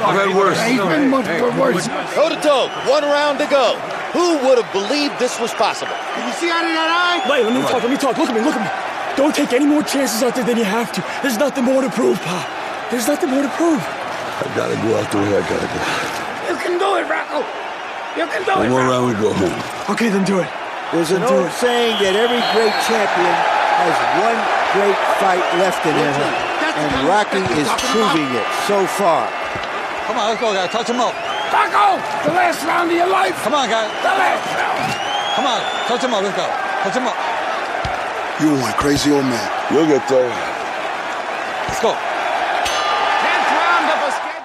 [0.02, 0.58] I've had worse.
[0.66, 1.26] He's been much
[1.56, 1.86] worse.
[2.14, 3.78] Toe to toe, one round to go.
[4.12, 5.94] Who would have believed this was possible?
[6.18, 7.18] Did you see out of that eye?
[7.30, 8.18] Wait, let me talk, let me talk.
[8.18, 8.70] Look at me, look at me.
[9.16, 11.00] Don't take any more chances out there than you have to.
[11.22, 12.44] There's nothing more to prove, Pop.
[12.90, 13.80] There's nothing more to prove.
[13.80, 15.80] I gotta go out the way I gotta go.
[16.50, 17.40] You can do it, Rocco.
[18.18, 18.74] You can do One it.
[18.74, 19.56] more round, we go home.
[19.88, 20.48] Okay, then do it.
[20.92, 21.56] There's an do old it.
[21.56, 23.32] saying that every great champion
[23.80, 24.36] has one
[24.76, 26.12] great fight left in him,
[26.76, 29.24] and Rocky is proving it so far.
[30.06, 30.70] Come on, let's go, guys.
[30.70, 31.14] Touch him up.
[31.52, 33.36] Rocco, the last round of your life.
[33.44, 33.90] Come on, guys.
[34.02, 35.12] The last round.
[35.36, 36.22] Come on, touch him up.
[36.22, 36.46] Let's go.
[36.82, 37.16] Touch him up.
[38.40, 39.50] You're one crazy old man.
[39.70, 40.28] You'll get there.
[41.68, 41.94] Let's go.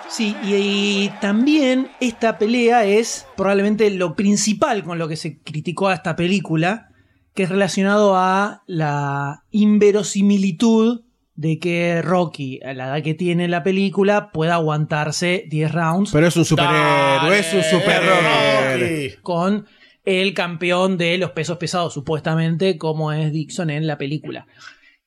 [0.10, 5.90] Sí, y, y también esta pelea es probablemente lo principal con lo que se criticó
[5.90, 6.90] a esta película,
[7.36, 11.02] que es relacionado a la inverosimilitud
[11.38, 16.12] de que Rocky, a la edad que tiene la película, pueda aguantarse 10 rounds.
[16.12, 19.20] Pero es un superhéroe, es un superhéroe.
[19.22, 19.66] Con
[20.04, 24.48] el campeón de los pesos pesados, supuestamente, como es Dixon en la película.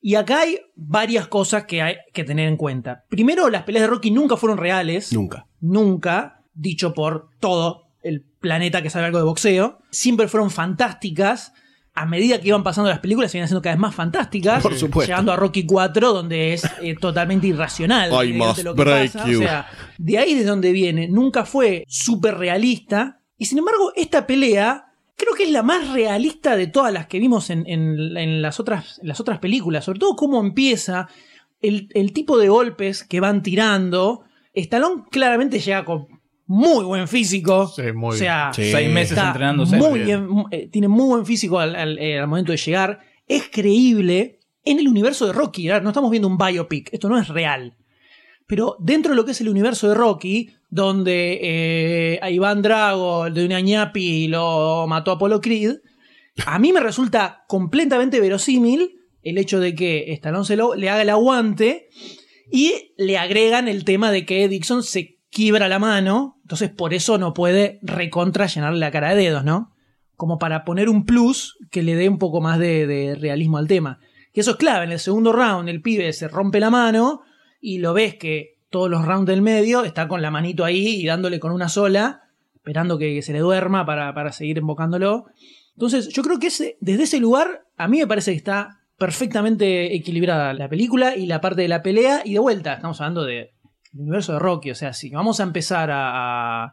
[0.01, 3.05] Y acá hay varias cosas que hay que tener en cuenta.
[3.09, 5.13] Primero, las peleas de Rocky nunca fueron reales.
[5.13, 5.47] Nunca.
[5.61, 9.81] Nunca, dicho por todo el planeta que sabe algo de boxeo.
[9.91, 11.53] Siempre fueron fantásticas.
[11.95, 14.63] A medida que iban pasando las películas, se iban haciendo cada vez más fantásticas.
[14.63, 15.11] Por supuesto.
[15.11, 18.11] Llegando a Rocky 4, donde es eh, totalmente irracional.
[18.25, 19.29] I must lo que break pasa.
[19.29, 19.39] you.
[19.41, 19.67] O sea,
[19.99, 21.09] de ahí de donde viene.
[21.09, 23.21] Nunca fue súper realista.
[23.37, 24.87] Y sin embargo, esta pelea
[25.17, 28.61] creo que es la más realista de todas las que vimos en, en- en las,
[28.61, 29.85] otras, en las otras películas.
[29.85, 31.09] Sobre todo cómo empieza,
[31.61, 34.23] el, el tipo de golpes que van tirando.
[34.55, 36.07] Stallone claramente llega con
[36.53, 37.73] muy buen físico.
[37.95, 38.67] muy o sea, bien.
[38.67, 38.73] Sí.
[38.73, 39.77] Seis meses está entrenándose.
[39.77, 42.99] Muy bien, mu- eh, tiene muy buen físico al, al- eh, al momento de llegar.
[43.29, 45.69] Es creíble en el universo de Rocky.
[45.69, 45.83] ¿verdad?
[45.83, 46.89] No estamos viendo un biopic.
[46.93, 47.77] Esto no es real.
[48.49, 53.27] Pero dentro de lo que es el universo de Rocky, donde eh, a Iván Drago,
[53.27, 55.77] el de una ñapi, lo mató Apollo Creed,
[56.47, 61.03] a mí me resulta completamente verosímil el hecho de que Stallone se lo- le haga
[61.03, 61.91] el aguante
[62.51, 67.19] y le agregan el tema de que Dixon se quiebra la mano, entonces por eso
[67.19, 69.75] no puede recontra llenarle la cara de dedos, ¿no?
[70.17, 73.69] Como para poner un plus que le dé un poco más de, de realismo al
[73.69, 74.01] tema.
[74.33, 77.23] Y eso es clave, en el segundo round el pibe se rompe la mano
[77.61, 81.07] y lo ves que todos los rounds del medio está con la manito ahí y
[81.07, 82.23] dándole con una sola,
[82.55, 85.27] esperando que, que se le duerma para, para seguir invocándolo.
[85.75, 86.49] Entonces, yo creo que
[86.81, 91.41] desde ese lugar, a mí me parece que está perfectamente equilibrada la película y la
[91.41, 92.23] parte de la pelea.
[92.25, 93.55] Y de vuelta, estamos hablando de
[93.95, 94.71] el universo de Rocky.
[94.71, 96.73] O sea, si vamos a empezar a, a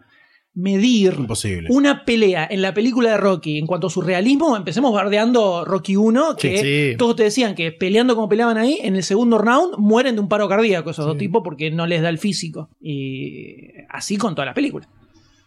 [0.53, 1.67] medir Imposible.
[1.71, 5.95] una pelea en la película de Rocky en cuanto a su realismo, empecemos bardeando Rocky
[5.95, 6.97] 1, que Sí, sí.
[6.97, 10.27] todos te decían que peleando como peleaban ahí, en el segundo round mueren de un
[10.29, 12.69] paro cardíaco esos dos tipos porque no les da el físico.
[12.81, 14.89] Y así con toda la película.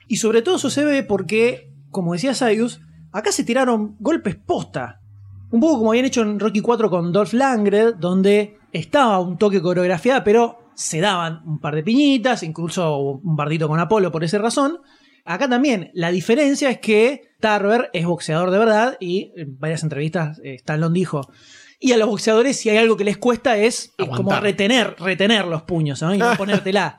[0.07, 2.81] Y sobre todo eso se ve porque, como decía Sayus,
[3.13, 5.01] acá se tiraron golpes posta.
[5.51, 9.61] Un poco como habían hecho en Rocky 4 con Dolph Lundgren, donde estaba un toque
[9.61, 14.39] coreografiada, pero se daban un par de piñitas, incluso un bardito con Apolo por esa
[14.39, 14.79] razón.
[15.27, 20.41] Acá también, la diferencia es que Tarver es boxeador de verdad y en varias entrevistas
[20.43, 21.31] eh, Stallone dijo,
[21.79, 25.45] y a los boxeadores si hay algo que les cuesta es, es como retener, retener
[25.45, 26.15] los puños, ¿no?
[26.15, 26.99] Y no ponértela.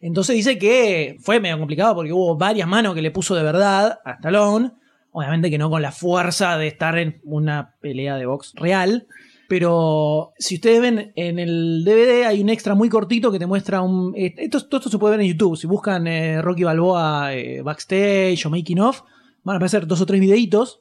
[0.00, 4.00] Entonces dice que fue medio complicado porque hubo varias manos que le puso de verdad
[4.06, 4.72] a Stallone.
[5.10, 9.06] Obviamente que no con la fuerza de estar en una pelea de box real.
[9.48, 13.80] Pero si ustedes ven en el DVD hay un extra muy cortito que te muestra
[13.80, 14.12] un...
[14.14, 15.56] eh, Esto, todo esto se puede ver en YouTube.
[15.56, 19.00] Si buscan eh, Rocky Balboa eh, backstage o making of,
[19.44, 20.80] van a aparecer dos o tres videitos.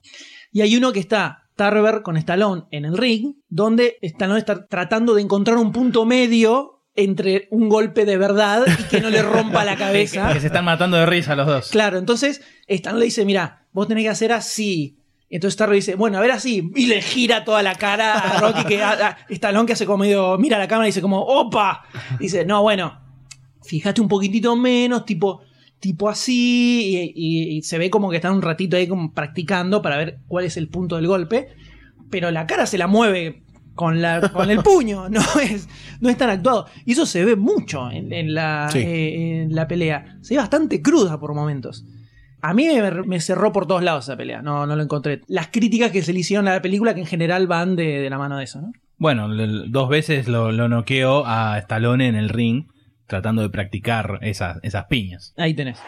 [0.52, 5.16] Y hay uno que está Tarver con Stallone en el ring, donde Stallone está tratando
[5.16, 9.64] de encontrar un punto medio entre un golpe de verdad y que no le rompa
[9.64, 10.34] la cabeza.
[10.34, 11.70] Que se están matando de risa los dos.
[11.70, 14.97] Claro, entonces Stallone le dice, mira, vos tenés que hacer así.
[15.30, 16.72] Entonces Tarver dice, bueno, a ver así.
[16.76, 20.00] Y le gira toda la cara a Rocky, que a, a Stallone que hace como
[20.00, 21.84] medio, mira la cámara y dice como, opa.
[22.20, 23.00] Dice, no, bueno,
[23.64, 25.42] fíjate un poquitito menos, tipo,
[25.80, 27.12] tipo así.
[27.14, 30.20] Y, y- y se ve como que están un ratito ahí como practicando para ver
[30.28, 31.50] cuál es el punto del golpe.
[32.10, 33.44] Pero la cara se la mueve
[33.76, 35.68] con, la, con el puño, no es,
[36.00, 36.68] no es tan actuado.
[36.86, 38.80] Y eso se ve mucho en, en la, Sí.
[38.80, 40.18] eh, en la pelea.
[40.22, 41.84] Se ve bastante cruda por momentos.
[42.42, 45.22] A mí me, me cerró por todos lados esa pelea, no, no lo encontré.
[45.28, 48.10] Las críticas que se le hicieron a la película que en general van de, de
[48.10, 48.72] la mano de eso, ¿no?
[49.00, 49.28] Bueno,
[49.68, 52.68] dos veces lo, lo noqueó a Stallone en el ring
[53.06, 55.34] tratando de practicar esas, esas piñas.
[55.38, 55.80] Ahí tenés.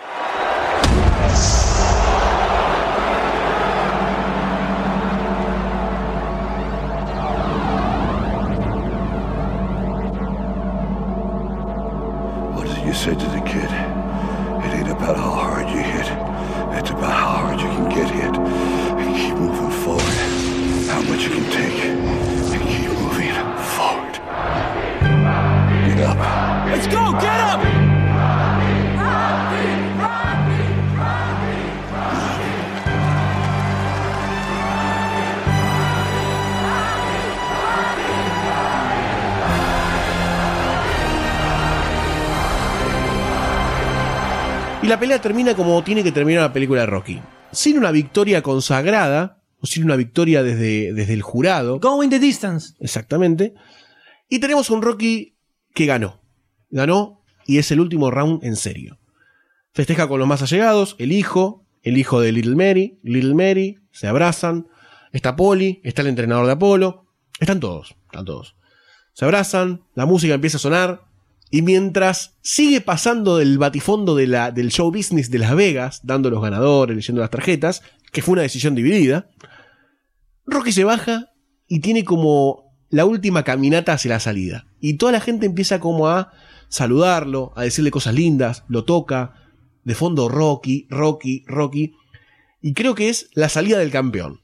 [12.56, 13.70] What it you said to the kid?
[21.20, 21.84] How much you can take.
[21.84, 23.34] And keep moving
[23.76, 24.16] forward.
[25.86, 26.18] Get up.
[26.68, 27.60] Let's go, get up!
[44.82, 47.22] Y la pelea termina como tiene que terminar la película de Rocky.
[47.52, 51.80] Sin una victoria consagrada, o sin una victoria desde, desde el jurado.
[51.80, 52.74] Going the distance.
[52.80, 53.54] Exactamente.
[54.30, 55.36] Y tenemos un Rocky
[55.74, 56.22] que ganó.
[56.70, 59.00] Ganó y es el último round en serio.
[59.74, 64.08] Festeja con los más allegados, el hijo, el hijo de Little Mary, Little Mary, se
[64.08, 64.68] abrazan.
[65.12, 67.08] Está Polly, está el entrenador de Apolo.
[67.40, 68.56] Están todos, están todos.
[69.14, 71.06] Se abrazan, la música empieza a sonar.
[71.52, 76.30] Y mientras sigue pasando del batifondo de la, del show business de Las Vegas, dando
[76.30, 77.82] los ganadores, leyendo las tarjetas,
[78.12, 79.30] que fue una decisión dividida,
[80.46, 81.32] Rocky se baja
[81.68, 84.66] y tiene como la última caminata hacia la salida.
[84.80, 86.32] Y toda la gente empieza como a
[86.70, 89.34] saludarlo, a decirle cosas lindas, lo toca,
[89.84, 91.94] de fondo Rocky, Rocky, Rocky.
[92.62, 94.42] Y creo que es la salida del campeón.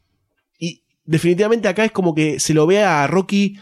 [0.59, 3.57] Y definitivamente acá es como que se lo ve a Rocky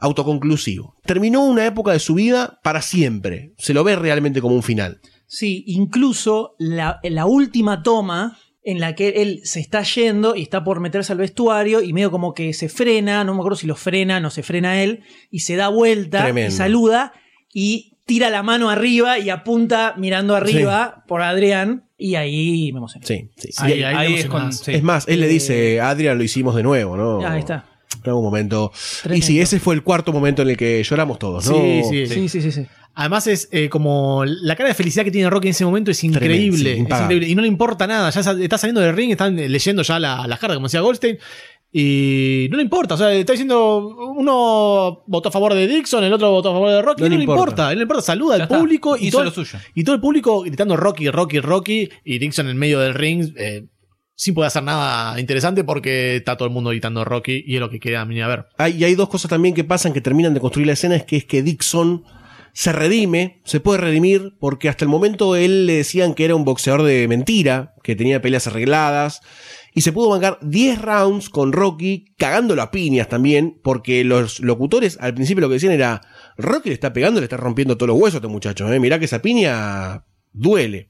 [0.00, 0.96] autoconclusivo.
[1.04, 3.52] Terminó una época de su vida para siempre.
[3.58, 5.00] Se lo ve realmente como un final.
[5.26, 10.62] Sí, incluso la, la última toma en la que él se está yendo y está
[10.64, 13.74] por meterse al vestuario y medio como que se frena, no me acuerdo si lo
[13.76, 16.52] frena, no se frena él, y se da vuelta Tremendo.
[16.52, 17.12] y saluda
[17.52, 23.06] y tira la mano arriba y apunta mirando arriba por Adrián y ahí me emocioné.
[23.06, 23.48] Sí, sí.
[23.58, 24.72] Ahí- Y- ahí es es, con- más, sí.
[24.72, 27.26] es más, él le dice, Adrián, lo hicimos de nuevo, ¿no?
[27.26, 27.64] Ahí está.
[28.02, 28.72] En algún momento.
[29.02, 29.24] Tremendo.
[29.24, 31.54] Y sí, ese fue el cuarto momento en el que lloramos todos, ¿no?
[31.54, 32.66] Sí, sí, Sí, sí, sí, sí.
[33.00, 36.04] Además es eh, como la cara de felicidad que tiene Rocky en ese momento es
[36.04, 36.58] increíble.
[36.58, 37.28] sí, es increíble.
[37.28, 38.10] Y no le importa nada.
[38.10, 41.18] Ya está saliendo del ring, están leyendo ya la- las cartas, como decía Goldstein.
[41.72, 42.94] Y no le importa.
[42.94, 43.78] O sea, está diciendo,
[44.16, 47.02] uno votó a favor de Dixon, el otro votó a favor de Rocky.
[47.02, 47.70] No No, le importa.
[47.72, 48.02] él le importa.
[48.02, 48.58] Saluda Ya al está.
[48.58, 49.58] público y todo, lo suyo.
[49.74, 51.88] y todo el público gritando Rocky, Rocky, Rocky, Rocky.
[52.04, 53.32] Y Dixon en medio del ring.
[53.36, 53.66] eh,
[54.16, 57.70] sin poder hacer nada interesante porque está todo el mundo gritando Rocky y es lo
[57.70, 58.44] que queda a mí a ver.
[58.58, 61.04] Hay, y hay dos cosas también que pasan que terminan de construir la escena, es
[61.04, 62.04] que es que Dixon
[62.52, 66.44] se redime, se puede redimir, porque hasta el momento él le decían que era un
[66.44, 69.20] boxeador de mentira, que tenía peleas arregladas,
[69.72, 74.98] y se pudo bancar 10 rounds con Rocky, cagándolo a piñas también, porque los locutores
[75.00, 76.00] al principio lo que decían era,
[76.36, 78.80] Rocky le está pegando, le está rompiendo todos los huesos a este muchacho, ¿eh?
[78.80, 80.88] mirá que esa piña duele.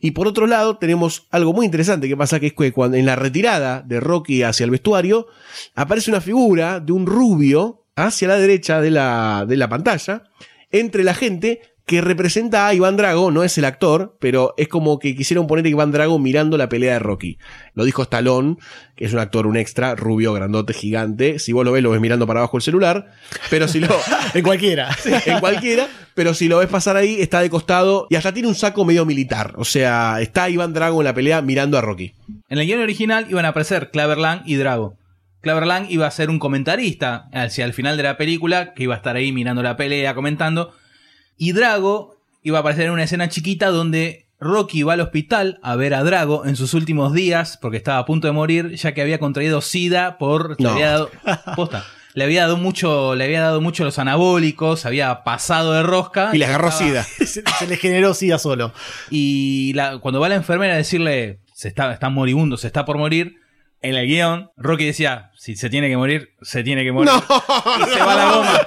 [0.00, 3.06] Y por otro lado, tenemos algo muy interesante que pasa, que es que cuando en
[3.06, 5.26] la retirada de Rocky hacia el vestuario,
[5.74, 10.24] aparece una figura de un rubio hacia la derecha de la, de la pantalla,
[10.70, 11.60] entre la gente
[11.90, 15.64] que representa a Iván Drago, no es el actor, pero es como que quisieron poner
[15.64, 17.38] a Iván Drago mirando la pelea de Rocky.
[17.74, 18.58] Lo dijo Stallone,
[18.94, 21.40] que es un actor, un extra, rubio, grandote, gigante.
[21.40, 23.10] Si vos lo ves, lo ves mirando para abajo el celular,
[23.50, 23.88] pero si lo...
[24.34, 24.96] en cualquiera.
[25.26, 28.54] en cualquiera, pero si lo ves pasar ahí, está de costado y hasta tiene un
[28.54, 29.54] saco medio militar.
[29.56, 32.14] O sea, está Iván Drago en la pelea mirando a Rocky.
[32.48, 34.99] En el guion original iban a aparecer Claverlang y Drago.
[35.40, 38.98] Claverlang iba a ser un comentarista hacia el final de la película, que iba a
[38.98, 40.72] estar ahí mirando la pelea, comentando.
[41.36, 45.76] Y Drago iba a aparecer en una escena chiquita donde Rocky va al hospital a
[45.76, 49.02] ver a Drago en sus últimos días, porque estaba a punto de morir, ya que
[49.02, 50.56] había contraído SIDA por.
[50.60, 50.70] Le No.
[50.72, 51.10] había dado.
[51.56, 51.84] posta,
[52.14, 53.14] le había dado mucho.
[53.14, 56.30] Le había dado mucho los anabólicos, había pasado de rosca.
[56.34, 57.02] Y le agarró estaba- SIDA.
[57.26, 58.72] se, se le generó SIDA solo.
[59.10, 62.96] y la- cuando va la enfermera a decirle, se está, está moribundo, se está por
[62.98, 63.36] morir,
[63.82, 67.10] en el guion, Rocky decía, si se tiene que morir, se tiene que morir.
[67.14, 68.60] y se va la goma.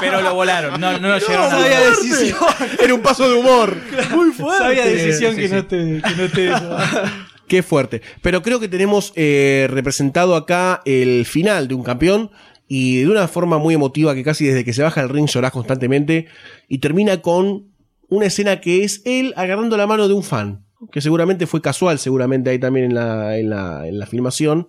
[0.00, 2.38] Pero lo volaron, no, no lo llegaron a sabía decisión.
[2.82, 3.76] Era un paso de humor.
[4.14, 4.64] Muy fuerte.
[4.64, 5.54] Sabía decisión Sí, que, sí.
[5.54, 6.52] No te, que no te.
[7.48, 8.02] Qué fuerte.
[8.20, 12.30] Pero creo que tenemos eh, representado acá el final de un campeón
[12.68, 15.52] y de una forma muy emotiva que casi desde que se baja el ring llorás
[15.52, 16.26] constantemente
[16.68, 17.68] y termina con
[18.08, 21.98] una escena que es él agarrando la mano de un fan, que seguramente fue casual,
[21.98, 24.68] seguramente ahí también en la, en la, en la filmación,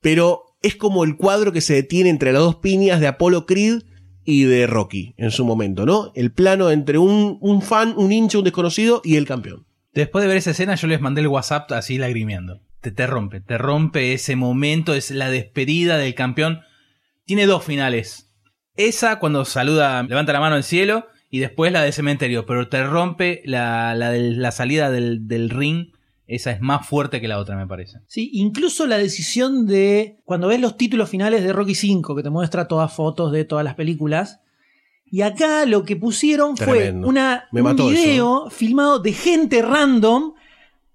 [0.00, 3.82] pero es como el cuadro que se detiene entre las dos piñas de Apollo Creed
[4.24, 6.12] y de Rocky en su momento, ¿no?
[6.14, 9.66] El plano entre un, un fan, un hincha, un desconocido y el campeón.
[9.92, 12.62] Después de ver esa escena, yo les mandé el WhatsApp así lagrimeando.
[12.80, 16.60] Te, te rompe, te rompe ese momento, es la despedida del campeón.
[17.24, 18.32] Tiene dos finales.
[18.76, 22.44] Esa cuando saluda, levanta la mano al cielo, y después la de cementerio.
[22.46, 25.92] Pero te rompe la, la, salida del, del ring.
[26.26, 27.98] Esa es más fuerte que la otra, me parece.
[28.06, 30.18] Sí, incluso la decisión de.
[30.24, 33.64] Cuando ves los títulos finales de Rocky V, que te muestra todas fotos de todas
[33.64, 34.40] las películas.
[35.12, 37.00] Y acá lo que pusieron Tremendo.
[37.02, 40.34] fue una, Me un video filmado de gente random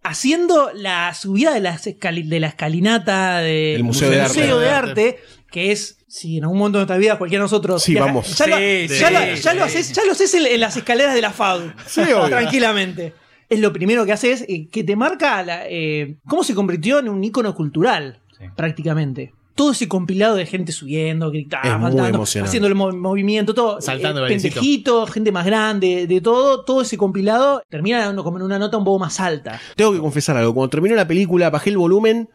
[0.04, 4.42] haciendo la subida de, las escali- de la escalinata del El Museo de Arte.
[4.48, 5.20] de Arte,
[5.56, 7.82] que es, si en algún momento de nuestra vida cualquiera de nosotros.
[7.82, 8.38] Sí, viaja- vamos.
[8.38, 9.58] Ya, lo, Sí, ya sí, lo- ya sí.
[9.58, 11.72] lo haces, ya lo haces en, en las escaleras de la FADU.
[11.98, 12.26] obvio.
[12.28, 13.14] Tranquilamente.
[13.50, 17.08] Es lo primero que haces, eh, que te marca la, eh, cómo se convirtió en
[17.08, 18.46] un ícono cultural, Sí.
[18.56, 19.34] prácticamente.
[19.56, 22.48] Todo ese compilado de gente subiendo, gritando, Es muy saltando, emocionante.
[22.50, 23.80] haciendo el mo- movimiento, todo.
[23.80, 28.44] Saltando, eh, pendejitos, gente más grande, de todo, todo ese compilado termina dando como en
[28.44, 29.62] una nota un poco más alta.
[29.78, 30.54] Tengo que confesar algo.
[30.54, 32.28] Cuando terminó la película, bajé el volumen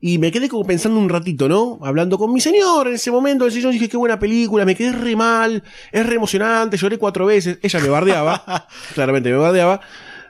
[0.00, 1.78] y me quedé como pensando un ratito, ¿no?
[1.82, 4.92] Hablando con mi señor en ese momento del sillón, dije, qué buena película, me quedé
[4.92, 5.62] re mal,
[5.92, 7.58] es re emocionante, lloré cuatro veces.
[7.62, 9.80] Ella me bardeaba, claramente me bardeaba.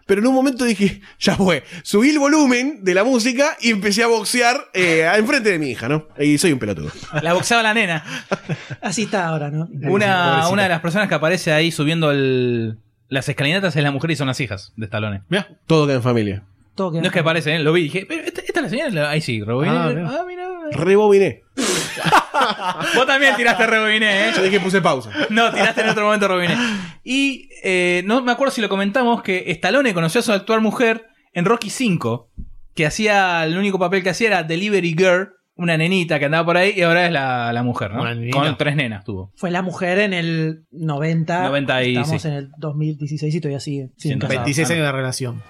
[0.06, 4.02] Pero en un momento dije, ya fue, subí el volumen de la música y empecé
[4.02, 6.08] a boxear eh, enfrente de mi hija, ¿no?
[6.18, 6.90] Y soy un pelotudo.
[7.20, 8.02] La boxeaba la nena.
[8.80, 9.68] Así está ahora, ¿no?
[9.90, 12.78] Una, una de las personas que aparece ahí subiendo el-
[13.10, 15.22] las escalinatas es la mujer y son las hijas de Stallone.
[15.66, 16.42] Todo queda en familia.
[16.74, 17.58] Todo queda- No es que aparece, ¿eh?
[17.58, 19.10] lo vi y dije, pero esta, esta es la señora.
[19.10, 19.70] Ahí sí, Robin.
[19.70, 19.92] Ah, Ah,
[20.26, 20.48] mira.
[20.48, 20.48] mira.
[20.72, 21.42] Rebobiné.
[22.94, 24.32] Vos también tiraste Rebobiné, ¿eh?
[24.36, 25.10] Yo dije puse pausa.
[25.30, 26.56] No, tiraste en otro momento Robiné.
[27.04, 31.06] Y eh, no me acuerdo si lo comentamos que Stallone conoció a su actual mujer
[31.32, 32.26] en Rocky V,
[32.74, 36.56] que hacía, el único papel que hacía era Delivery Girl, una nenita que andaba por
[36.56, 38.04] ahí y ahora es la, la mujer, ¿no?
[38.30, 39.32] Con tres nenas tuvo.
[39.34, 41.42] Fue la mujer en el 90.
[41.48, 42.28] 90 y- Estamos sí.
[42.28, 43.76] en el 2016 y todavía sigue.
[43.96, 44.44] siguen Siento- casados.
[44.44, 45.42] 26 Ah, años de relación.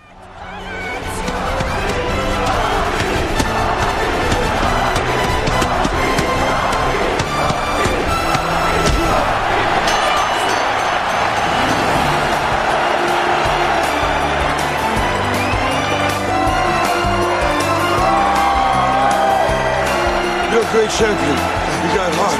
[20.99, 21.39] Champion.
[21.87, 22.35] You got heart.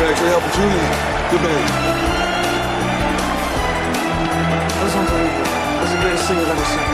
[0.00, 1.64] Good man.
[4.80, 5.44] That's unbelievable.
[5.76, 6.88] That's the greatest thing I've ever seen.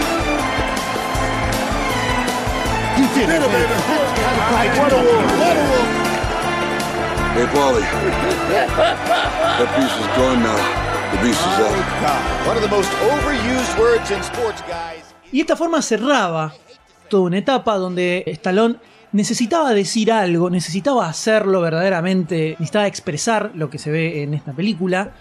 [2.98, 3.76] You did it, baby.
[4.82, 5.22] What a war.
[5.38, 5.86] What a war.
[7.38, 7.86] Hey, Paulie.
[9.62, 10.58] That beast is gone now.
[11.14, 11.78] The beast is out.
[12.50, 15.14] One of the most overused words in sports, guys.
[15.30, 16.52] Y de esta forma cerraba
[17.08, 18.80] toda una etapa donde Stallone
[19.12, 25.12] necesitaba decir algo, necesitaba hacerlo verdaderamente, necesitaba expresar lo que se ve en esta película.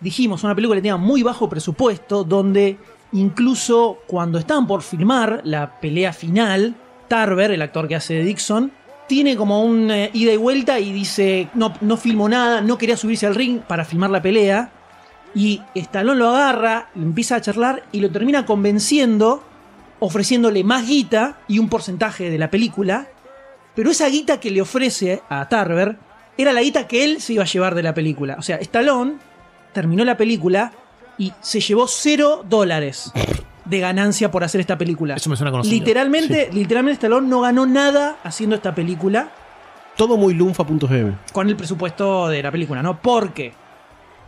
[0.00, 2.78] Dijimos, una película que tenía muy bajo presupuesto, donde
[3.12, 6.74] incluso cuando estaban por filmar la pelea final,
[7.08, 8.70] Tarver, el actor que hace de Dixon,
[9.08, 12.96] tiene como un eh, ida y vuelta y dice, no, no filmo nada, no quería
[12.96, 14.70] subirse al ring para filmar la pelea.
[15.34, 19.42] Y Stallone lo agarra, empieza a charlar y lo termina convenciendo,
[19.98, 23.08] ofreciéndole más guita y un porcentaje de la película.
[23.78, 25.96] Pero esa guita que le ofrece a Tarver
[26.36, 28.34] era la guita que él se iba a llevar de la película.
[28.36, 29.18] O sea, Stallone
[29.72, 30.72] terminó la película
[31.16, 33.12] y se llevó cero dólares
[33.64, 35.14] de ganancia por hacer esta película.
[35.14, 35.72] Eso me suena conocido.
[35.72, 39.30] Literalmente, literalmente Stallone no ganó nada haciendo esta película
[39.96, 41.16] Todo muy lunfa.fm.
[41.32, 43.00] con el presupuesto de la película, ¿no?
[43.00, 43.52] Porque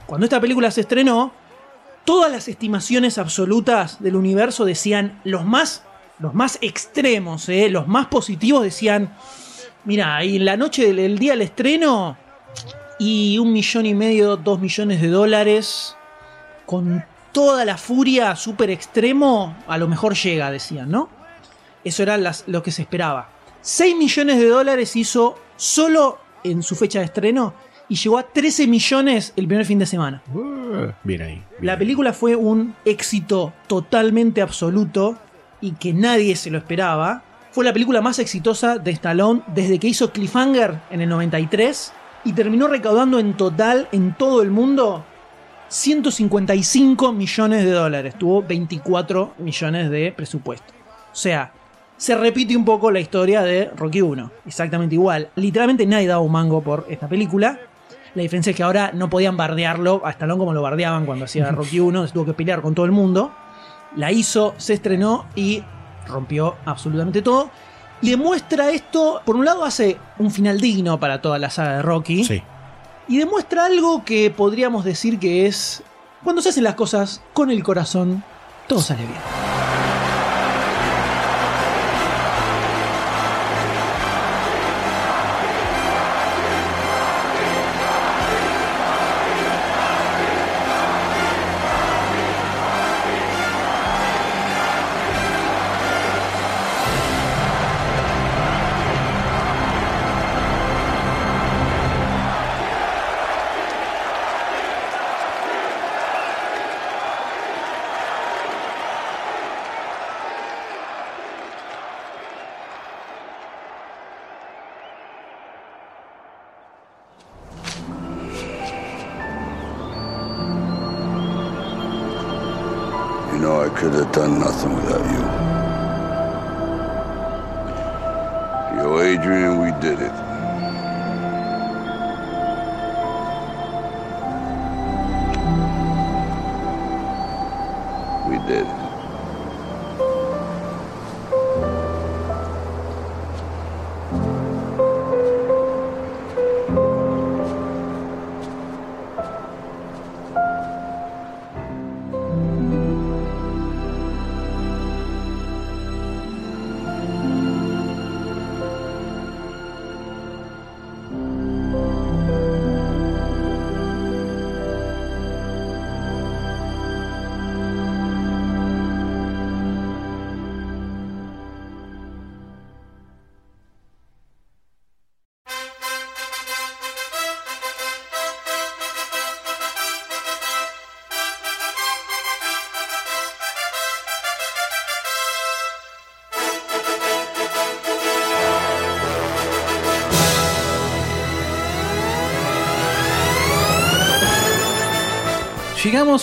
[0.06, 1.32] cuando esta película se estrenó,
[2.04, 5.82] todas las estimaciones absolutas del universo decían los más,
[6.20, 7.68] los más extremos, ¿eh?
[7.70, 9.14] los más positivos decían,
[9.84, 12.16] mira, y en la noche del el día del estreno
[12.98, 15.96] y un millón y medio, dos millones de dólares
[16.66, 21.08] con toda la furia súper extremo, a lo mejor llega, decían, ¿no?
[21.84, 23.30] Eso era las- lo que se esperaba.
[23.62, 27.54] 6 millones de dólares hizo solo en su fecha de estreno
[27.88, 30.22] y llegó a 13 millones el primer fin de semana.
[31.04, 31.42] Bien ahí.
[31.60, 35.18] La película fue un éxito totalmente absoluto
[35.60, 37.22] y que nadie se lo esperaba.
[37.50, 41.92] Fue la película más exitosa de Stallone desde que hizo Cliffhanger en el 93
[42.24, 45.04] y terminó recaudando en total en todo el mundo
[45.68, 48.14] 155 millones de dólares.
[48.18, 50.72] Tuvo 24 millones de presupuesto.
[51.12, 51.52] O sea,
[51.96, 54.30] se repite un poco la historia de Rocky 1.
[54.46, 55.30] Exactamente igual.
[55.36, 57.58] Literalmente nadie daba un mango por esta película.
[58.14, 61.50] La diferencia es que ahora no podían bardearlo a Stallone como lo bardeaban cuando hacía
[61.52, 62.08] Rocky 1.
[62.08, 63.32] Se tuvo que pelear con todo el mundo.
[63.96, 65.62] La hizo, se estrenó y
[66.06, 67.50] rompió absolutamente todo.
[68.02, 71.82] Y demuestra esto, por un lado hace un final digno para toda la saga de
[71.82, 72.24] Rocky.
[72.24, 72.42] Sí.
[73.08, 75.82] Y demuestra algo que podríamos decir que es,
[76.22, 78.22] cuando se hacen las cosas con el corazón,
[78.68, 79.18] todo sale bien.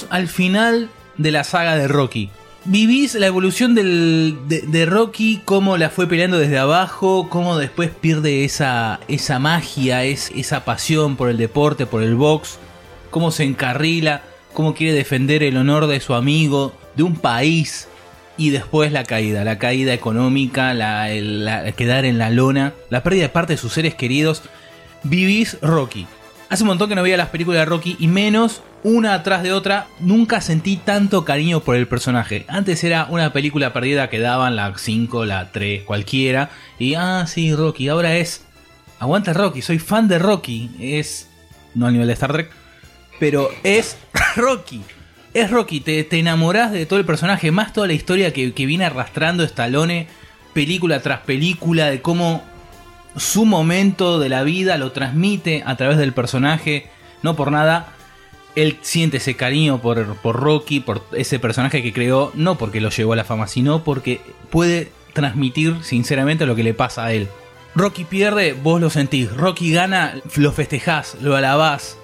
[0.09, 2.29] Al final de la saga de Rocky.
[2.65, 8.99] Vivís la evolución de, Rocky, cómo la fue peleando desde abajo, cómo después pierde esa,
[9.07, 12.59] esa magia, es, esa pasión por el deporte, por el box,
[13.09, 14.23] cómo se encarrila,
[14.53, 17.87] cómo quiere defender el honor de su amigo, de un país,
[18.35, 23.23] y después la caída, la caída económica, la, el- quedar en la lona, la pérdida
[23.23, 24.41] de parte de sus seres queridos.
[25.03, 26.05] Vivís Rocky.
[26.49, 29.51] Hace un montón que no veía las películas de Rocky y menos una atrás de
[29.51, 29.87] otra.
[29.99, 32.45] Nunca sentí tanto cariño por el personaje.
[32.47, 36.49] Antes era una película perdida que daban la 5, la 3, cualquiera.
[36.79, 37.89] Y ah, sí, Rocky.
[37.89, 38.45] Ahora es
[38.99, 40.71] aguanta Rocky, soy fan de Rocky.
[40.79, 41.29] Es,
[41.75, 42.49] no al nivel de Star Trek,
[43.19, 43.97] pero es
[44.35, 44.81] Rocky.
[45.33, 48.65] Es Rocky, te, te enamorás de todo el personaje, más toda la historia que, que
[48.65, 50.07] viene arrastrando Stallone,
[50.53, 52.43] película tras película, de cómo
[53.17, 56.89] su momento de la vida lo transmite a través del personaje.
[57.21, 57.93] No por nada,
[58.55, 62.89] él siente ese cariño por, por Rocky, por ese personaje que creó, no porque lo
[62.89, 67.27] llevó a la fama, sino porque puede transmitir sinceramente lo que le pasa a él.
[67.75, 69.31] Rocky pierde, vos lo sentís.
[69.31, 71.97] Rocky gana, lo festejás, lo alabás.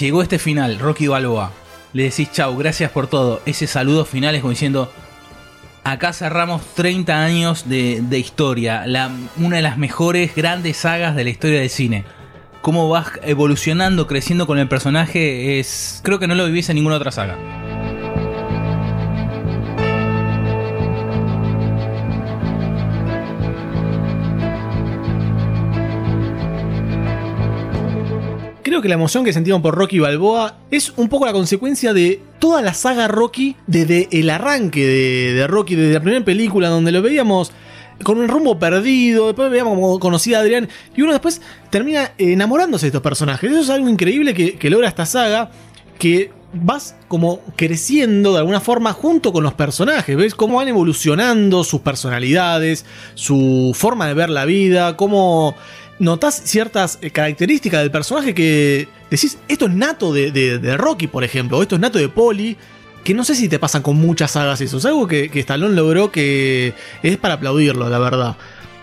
[0.00, 1.52] Llegó este final, Rocky Balboa.
[1.92, 3.42] Le decís chau, gracias por todo.
[3.44, 4.90] Ese saludo final es como diciendo,
[5.92, 8.84] acá cerramos 30 años de, historia,
[9.36, 12.04] una de las mejores grandes sagas de la historia del cine.
[12.60, 16.00] Cómo vas evolucionando, creciendo con el personaje es...
[16.02, 17.67] Creo que no lo vivís en ninguna otra saga.
[28.82, 32.62] Que la emoción que sentimos por Rocky Balboa es un poco la consecuencia de toda
[32.62, 37.52] la saga Rocky desde el arranque de, Rocky, desde la primera película donde lo veíamos
[38.04, 41.40] con un rumbo perdido, después veíamos como conocía a Adrián y uno después
[41.70, 43.50] termina enamorándose de estos personajes.
[43.50, 45.50] Eso es algo increíble que logra esta saga,
[45.98, 51.62] que vas como creciendo de alguna forma junto con los personajes, ves cómo van evolucionando
[51.62, 52.84] sus personalidades,
[53.14, 55.54] su forma de ver la vida, cómo
[55.98, 61.24] notas ciertas eh, características del personaje que decís, esto es nato de, de- Rocky, por
[61.24, 62.56] ejemplo, o esto es nato de Polly,
[63.04, 65.74] que no sé si te pasan con muchas sagas eso, es algo que, que Stallone
[65.74, 68.36] logró que es para aplaudirlo, la verdad.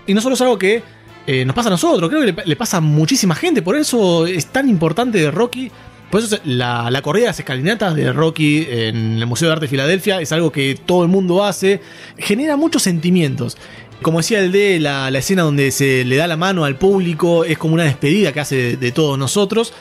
[0.07, 0.83] Y no solo es algo que
[1.27, 4.47] eh, nos pasa a nosotros, creo que le, pasa a muchísima gente, por eso es
[4.47, 5.71] tan importante de Rocky.
[6.11, 9.53] Por eso es- la, la corrida de las escalinatas de Rocky en el Museo de
[9.53, 11.81] Arte de Filadelfia es algo que todo el mundo hace,
[12.17, 13.57] genera muchos sentimientos.
[14.01, 17.57] Como decía el de la, escena donde se le da la mano al público, es
[17.57, 19.73] como una despedida que hace de, de todos nosotros.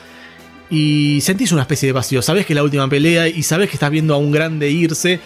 [0.69, 2.21] Y sentís una especie de vacío.
[2.21, 5.19] Sabés que es la última pelea y sabés que estás viendo a un grande irse,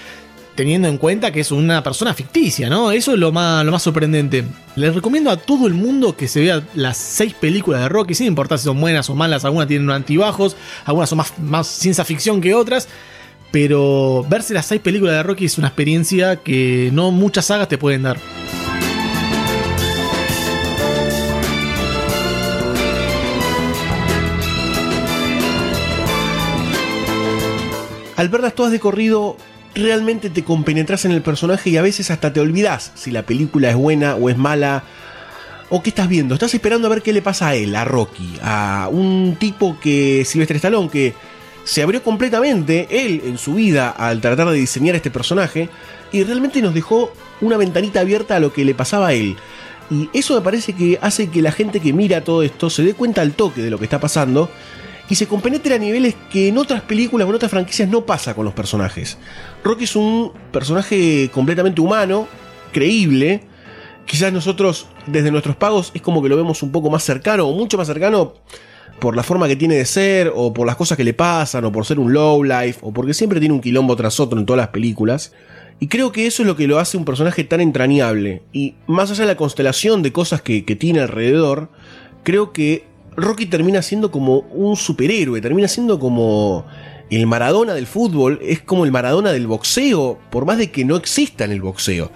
[0.60, 2.91] teniendo en cuenta que es una persona ficticia, ¿no?
[2.91, 4.44] Eso es lo más, lo más sorprendente.
[4.76, 8.28] Les recomiendo a todo el mundo que se vea las seis películas de Rocky, sin
[8.28, 12.41] importar si son buenas o malas, algunas tienen antibajos, algunas son más, más ciencia ficción
[12.41, 12.90] que otras.
[13.52, 17.78] Pero verse las seis películas de Rocky es una experiencia que no muchas sagas te
[17.78, 18.18] pueden dar.
[28.19, 29.37] Al verlas todas de corrido,
[29.73, 33.69] realmente te compenetras en el personaje y a veces hasta te olvidas si la película
[33.69, 34.83] es buena o es mala.
[35.69, 36.33] ¿O qué estás viendo?
[36.33, 40.25] Estás esperando a ver qué le pasa a él, a Rocky, a un tipo que,
[40.25, 41.13] Sylvester Stallone, que
[41.63, 45.69] se abrió completamente, él en su vida, al tratar de diseñar este personaje,
[46.11, 49.37] y realmente nos dejó una ventanita abierta a lo que le pasaba a él.
[49.89, 52.95] Y eso me parece que hace que la gente que mira todo esto se dé
[52.95, 54.49] cuenta al toque de lo que está pasando
[55.10, 58.36] y se compenetre a niveles que en otras películas o en otras franquicias no pasa
[58.36, 59.18] con los personajes.
[59.64, 62.27] Rocky es un personaje completamente humano,
[62.72, 63.41] creíble.
[64.06, 67.56] Quizás nosotros, desde nuestros pagos, es como que lo vemos un poco más cercano, o
[67.56, 68.34] mucho más cercano,
[68.99, 71.72] por la forma que tiene de ser, o por las cosas que le pasan, o
[71.72, 74.60] por ser un low life, o porque siempre tiene un quilombo tras otro en todas
[74.60, 75.34] las películas.
[75.80, 78.44] Y creo que eso es lo que lo hace un personaje tan entrañable.
[78.52, 81.69] Y más allá de la constelación de cosas que tiene alrededor,
[82.23, 82.89] creo que
[83.19, 86.65] Rocky termina siendo como un superhéroe, termina siendo como
[87.09, 90.95] el Maradona del fútbol, es como el Maradona del boxeo, por más de que no
[90.95, 92.11] exista en el boxeo.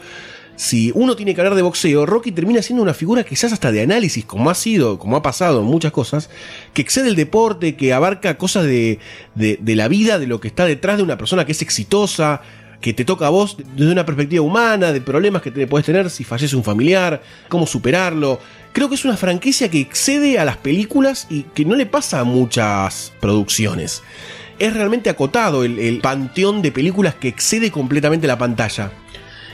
[0.55, 3.81] Si uno tiene que hablar de boxeo, Rocky termina siendo una figura quizás hasta de
[3.81, 6.29] análisis, como ha sido, como ha pasado en muchas cosas,
[6.73, 8.99] que excede el deporte, que abarca cosas de,
[9.33, 12.41] de, de la vida, de lo que está detrás de una persona que es exitosa,
[12.83, 16.09] que te toca a vos desde una perspectiva humana, de problemas que te puedes tener
[16.09, 18.41] si fallece un familiar, cómo superarlo.
[18.73, 22.19] Creo que es una franquicia que excede a las películas y que no le pasa
[22.19, 24.03] a muchas producciones.
[24.59, 28.91] Es realmente acotado el, el panteón de películas que excede completamente la pantalla.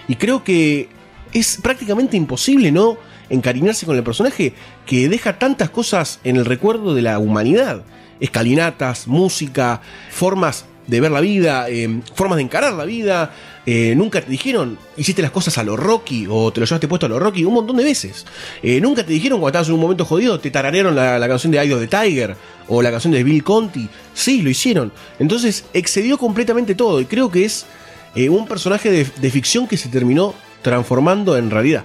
[0.07, 0.89] Y creo que
[1.31, 2.97] es prácticamente imposible, ¿no?
[3.29, 4.53] Encariñarse con el personaje
[4.87, 7.83] que deja tantas cosas en el recuerdo de la humanidad.
[8.19, 13.31] Escalinatas, música, formas de ver la vida, eh, formas de encarar la vida.
[13.65, 17.05] Eh, nunca te dijeron, hiciste las cosas a lo Rocky o te lo llevaste puesto
[17.05, 18.25] a lo Rocky un montón de veces.
[18.63, 21.73] Eh, nunca te dijeron cuando estabas en un momento jodido, te tararearon la, canción de
[21.73, 22.35] of the Tiger
[22.67, 23.87] o la canción de Bill Conti.
[24.13, 24.91] Sí, lo hicieron.
[25.19, 27.67] Entonces excedió completamente todo y creo que es
[28.15, 30.33] eh, un personaje de, de ficción que se terminó
[30.63, 31.83] transformando en realidad.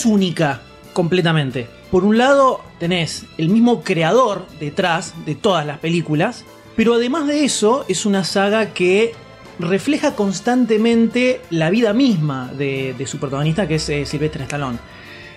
[0.00, 0.62] Es única.
[0.94, 1.68] completamente.
[1.90, 6.44] Por un lado, tenés el mismo creador detrás de todas las películas,
[6.74, 9.12] pero además de eso, es una saga que
[9.58, 14.78] refleja constantemente la vida misma de, su protagonista, que es eh, Sylvester Stallone.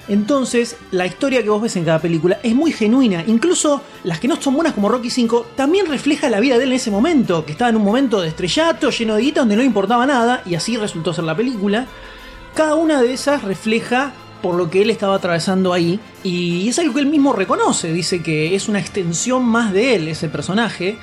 [0.08, 3.24] Entonces, la historia que vos ves en cada película es muy genuina.
[3.28, 6.72] Incluso las que no son buenas como Rocky V también refleja la vida de él
[6.72, 9.64] en ese momento, que estaba en un momento de estrellato, lleno de guita, donde no
[9.64, 11.86] importaba nada, y así resultó ser la película.
[12.56, 16.94] Cada una de esas refleja por lo que él estaba atravesando ahí, y es algo
[16.94, 20.98] que él mismo reconoce, dice que es una extensión más de él, ese personaje.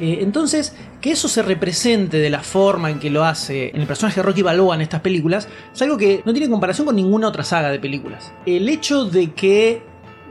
[0.00, 3.86] Eh, entonces, que eso se represente de la forma en que lo hace en el
[3.86, 7.28] personaje de Rocky Balboa en estas películas, es algo que no tiene comparación con ninguna
[7.28, 8.32] otra saga de películas.
[8.46, 9.82] El hecho de que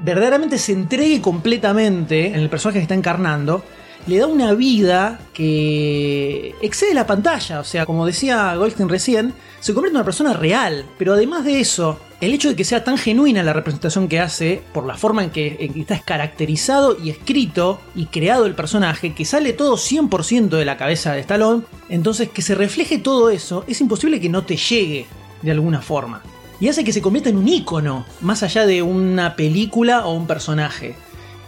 [0.03, 3.63] verdaderamente se entregue completamente en el personaje que está encarnando,
[4.07, 7.59] le da una vida que excede la pantalla.
[7.59, 10.85] O sea, como decía Goldstein recién, se convierte en una persona real.
[10.97, 14.61] Pero además de eso, el hecho de que sea tan genuina la representación que hace,
[14.73, 19.25] por la forma en que, en está caracterizado y escrito y creado el personaje, que
[19.25, 23.79] sale todo 100% de la cabeza de Stallone, entonces que se refleje todo eso, es
[23.79, 25.05] imposible que no te llegue
[25.41, 26.21] de alguna forma.
[26.59, 30.27] Y hace que se convierta en un ícono, más allá de una película o un
[30.27, 30.95] personaje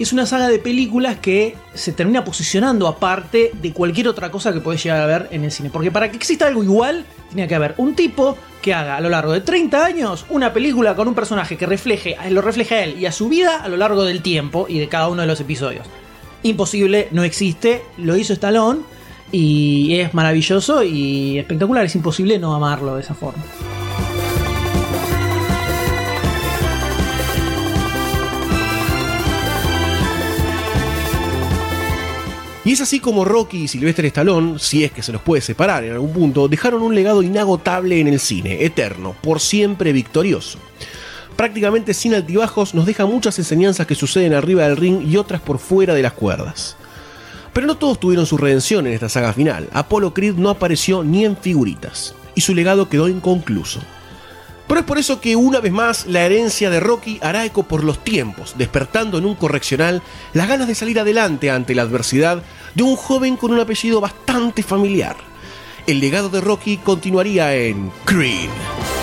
[0.04, 4.60] es una saga de películas que se termina posicionando aparte de cualquier otra cosa que
[4.60, 5.70] podés llegar a ver en el cine.
[5.70, 9.10] Porque para que exista algo igual, tenía que haber un tipo que haga a lo
[9.10, 13.00] largo de 30 años una película con un personaje que refleje, lo refleja a él
[13.00, 15.40] y a su vida a lo largo del tiempo y de cada uno de los
[15.40, 15.88] episodios.
[16.44, 18.82] Imposible, no existe, lo hizo Stallone
[19.32, 23.44] y es maravilloso y espectacular, es imposible no amarlo de esa forma.
[32.64, 35.84] Y es así como Rocky y Sylvester Stallone, si es que se los puede separar
[35.84, 40.60] en algún punto, dejaron un legado inagotable en el cine, eterno, por siempre victorioso.
[41.36, 45.58] Prácticamente sin altibajos nos deja muchas enseñanzas que suceden arriba del ring y otras por
[45.58, 46.78] fuera de las cuerdas.
[47.52, 49.68] Pero no todos tuvieron su redención en esta saga final.
[49.74, 53.80] Apollo Creed no apareció ni en figuritas, y su legado quedó inconcluso.
[54.72, 57.84] Pero es por eso que una vez más la herencia de Rocky hará eco por
[57.84, 62.42] los tiempos, despertando en un correccional las ganas de salir adelante ante la adversidad
[62.74, 65.18] de un joven con un apellido bastante familiar.
[65.88, 69.01] El legado de Rocky continuaría en Creed.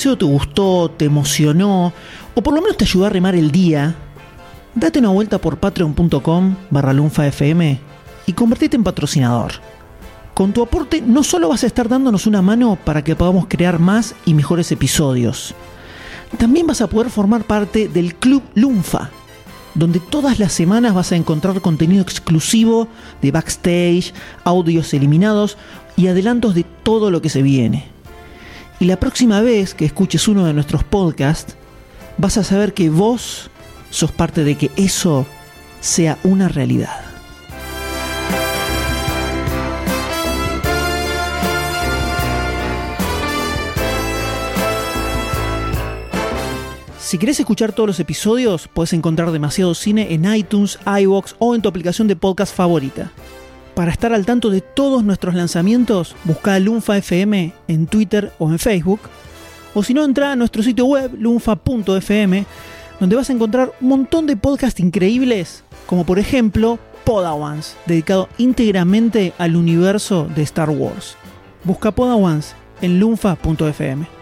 [0.00, 1.92] Episodio te gustó, te emocionó,
[2.34, 3.94] o por lo menos te ayudó a remar el día,
[4.74, 7.78] date una vuelta por patreon.com barra lunfafm
[8.26, 9.52] y convertite en patrocinador.
[10.32, 13.78] Con tu aporte no solo vas a estar dándonos una mano para que podamos crear
[13.78, 15.54] más y mejores episodios,
[16.38, 19.10] también vas a poder formar parte del Club Lunfa,
[19.74, 22.88] donde todas las semanas vas a encontrar contenido exclusivo
[23.20, 24.14] de backstage,
[24.44, 25.58] audios eliminados
[25.94, 27.99] y adelantos de todo lo que se viene.
[28.80, 31.54] Y la próxima vez que escuches uno de nuestros podcasts,
[32.16, 33.50] vas a saber que vos
[33.90, 35.26] sos parte de que eso
[35.82, 36.98] sea una realidad.
[46.98, 51.60] Si querés escuchar todos los episodios, puedes encontrar demasiado cine en iTunes, iBox o en
[51.60, 53.12] tu aplicación de podcast favorita.
[53.80, 58.58] Para estar al tanto de todos nuestros lanzamientos, busca Lunfa FM en Twitter o en
[58.58, 59.00] Facebook.
[59.72, 62.44] O si no, entra a nuestro sitio web lunfa.fm,
[63.00, 69.32] donde vas a encontrar un montón de podcasts increíbles, como por ejemplo Podawans, dedicado íntegramente
[69.38, 71.16] al universo de Star Wars.
[71.64, 74.19] Busca Podawans en lunfa.fm.